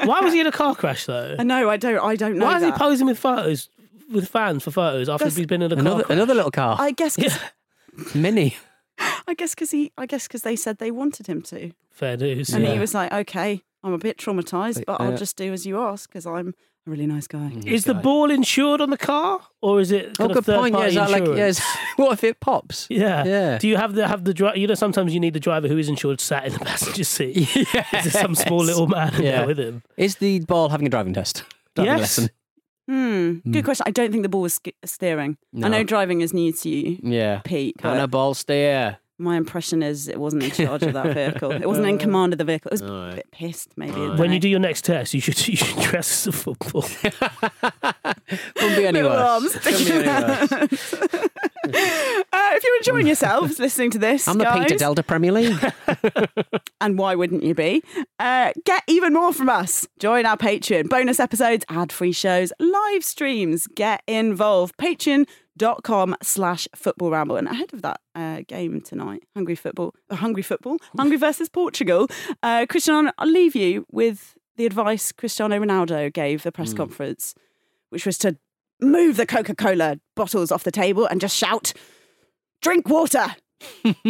it? 0.00 0.06
Why 0.08 0.20
was 0.22 0.32
he 0.32 0.40
in 0.40 0.46
a 0.48 0.52
car 0.52 0.74
crash 0.74 1.06
though? 1.06 1.36
I 1.38 1.44
know, 1.44 1.70
I 1.70 1.76
don't, 1.76 2.00
I 2.00 2.16
don't 2.16 2.36
know. 2.38 2.46
Why 2.46 2.56
is 2.56 2.64
he 2.64 2.72
posing 2.72 3.06
with 3.06 3.18
photos 3.18 3.68
with 4.10 4.28
fans 4.28 4.64
for 4.64 4.72
photos 4.72 5.08
after 5.08 5.24
That's- 5.24 5.36
he's 5.36 5.46
been 5.46 5.62
in 5.62 5.70
a 5.70 5.76
car 5.76 5.80
another, 5.82 6.02
crash? 6.02 6.16
another 6.16 6.34
little 6.34 6.50
car. 6.50 6.76
I 6.80 6.90
guess, 6.90 7.14
cause, 7.16 7.38
Mini. 8.14 8.56
I 9.28 9.34
guess, 9.34 9.54
because 9.54 9.70
he, 9.72 9.92
I 9.98 10.06
guess, 10.06 10.26
because 10.28 10.42
they 10.42 10.56
said 10.56 10.78
they 10.78 10.90
wanted 10.90 11.26
him 11.26 11.42
to, 11.42 11.72
Fair 11.90 12.16
news. 12.16 12.50
and 12.50 12.64
yeah. 12.64 12.74
he 12.74 12.78
was 12.78 12.94
like, 12.94 13.12
"Okay, 13.12 13.62
I'm 13.82 13.92
a 13.92 13.98
bit 13.98 14.18
traumatized, 14.18 14.84
but 14.86 15.00
Uh, 15.00 15.04
I'll 15.04 15.16
just 15.16 15.36
do 15.36 15.52
as 15.52 15.66
you 15.66 15.78
ask 15.80 16.08
because 16.08 16.26
I'm 16.26 16.54
a 16.86 16.90
really 16.90 17.06
nice 17.06 17.26
guy." 17.26 17.50
Is 17.64 17.84
the 17.84 17.94
ball 17.94 18.30
insured 18.30 18.80
on 18.80 18.90
the 18.90 18.96
car, 18.98 19.40
or 19.60 19.80
is 19.80 19.90
it? 19.90 20.10
Oh, 20.20 20.28
kind 20.28 20.30
of 20.36 20.44
good 20.44 20.54
point. 20.54 20.74
Yeah, 20.74 20.80
third-party 20.80 20.88
is 20.88 20.94
that 20.94 21.10
like, 21.10 21.20
insurance? 21.22 21.38
yeah, 21.38 21.46
is- 21.46 21.78
what 21.96 22.12
if 22.12 22.24
it 22.24 22.38
pops? 22.40 22.86
Yeah. 22.90 23.24
Yeah. 23.24 23.58
Do 23.58 23.66
you 23.68 23.76
have 23.76 23.94
the 23.94 24.06
have 24.06 24.22
the 24.24 24.32
driver? 24.34 24.56
You 24.58 24.66
know, 24.68 24.74
sometimes 24.74 25.12
you 25.14 25.20
need 25.20 25.34
the 25.34 25.40
driver 25.40 25.66
who 25.68 25.78
is 25.78 25.88
insured 25.88 26.20
sat 26.20 26.46
in 26.46 26.52
the 26.52 26.58
passenger 26.70 27.04
seat. 27.04 27.36
Is 27.56 27.72
there 27.72 28.10
some 28.22 28.34
small 28.36 28.62
little 28.62 28.86
man 28.86 29.12
Yeah. 29.14 29.38
there 29.38 29.46
with 29.46 29.58
him? 29.58 29.82
Is 29.96 30.16
the 30.16 30.40
ball 30.40 30.68
having 30.68 30.86
a 30.86 30.90
driving 30.90 31.14
test? 31.14 31.42
Driving 31.74 31.92
Yes. 31.92 32.00
lesson? 32.00 32.30
Hmm. 32.88 33.32
Hmm. 33.42 33.50
Good 33.50 33.64
question. 33.64 33.82
I 33.86 33.90
don't 33.90 34.12
think 34.12 34.22
the 34.22 34.28
ball 34.28 34.42
was 34.42 34.54
sk- 34.54 34.68
steering. 34.84 35.38
I 35.60 35.68
know 35.68 35.82
driving 35.82 36.20
is 36.20 36.32
new 36.32 36.52
to 36.52 36.68
you, 36.68 36.98
Yeah. 37.02 37.40
Pete. 37.44 37.78
Can 37.78 37.96
a 37.96 38.02
But 38.02 38.10
ball 38.12 38.34
steer? 38.34 38.98
My 39.18 39.36
impression 39.36 39.82
is 39.82 40.08
it 40.08 40.20
wasn't 40.20 40.42
in 40.42 40.50
charge 40.50 40.82
of 40.82 40.92
that 40.92 41.14
vehicle. 41.14 41.50
It 41.52 41.66
wasn't 41.66 41.86
in 41.86 41.98
command 42.06 42.32
of 42.34 42.38
the 42.38 42.44
vehicle. 42.44 42.68
It 42.70 42.74
was 42.74 42.82
a 42.82 43.12
bit 43.16 43.30
pissed, 43.30 43.70
maybe. 43.76 43.92
I 43.92 43.94
don't 44.08 44.16
When 44.18 44.32
you 44.32 44.38
do 44.38 44.48
your 44.48 44.60
next 44.60 44.84
test, 44.84 45.14
you 45.14 45.20
should 45.20 45.48
you 45.48 45.56
should 45.56 45.78
dress 45.82 46.26
as 46.26 46.34
a 46.34 46.36
football. 46.38 46.82
Couldn't 48.54 48.76
be 48.76 48.86
any 48.86 49.02
Little 49.02 49.10
worse. 49.10 49.20
arms. 49.20 49.56
Couldn't 49.56 49.84
be 49.86 49.92
any 49.92 50.06
worse. 50.06 50.94
Uh, 51.68 52.50
if 52.52 52.62
you're 52.64 52.76
enjoying 52.76 53.06
yourselves 53.06 53.58
listening 53.58 53.90
to 53.90 53.98
this, 53.98 54.28
I'm 54.28 54.38
the 54.38 54.44
guys, 54.44 54.64
Peter 54.64 54.78
Delta 54.78 55.02
Premier 55.02 55.32
League. 55.32 55.58
and 56.80 56.96
why 56.98 57.14
wouldn't 57.16 57.42
you 57.42 57.54
be? 57.54 57.82
Uh, 58.20 58.52
get 58.64 58.82
even 58.86 59.12
more 59.14 59.32
from 59.32 59.48
us. 59.48 59.86
Join 59.98 60.26
our 60.26 60.36
Patreon. 60.36 60.88
Bonus 60.88 61.18
episodes, 61.18 61.64
ad-free 61.68 62.12
shows, 62.12 62.52
live 62.60 63.04
streams. 63.04 63.66
Get 63.68 64.02
involved. 64.06 64.76
Patreon.com 65.58 66.16
slash 66.22 66.68
football 66.74 67.10
ramble. 67.10 67.36
And 67.36 67.48
ahead 67.48 67.72
of 67.72 67.82
that 67.82 68.00
uh, 68.14 68.42
game 68.46 68.80
tonight, 68.80 69.24
Hungry 69.34 69.54
football, 69.54 69.94
uh, 70.10 70.16
Hungry 70.16 70.42
football, 70.42 70.78
Hungry 70.96 71.16
versus 71.16 71.48
Portugal, 71.48 72.08
uh, 72.42 72.66
Cristiano, 72.68 73.12
I'll 73.18 73.28
leave 73.28 73.54
you 73.54 73.86
with 73.90 74.34
the 74.56 74.66
advice 74.66 75.12
Cristiano 75.12 75.58
Ronaldo 75.58 76.12
gave 76.12 76.42
the 76.42 76.52
press 76.52 76.72
conference, 76.72 77.34
which 77.90 78.06
was 78.06 78.16
to 78.18 78.36
move 78.80 79.16
the 79.16 79.26
Coca-Cola 79.26 79.98
bottles 80.14 80.50
off 80.50 80.64
the 80.64 80.70
table 80.70 81.06
and 81.06 81.20
just 81.20 81.36
shout, 81.36 81.72
drink 82.62 82.88
water. 82.88 83.36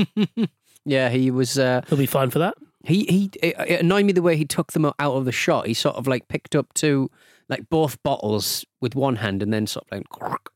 yeah, 0.84 1.08
he 1.08 1.30
was. 1.30 1.58
Uh, 1.58 1.82
He'll 1.88 1.98
be 1.98 2.06
fine 2.06 2.30
for 2.30 2.38
that. 2.40 2.54
he 2.84 3.04
he. 3.04 3.30
It, 3.42 3.54
it 3.68 3.80
annoyed 3.80 4.04
me 4.04 4.12
the 4.12 4.22
way 4.22 4.36
he 4.36 4.44
took 4.44 4.72
them 4.72 4.84
out 4.86 4.94
of 4.98 5.24
the 5.24 5.32
shot. 5.32 5.66
He 5.66 5.74
sort 5.74 5.96
of 5.96 6.06
like 6.06 6.28
picked 6.28 6.54
up 6.56 6.72
two, 6.74 7.10
like 7.48 7.68
both 7.68 8.00
bottles 8.02 8.64
with 8.80 8.94
one 8.94 9.16
hand, 9.16 9.42
and 9.42 9.52
then 9.52 9.66
sort 9.66 9.84
of 9.90 9.98
like 9.98 10.08
crock, 10.08 10.30
crock, 10.30 10.52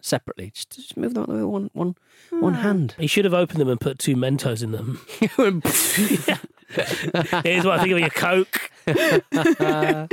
separately. 0.00 0.50
Just, 0.54 0.70
just 0.76 0.96
move 0.96 1.14
them 1.14 1.22
out 1.24 1.28
the 1.28 1.34
way 1.34 1.40
with 1.42 1.50
one 1.50 1.70
one 1.72 1.94
one 2.40 2.54
hand. 2.54 2.94
He 2.98 3.06
should 3.06 3.24
have 3.24 3.34
opened 3.34 3.60
them 3.60 3.68
and 3.68 3.80
put 3.80 3.98
two 3.98 4.16
Mentos 4.16 4.62
in 4.62 4.72
them. 4.72 5.00
Here's 7.44 7.64
what 7.64 7.78
I 7.78 7.82
think 7.82 7.92
of 7.92 8.00
your 8.00 8.10
Coke. 8.10 8.70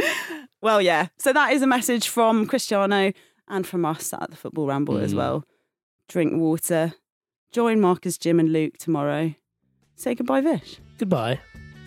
Well, 0.64 0.80
yeah. 0.80 1.08
So 1.18 1.34
that 1.34 1.54
is 1.54 1.64
a 1.64 1.68
message 1.68 2.08
from 2.08 2.46
Cristiano 2.46 3.14
and 3.48 3.66
from 3.66 3.84
us 3.84 4.14
at 4.14 4.30
the 4.30 4.36
Football 4.38 4.68
Ramble 4.68 5.00
as 5.00 5.12
Mm. 5.12 5.18
well. 5.18 5.44
Drink 6.08 6.34
water. 6.36 6.94
Join 7.52 7.82
Marcus, 7.82 8.16
Jim, 8.20 8.40
and 8.40 8.54
Luke 8.54 8.78
tomorrow. 8.78 9.34
Say 9.96 10.14
goodbye, 10.14 10.42
Vish. 10.42 10.78
Goodbye. 11.00 11.40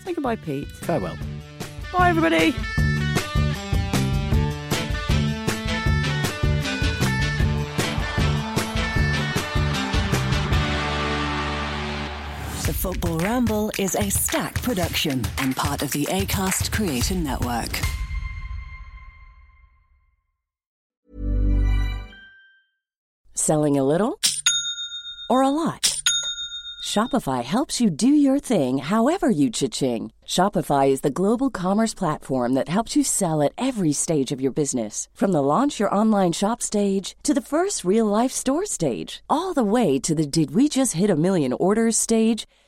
Say 0.05 0.15
goodbye, 0.15 0.35
Pete. 0.35 0.67
Farewell. 0.67 1.17
Bye, 1.93 2.09
everybody. 2.11 2.53
Football 12.85 13.19
Ramble 13.21 13.73
is 13.79 13.95
a 13.95 14.11
Stak 14.11 14.61
production 14.61 15.25
and 15.39 15.57
part 15.57 15.81
of 15.81 15.91
the 15.93 16.05
ACAST 16.05 16.71
Creator 16.71 17.15
Network. 17.15 17.81
Selling 23.33 23.79
a 23.79 23.85
little 23.85 24.21
or 25.31 25.41
a 25.41 25.49
lot? 25.49 25.99
Shopify 26.85 27.43
helps 27.43 27.81
you 27.81 27.89
do 27.89 28.07
your 28.07 28.39
thing 28.39 28.77
however 28.77 29.31
you 29.31 29.49
cha-ching. 29.49 30.13
Shopify 30.27 30.91
is 30.91 31.01
the 31.01 31.09
global 31.09 31.49
commerce 31.49 31.95
platform 31.95 32.53
that 32.53 32.69
helps 32.69 32.95
you 32.95 33.03
sell 33.03 33.41
at 33.41 33.55
every 33.57 33.95
stage 33.95 34.31
of 34.31 34.43
your 34.43 34.53
business. 34.53 35.09
From 35.15 35.33
the 35.33 35.41
launch 35.41 35.81
your 35.81 35.95
online 35.95 36.33
shop 36.33 36.61
stage 36.61 37.17
to 37.23 37.33
the 37.33 37.41
first 37.41 37.83
real 37.83 38.05
life 38.05 38.33
store 38.33 38.67
stage, 38.67 39.23
all 39.31 39.55
the 39.55 39.65
way 39.65 39.99
to 40.01 40.15
the 40.15 40.27
did 40.27 40.51
we 40.51 40.69
just 40.69 40.93
hit 40.93 41.09
a 41.09 41.17
million 41.17 41.55
orders 41.55 41.97
stage. 41.97 42.47